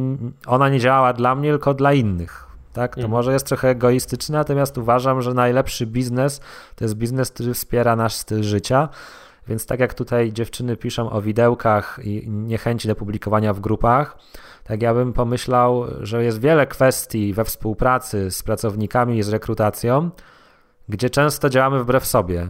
ona 0.48 0.70
nie 0.70 0.80
działała 0.80 1.14
dla 1.14 1.36
mnie, 1.36 1.50
tylko 1.50 1.74
dla 1.74 1.94
innych. 1.94 2.48
Tak? 2.74 2.96
To 2.96 3.02
mhm. 3.02 3.12
może 3.12 3.34
jest 3.34 3.48
trochę 3.48 3.70
egoistyczne, 3.70 4.38
natomiast 4.38 4.78
uważam, 4.78 5.22
że 5.22 5.34
najlepszy 5.34 5.88
biznes 5.88 6.42
to 6.76 6.86
jest 6.86 6.96
biznes, 6.96 7.32
który 7.32 7.54
wspiera 7.54 7.96
nasz 7.96 8.14
styl 8.14 8.44
życia. 8.44 8.90
Więc 9.48 9.66
tak 9.66 9.80
jak 9.80 9.94
tutaj 9.94 10.34
dziewczyny 10.34 10.78
piszą 10.78 11.10
o 11.10 11.22
widełkach 11.22 12.00
i 12.04 12.30
niechęci 12.30 12.88
do 12.88 12.96
publikowania 12.96 13.54
w 13.54 13.60
grupach, 13.60 14.18
tak 14.64 14.82
ja 14.82 14.94
bym 14.94 15.14
pomyślał, 15.14 15.86
że 16.02 16.24
jest 16.24 16.40
wiele 16.40 16.68
kwestii 16.68 17.34
we 17.34 17.46
współpracy 17.46 18.32
z 18.32 18.44
pracownikami 18.44 19.18
i 19.18 19.24
z 19.24 19.30
rekrutacją, 19.30 20.10
gdzie 20.90 21.10
często 21.10 21.50
działamy 21.50 21.84
wbrew 21.84 22.06
sobie, 22.06 22.48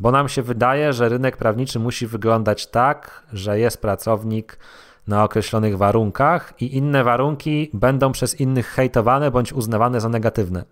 bo 0.00 0.10
nam 0.10 0.28
się 0.28 0.42
wydaje, 0.42 0.92
że 0.92 1.08
rynek 1.08 1.36
prawniczy 1.36 1.78
musi 1.78 2.06
wyglądać 2.06 2.66
tak, 2.66 3.22
że 3.32 3.58
jest 3.58 3.82
pracownik 3.82 4.58
na 5.06 5.24
określonych 5.24 5.76
warunkach 5.76 6.54
i 6.60 6.76
inne 6.76 7.04
warunki 7.04 7.70
będą 7.72 8.12
przez 8.12 8.40
innych 8.40 8.66
hejtowane 8.66 9.30
bądź 9.30 9.52
uznawane 9.52 10.00
za 10.00 10.08
negatywne. 10.08 10.64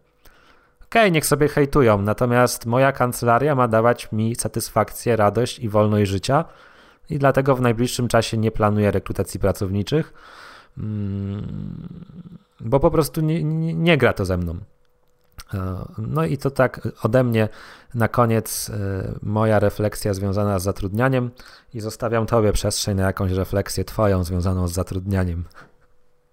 Okej, 0.85 1.03
okay, 1.03 1.11
niech 1.11 1.27
sobie 1.27 1.49
hejtują, 1.49 2.03
natomiast 2.03 2.67
moja 2.67 2.93
kancelaria 2.93 3.55
ma 3.55 3.69
dawać 3.69 4.13
mi 4.13 4.35
satysfakcję, 4.35 5.17
radość 5.17 5.59
i 5.59 5.69
wolność 5.69 6.11
życia 6.11 6.45
i 7.11 7.19
dlatego 7.19 7.57
w 7.57 7.61
najbliższym 7.61 8.09
czasie 8.09 8.39
nie 8.39 8.51
planuję 8.51 8.91
rekrutacji 8.91 9.41
pracowniczych, 9.41 10.13
bo 12.61 12.81
po 12.81 12.91
prostu 12.91 13.21
nie, 13.21 13.45
nie, 13.45 13.75
nie 13.75 13.99
gra 13.99 14.13
to 14.13 14.25
ze 14.25 14.37
mną. 14.37 14.59
E, 15.55 15.85
no 15.99 16.25
i 16.25 16.39
to 16.39 16.51
tak 16.51 16.89
ode 17.03 17.25
mnie 17.25 17.49
na 17.95 18.09
koniec 18.09 18.71
e, 18.71 18.75
moja 19.23 19.59
refleksja 19.59 20.15
związana 20.15 20.59
z 20.59 20.63
zatrudnianiem 20.63 21.31
i 21.75 21.81
zostawiam 21.81 22.27
Tobie 22.27 22.53
przestrzeń 22.53 22.97
na 22.97 23.03
jakąś 23.03 23.33
refleksję 23.33 23.85
Twoją 23.85 24.25
związaną 24.25 24.69
z 24.69 24.73
zatrudnianiem 24.73 25.45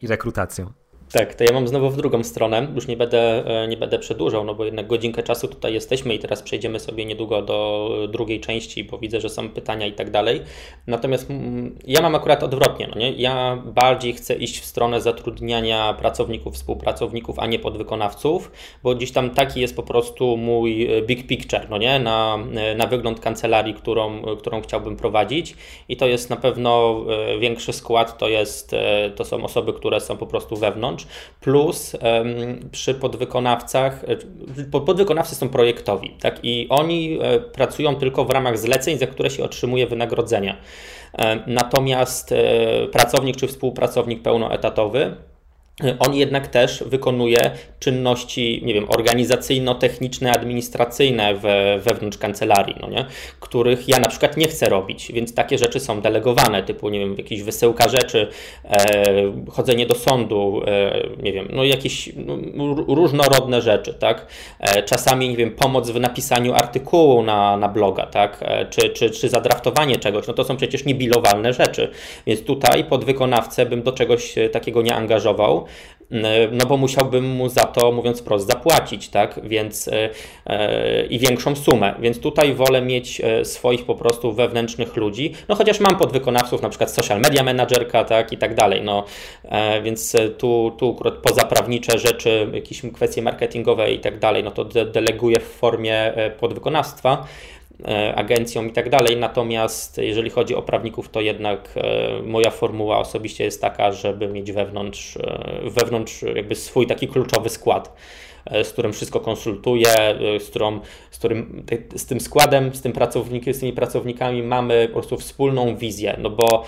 i 0.02 0.08
rekrutacją. 0.08 0.72
Tak, 1.12 1.36
to 1.36 1.44
ja 1.44 1.54
mam 1.54 1.68
znowu 1.68 1.90
w 1.90 1.98
drugą 1.98 2.24
stronę. 2.24 2.68
Już 2.76 2.88
nie 2.88 2.98
będę, 2.98 3.46
e, 3.46 3.68
nie 3.68 3.78
będę 3.78 4.00
przedłużał, 4.00 4.44
no 4.44 4.56
bo 4.56 4.66
jednak 4.66 4.88
godzinkę 4.88 5.24
czasu 5.24 5.48
tutaj 5.48 5.74
jesteśmy 5.74 6.14
i 6.14 6.20
teraz 6.20 6.42
przejdziemy 6.42 6.80
sobie 6.80 7.06
niedługo 7.06 7.42
do 7.42 7.90
drugiej 8.10 8.40
części, 8.40 8.84
bo 8.84 8.98
widzę, 8.98 9.22
że 9.22 9.30
są 9.30 9.50
pytania 9.50 9.88
i 9.88 9.94
tak 9.94 10.12
dalej. 10.12 10.42
Natomiast 10.88 11.30
mm, 11.30 11.78
ja 11.88 12.02
mam 12.02 12.16
akurat 12.16 12.44
odwrotnie. 12.44 12.88
No 12.88 13.00
nie? 13.00 13.12
Ja 13.12 13.64
bardziej 13.66 14.14
chcę 14.14 14.36
iść 14.36 14.60
w 14.60 14.66
stronę 14.66 15.02
zatrudniania 15.02 15.94
pracowników, 15.94 16.54
współpracowników, 16.56 17.40
a 17.40 17.48
nie 17.48 17.60
podwykonawców, 17.60 18.52
bo 18.84 18.96
gdzieś 18.96 19.12
tam 19.12 19.30
taki 19.30 19.62
jest 19.62 19.76
po 19.76 19.84
prostu 19.84 20.38
mój 20.38 20.98
e, 20.98 21.02
big 21.02 21.28
picture 21.28 21.68
no 21.70 21.78
nie? 21.78 22.00
Na, 22.00 22.38
e, 22.56 22.76
na 22.76 22.88
wygląd 22.88 23.20
kancelarii, 23.20 23.74
którą, 23.74 24.22
którą 24.38 24.62
chciałbym 24.62 24.96
prowadzić. 24.96 25.56
I 25.90 25.98
to 25.98 26.08
jest 26.08 26.30
na 26.30 26.36
pewno 26.36 27.06
większy 27.40 27.74
skład, 27.74 28.18
to, 28.18 28.28
jest, 28.28 28.76
to 29.16 29.26
są 29.26 29.44
osoby, 29.44 29.74
które 29.74 30.00
są 30.00 30.18
po 30.18 30.28
prostu 30.28 30.56
wewnątrz 30.56 30.99
plus 31.42 31.96
przy 32.72 32.94
podwykonawcach, 32.94 34.04
e, 34.74 34.80
podwykonawcy 34.80 35.36
są 35.36 35.50
projektowi, 35.50 36.16
tak, 36.22 36.40
i 36.44 36.68
oni 36.70 37.20
e, 37.22 37.40
pracują 37.40 37.96
tylko 37.96 38.26
w 38.26 38.30
ramach 38.30 38.58
zleceń, 38.58 38.98
za 38.98 39.08
które 39.08 39.30
się 39.30 39.44
otrzymuje 39.44 39.88
wynagrodzenia. 39.88 40.58
E, 41.18 41.44
natomiast 41.48 42.34
pracownik 42.92 43.36
czy 43.36 43.48
współpracownik 43.48 44.22
pełnoetatowy 44.22 45.16
on 46.00 46.16
jednak 46.16 46.48
też 46.48 46.84
wykonuje 46.88 47.52
czynności, 47.80 48.62
nie 48.66 48.74
wiem, 48.74 48.86
organizacyjno-techniczne, 48.90 50.32
administracyjne 50.32 51.36
we, 51.36 51.80
wewnątrz 51.80 52.18
kancelarii, 52.18 52.76
no 52.82 52.90
nie? 52.90 53.06
których 53.40 53.88
ja 53.88 54.00
na 54.00 54.08
przykład 54.08 54.38
nie 54.38 54.48
chcę 54.48 54.70
robić, 54.70 55.12
więc 55.12 55.34
takie 55.34 55.58
rzeczy 55.58 55.80
są 55.80 56.02
delegowane, 56.02 56.64
typu, 56.64 56.90
nie 56.90 57.00
wiem, 57.00 57.16
jakieś 57.18 57.44
wysyłka 57.44 57.90
rzeczy, 57.90 58.28
e, 58.66 59.34
chodzenie 59.52 59.86
do 59.86 59.96
sądu, 59.96 60.62
e, 60.68 61.24
nie 61.24 61.34
wiem, 61.34 61.48
no 61.54 61.64
jakieś 61.64 62.10
no, 62.16 62.38
różnorodne 62.88 63.62
rzeczy, 63.62 63.94
tak? 63.94 64.28
E, 64.60 64.84
czasami, 64.84 65.30
nie 65.30 65.38
wiem, 65.38 65.52
pomoc 65.52 65.90
w 65.90 66.00
napisaniu 66.00 66.54
artykułu 66.54 67.24
na, 67.24 67.58
na 67.58 67.70
bloga, 67.70 68.06
tak? 68.06 68.38
E, 68.42 68.66
czy, 68.66 68.90
czy, 68.90 69.10
czy 69.10 69.30
zadraftowanie 69.30 69.98
czegoś, 69.98 70.28
no 70.28 70.34
to 70.34 70.44
są 70.44 70.58
przecież 70.58 70.86
niebilowalne 70.86 71.54
rzeczy, 71.54 71.92
więc 72.28 72.44
tutaj 72.44 72.84
podwykonawcę 72.84 73.66
bym 73.66 73.84
do 73.84 73.92
czegoś 73.92 74.36
takiego 74.52 74.82
nie 74.82 74.96
angażował, 74.96 75.66
no 76.52 76.66
bo 76.66 76.78
musiałbym 76.78 77.26
mu 77.26 77.50
za 77.50 77.64
to, 77.64 77.92
mówiąc 77.92 78.22
wprost, 78.22 78.48
zapłacić, 78.48 79.10
tak, 79.10 79.40
więc 79.44 79.90
e, 80.46 81.06
i 81.06 81.20
większą 81.20 81.56
sumę, 81.56 81.96
więc 82.00 82.20
tutaj 82.20 82.54
wolę 82.54 82.82
mieć 82.82 83.22
e, 83.22 83.46
swoich 83.46 83.86
po 83.86 83.96
prostu 83.96 84.34
wewnętrznych 84.34 84.96
ludzi, 84.96 85.34
no 85.50 85.56
chociaż 85.56 85.80
mam 85.80 85.98
podwykonawców, 85.98 86.62
na 86.62 86.70
przykład 86.70 86.92
social 86.92 87.22
media 87.22 87.44
managerka, 87.44 88.04
tak, 88.04 88.34
i 88.34 88.38
tak 88.38 88.56
dalej, 88.56 88.82
no, 88.84 89.04
więc 89.84 90.16
tu, 90.38 90.76
tu 90.78 90.92
akurat 90.96 91.14
pozaprawnicze 91.14 92.00
rzeczy, 92.00 92.50
jakieś 92.54 92.82
kwestie 92.94 93.22
marketingowe 93.22 93.92
i 93.92 94.00
tak 94.00 94.20
dalej, 94.20 94.44
no 94.44 94.52
to 94.52 94.66
de 94.66 94.86
deleguję 94.86 95.40
w 95.40 95.44
formie 95.44 96.14
podwykonawstwa, 96.40 97.28
E, 97.88 98.16
agencją 98.16 98.66
i 98.66 98.72
tak 98.72 98.90
dalej. 98.90 99.18
Natomiast 99.18 99.98
jeżeli 99.98 100.30
chodzi 100.30 100.56
o 100.56 100.62
prawników, 100.62 101.10
to 101.10 101.22
jednak 101.22 101.70
e, 101.76 102.22
moja 102.24 102.52
formuła 102.52 102.98
osobiście 102.98 103.44
jest 103.44 103.62
taka, 103.62 103.92
żeby 103.92 104.28
mieć 104.28 104.52
wewnątrz, 104.52 105.18
e, 105.18 105.70
wewnątrz 105.70 106.22
jakby 106.36 106.56
swój 106.56 106.88
taki 106.88 107.08
kluczowy 107.08 107.50
skład 107.50 107.96
z 108.64 108.70
którym 108.70 108.94
wszystko 108.94 109.20
konsultuję, 109.20 109.90
z, 110.40 110.50
którą, 110.50 110.80
z, 111.12 111.18
którym, 111.18 111.66
z 111.96 112.06
tym 112.06 112.20
składem, 112.20 112.76
z, 112.76 112.82
tym 112.82 112.92
pracownikiem, 112.92 113.54
z 113.54 113.60
tymi 113.60 113.74
pracownikami 113.74 114.44
mamy 114.44 114.88
po 114.88 114.94
prostu 114.94 115.18
wspólną 115.18 115.76
wizję, 115.76 116.16
no 116.20 116.30
bo 116.30 116.64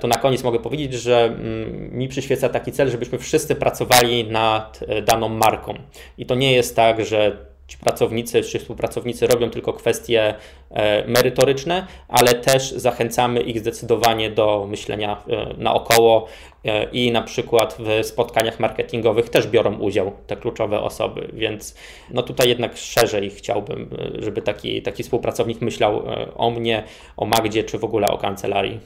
to 0.00 0.08
na 0.08 0.16
koniec 0.16 0.44
mogę 0.44 0.58
powiedzieć, 0.58 0.94
że 0.94 1.24
mm, 1.24 1.98
mi 1.98 2.08
przyświeca 2.08 2.48
taki 2.48 2.72
cel, 2.72 2.90
żebyśmy 2.90 3.18
wszyscy 3.18 3.54
pracowali 3.54 4.24
nad 4.24 4.80
daną 5.06 5.28
marką. 5.28 5.74
I 6.18 6.26
to 6.26 6.34
nie 6.34 6.52
jest 6.52 6.76
tak, 6.76 7.04
że 7.04 7.48
ci 7.68 7.78
pracownicy 7.78 8.42
czy 8.42 8.58
współpracownicy 8.58 9.26
robią 9.26 9.50
tylko 9.50 9.72
kwestie 9.72 10.34
e, 10.70 11.08
merytoryczne, 11.08 11.86
ale 12.08 12.34
też 12.34 12.72
zachęcamy 12.72 13.40
ich 13.40 13.58
zdecydowanie 13.58 14.30
do 14.30 14.66
myślenia 14.70 15.22
e, 15.28 15.54
naokoło 15.58 16.26
e, 16.64 16.84
i 16.84 17.12
na 17.12 17.22
przykład 17.22 17.76
w 17.78 18.06
spotkaniach 18.06 18.60
marketingowych 18.60 19.28
też 19.28 19.46
biorą 19.46 19.78
udział 19.78 20.12
te 20.26 20.36
kluczowe 20.36 20.80
osoby, 20.80 21.28
więc 21.32 21.74
no 22.10 22.22
tutaj 22.22 22.48
jednak 22.48 22.76
szerzej 22.76 23.30
chciałbym, 23.30 23.90
żeby 24.18 24.42
taki, 24.42 24.82
taki 24.82 25.02
współpracownik 25.02 25.60
myślał 25.60 26.02
o 26.34 26.50
mnie, 26.50 26.84
o 27.16 27.26
Magdzie 27.26 27.64
czy 27.64 27.78
w 27.78 27.84
ogóle 27.84 28.08
o 28.08 28.18
kancelarii. 28.18 28.80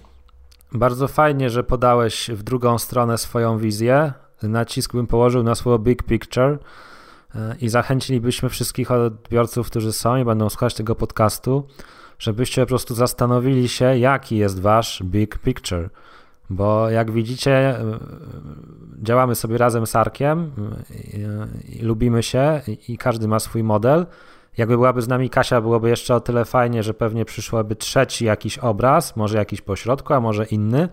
Bardzo 0.73 1.09
fajnie, 1.09 1.51
że 1.51 1.65
podałeś 1.65 2.31
w 2.31 2.43
drugą 2.43 2.79
stronę 2.79 3.19
swoją 3.19 3.59
wizję. 3.59 4.13
Nacisk 4.43 4.93
bym 4.93 5.07
położył 5.07 5.43
na 5.43 5.55
słowo 5.55 5.79
big 5.79 6.03
picture 6.03 6.59
i 7.61 7.69
zachęcilibyśmy 7.69 8.49
wszystkich 8.49 8.91
odbiorców, 8.91 9.67
którzy 9.67 9.93
są 9.93 10.17
i 10.17 10.25
będą 10.25 10.51
słuchać 10.51 10.75
tego 10.75 10.95
podcastu, 10.95 11.67
żebyście 12.19 12.63
po 12.63 12.67
prostu 12.67 12.95
zastanowili 12.95 13.69
się, 13.69 13.99
jaki 13.99 14.37
jest 14.37 14.61
wasz 14.61 15.03
big 15.03 15.39
picture. 15.39 15.91
Bo 16.51 16.91
jak 16.91 17.11
widzicie, 17.11 17.75
działamy 19.03 19.35
sobie 19.35 19.59
razem 19.59 19.87
z 19.87 19.97
Arkiem 19.97 20.53
i, 21.69 21.83
lubimy 21.83 22.23
się 22.23 22.61
i, 22.67 22.93
i 22.93 22.99
każdy 22.99 23.29
ma 23.29 23.39
swój 23.39 23.63
model. 23.63 24.07
Jakby 24.57 24.77
byłaby 24.77 25.03
z 25.03 25.09
nami 25.09 25.31
Kasia, 25.31 25.61
byłoby 25.61 25.89
jeszcze 25.89 26.15
o 26.15 26.21
tyle 26.21 26.45
fajnie, 26.45 26.83
że 26.83 26.95
pewnie 26.95 27.25
przyszłoby 27.25 27.77
trzeci 27.77 28.25
jakiś 28.25 28.59
obraz, 28.59 29.17
może 29.17 29.39
jakiś 29.39 29.61
pośrodku, 29.61 30.15
a 30.15 30.21
może 30.21 30.45
inny, 30.45 30.89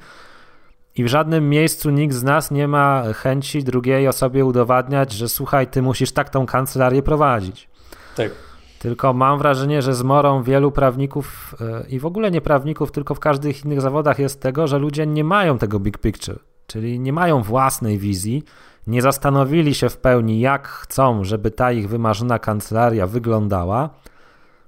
i 1.00 1.04
w 1.04 1.08
żadnym 1.08 1.50
miejscu 1.50 1.90
nikt 1.90 2.16
z 2.16 2.24
nas 2.24 2.52
nie 2.52 2.68
ma 2.68 3.04
chęci 3.14 3.64
drugiej 3.64 4.08
osobie 4.08 4.46
udowadniać, 4.46 5.12
że 5.12 5.30
słuchaj, 5.30 5.68
ty 5.68 5.82
musisz 5.82 6.12
tak 6.12 6.30
tą 6.30 6.46
kancelarię 6.46 7.02
prowadzić. 7.04 7.70
Tak. 8.16 8.32
Tylko 8.80 9.14
mam 9.14 9.38
wrażenie, 9.38 9.82
że 9.82 9.94
zmorą 9.94 10.44
wielu 10.44 10.72
prawników 10.72 11.56
e, 11.62 11.90
i 11.90 12.00
w 12.00 12.06
ogóle 12.06 12.32
nie 12.32 12.42
prawników, 12.42 12.92
tylko 12.92 13.16
w 13.16 13.20
każdych 13.20 13.66
innych 13.66 13.82
zawodach 13.82 14.20
jest 14.20 14.42
tego, 14.42 14.68
że 14.68 14.78
ludzie 14.78 15.08
nie 15.08 15.24
mają 15.24 15.58
tego 15.58 15.80
big 15.80 15.98
picture, 15.98 16.40
czyli 16.68 17.00
nie 17.00 17.14
mają 17.14 17.42
własnej 17.42 17.98
wizji, 17.98 18.44
nie 18.88 19.02
zastanowili 19.02 19.76
się 19.76 19.90
w 19.90 19.98
pełni, 19.98 20.40
jak 20.40 20.68
chcą, 20.68 21.24
żeby 21.24 21.52
ta 21.52 21.72
ich 21.72 21.90
wymarzona 21.90 22.40
kancelaria 22.40 23.08
wyglądała, 23.08 23.90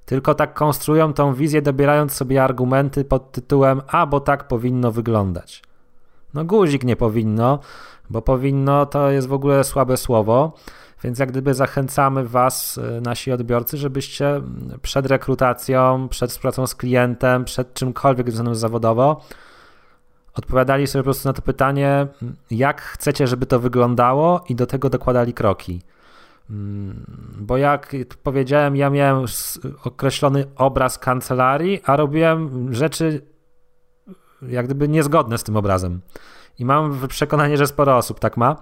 tylko 0.05 0.35
tak 0.35 0.53
konstruują 0.53 1.13
tą 1.13 1.33
wizję, 1.33 1.61
dobierając 1.61 2.13
sobie 2.13 2.43
argumenty 2.43 3.05
pod 3.05 3.31
tytułem: 3.31 3.81
A, 3.87 4.05
bo 4.05 4.19
tak 4.19 4.47
powinno 4.47 4.91
wyglądać. 4.91 5.70
No 6.33 6.45
guzik 6.45 6.83
nie 6.83 6.95
powinno, 6.95 7.59
bo 8.09 8.21
powinno 8.21 8.85
to 8.85 9.11
jest 9.11 9.27
w 9.27 9.33
ogóle 9.33 9.63
słabe 9.63 9.97
słowo. 9.97 10.53
Więc 11.03 11.19
jak 11.19 11.31
gdyby 11.31 11.53
zachęcamy 11.53 12.27
Was, 12.27 12.77
y, 12.77 13.01
nasi 13.01 13.31
odbiorcy, 13.31 13.77
żebyście 13.77 14.41
przed 14.81 15.05
rekrutacją, 15.05 16.07
przed 16.09 16.31
współpracą 16.31 16.67
z 16.67 16.75
klientem, 16.75 17.45
przed 17.45 17.73
czymkolwiek 17.73 18.27
związanym 18.27 18.55
zawodowo, 18.55 19.21
odpowiadali 20.35 20.87
sobie 20.87 21.01
po 21.01 21.03
prostu 21.03 21.29
na 21.29 21.33
to 21.33 21.41
pytanie, 21.41 22.07
jak 22.51 22.81
chcecie, 22.81 23.27
żeby 23.27 23.45
to 23.45 23.59
wyglądało 23.59 24.43
i 24.49 24.55
do 24.55 24.65
tego 24.65 24.89
dokładali 24.89 25.33
kroki. 25.33 25.81
Mm, 26.49 27.05
bo 27.39 27.57
jak 27.57 27.95
powiedziałem, 28.23 28.75
ja 28.75 28.89
miałem 28.89 29.25
określony 29.83 30.45
obraz 30.55 30.99
kancelarii, 30.99 31.81
a 31.85 31.95
robiłem 31.95 32.73
rzeczy 32.73 33.21
jak 34.47 34.65
gdyby 34.65 34.87
niezgodne 34.87 35.37
z 35.37 35.43
tym 35.43 35.57
obrazem. 35.57 36.01
I 36.59 36.65
mam 36.65 37.07
przekonanie, 37.07 37.57
że 37.57 37.67
sporo 37.67 37.97
osób 37.97 38.19
tak 38.19 38.37
ma. 38.37 38.55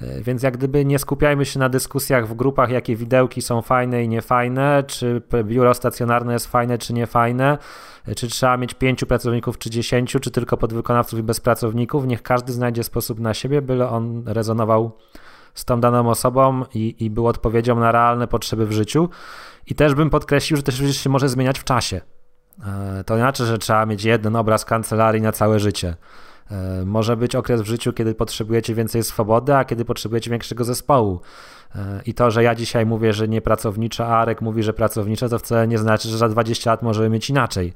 E, 0.00 0.22
więc 0.22 0.42
jak 0.42 0.56
gdyby 0.56 0.84
nie 0.84 0.98
skupiajmy 0.98 1.44
się 1.44 1.58
na 1.58 1.68
dyskusjach 1.68 2.28
w 2.28 2.34
grupach, 2.34 2.70
jakie 2.70 2.96
widełki 2.96 3.42
są 3.42 3.62
fajne 3.62 4.04
i 4.04 4.08
niefajne, 4.08 4.84
czy 4.86 5.22
biuro 5.44 5.74
stacjonarne 5.74 6.32
jest 6.32 6.46
fajne 6.46 6.78
czy 6.78 6.92
niefajne, 6.92 7.58
e, 8.06 8.14
czy 8.14 8.28
trzeba 8.28 8.56
mieć 8.56 8.74
pięciu 8.74 9.06
pracowników 9.06 9.58
czy 9.58 9.70
dziesięciu, 9.70 10.20
czy 10.20 10.30
tylko 10.30 10.56
podwykonawców 10.56 11.18
i 11.18 11.22
bez 11.22 11.40
pracowników. 11.40 12.06
Niech 12.06 12.22
każdy 12.22 12.52
znajdzie 12.52 12.84
sposób 12.84 13.20
na 13.20 13.34
siebie, 13.34 13.62
byle 13.62 13.88
on 13.88 14.22
rezonował 14.26 14.92
z 15.54 15.64
tą 15.64 15.80
daną 15.80 16.10
osobą 16.10 16.64
i, 16.74 17.04
i 17.04 17.10
był 17.10 17.26
odpowiedzią 17.26 17.80
na 17.80 17.92
realne 17.92 18.28
potrzeby 18.28 18.66
w 18.66 18.72
życiu. 18.72 19.08
I 19.66 19.74
też 19.74 19.94
bym 19.94 20.10
podkreślił, 20.10 20.56
że 20.56 20.62
też 20.62 20.96
się 20.96 21.10
może 21.10 21.28
zmieniać 21.28 21.58
w 21.58 21.64
czasie. 21.64 22.00
E, 22.66 23.04
to 23.04 23.16
znaczy, 23.16 23.46
że 23.46 23.58
trzeba 23.58 23.86
mieć 23.86 24.04
jeden 24.04 24.36
obraz 24.36 24.64
kancelarii 24.64 25.22
na 25.22 25.32
całe 25.32 25.60
życie. 25.60 25.94
E, 26.50 26.84
może 26.84 27.16
być 27.16 27.34
okres 27.34 27.60
w 27.60 27.66
życiu, 27.66 27.92
kiedy 27.92 28.14
potrzebujecie 28.14 28.74
więcej 28.74 29.02
swobody, 29.02 29.54
a 29.54 29.64
kiedy 29.64 29.84
potrzebujecie 29.84 30.30
większego 30.30 30.64
zespołu. 30.64 31.20
E, 31.74 32.00
I 32.06 32.14
to, 32.14 32.30
że 32.30 32.42
ja 32.42 32.54
dzisiaj 32.54 32.86
mówię, 32.86 33.12
że 33.12 33.28
nie 33.28 33.40
pracownicze, 33.40 34.06
a 34.06 34.18
Arek 34.18 34.40
mówi, 34.40 34.62
że 34.62 34.72
pracownicze, 34.72 35.28
to 35.28 35.38
wcale 35.38 35.68
nie 35.68 35.78
znaczy, 35.78 36.08
że 36.08 36.18
za 36.18 36.28
20 36.28 36.70
lat 36.70 36.82
możemy 36.82 37.08
mieć 37.08 37.30
inaczej. 37.30 37.72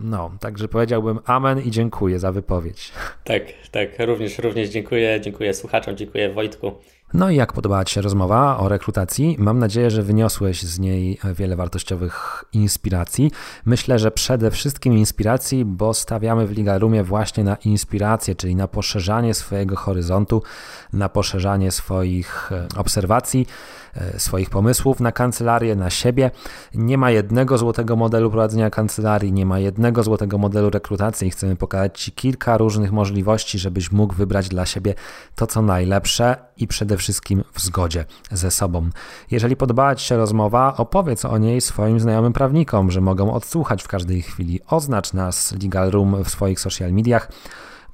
No, 0.00 0.30
także 0.40 0.68
powiedziałbym 0.68 1.18
amen 1.24 1.60
i 1.60 1.70
dziękuję 1.70 2.18
za 2.18 2.32
wypowiedź. 2.32 2.92
Tak, 3.24 3.42
tak, 3.70 3.88
również, 3.98 4.38
również 4.38 4.68
dziękuję, 4.68 5.20
dziękuję 5.20 5.54
słuchaczom, 5.54 5.96
dziękuję 5.96 6.32
Wojtku. 6.32 6.72
No 7.14 7.30
i 7.30 7.36
jak 7.36 7.52
podobała 7.52 7.84
Ci 7.84 7.94
się 7.94 8.00
rozmowa 8.00 8.58
o 8.58 8.68
rekrutacji? 8.68 9.36
Mam 9.38 9.58
nadzieję, 9.58 9.90
że 9.90 10.02
wyniosłeś 10.02 10.62
z 10.62 10.78
niej 10.78 11.18
wiele 11.34 11.56
wartościowych 11.56 12.44
inspiracji. 12.52 13.30
Myślę, 13.64 13.98
że 13.98 14.10
przede 14.10 14.50
wszystkim 14.50 14.98
inspiracji, 14.98 15.64
bo 15.64 15.94
stawiamy 15.94 16.46
w 16.46 16.52
Ligarumie 16.52 17.04
właśnie 17.04 17.44
na 17.44 17.56
inspirację, 17.56 18.34
czyli 18.34 18.56
na 18.56 18.68
poszerzanie 18.68 19.34
swojego 19.34 19.76
horyzontu, 19.76 20.42
na 20.92 21.08
poszerzanie 21.08 21.70
swoich 21.70 22.52
e, 22.52 22.66
obserwacji. 22.76 23.46
E, 23.94 24.20
swoich 24.20 24.50
pomysłów 24.50 25.00
na 25.00 25.12
kancelarię, 25.12 25.76
na 25.76 25.90
siebie. 25.90 26.30
Nie 26.74 26.98
ma 26.98 27.10
jednego 27.10 27.58
złotego 27.58 27.96
modelu 27.96 28.30
prowadzenia 28.30 28.70
kancelarii, 28.70 29.32
nie 29.32 29.46
ma 29.46 29.58
jednego 29.58 30.02
złotego 30.02 30.38
modelu 30.38 30.70
rekrutacji. 30.70 31.30
Chcemy 31.30 31.56
pokazać 31.56 32.00
Ci 32.00 32.12
kilka 32.12 32.58
różnych 32.58 32.92
możliwości, 32.92 33.58
żebyś 33.58 33.92
mógł 33.92 34.14
wybrać 34.14 34.48
dla 34.48 34.66
siebie 34.66 34.94
to, 35.34 35.46
co 35.46 35.62
najlepsze 35.62 36.36
i 36.56 36.66
przede 36.66 36.96
wszystkim 37.00 37.44
w 37.52 37.60
zgodzie 37.60 38.04
ze 38.30 38.50
sobą. 38.50 38.90
Jeżeli 39.30 39.56
podobała 39.56 39.94
Ci 39.94 40.06
się 40.06 40.16
rozmowa, 40.16 40.76
opowiedz 40.76 41.24
o 41.24 41.38
niej 41.38 41.60
swoim 41.60 42.00
znajomym 42.00 42.32
prawnikom, 42.32 42.90
że 42.90 43.00
mogą 43.00 43.32
odsłuchać 43.32 43.82
w 43.82 43.88
każdej 43.88 44.22
chwili. 44.22 44.60
Oznacz 44.66 45.12
nas 45.12 45.54
Legal 45.62 45.90
Room 45.90 46.24
w 46.24 46.30
swoich 46.30 46.60
social 46.60 46.92
mediach 46.92 47.30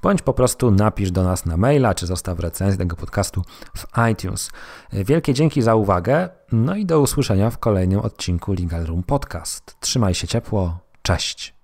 bądź 0.01 0.21
po 0.21 0.33
prostu 0.33 0.71
napisz 0.71 1.11
do 1.11 1.23
nas 1.23 1.45
na 1.45 1.57
maila, 1.57 1.93
czy 1.93 2.07
zostaw 2.07 2.39
recenzję 2.39 2.77
tego 2.77 2.95
podcastu 2.95 3.41
w 3.77 3.85
iTunes. 4.11 4.51
Wielkie 4.93 5.33
dzięki 5.33 5.61
za 5.61 5.75
uwagę, 5.75 6.29
no 6.51 6.75
i 6.75 6.85
do 6.85 6.99
usłyszenia 6.99 7.49
w 7.49 7.57
kolejnym 7.57 7.99
odcinku 7.99 8.53
Legal 8.53 8.85
Room 8.85 9.03
Podcast. 9.03 9.75
Trzymaj 9.79 10.13
się 10.13 10.27
ciepło, 10.27 10.79
cześć. 11.01 11.56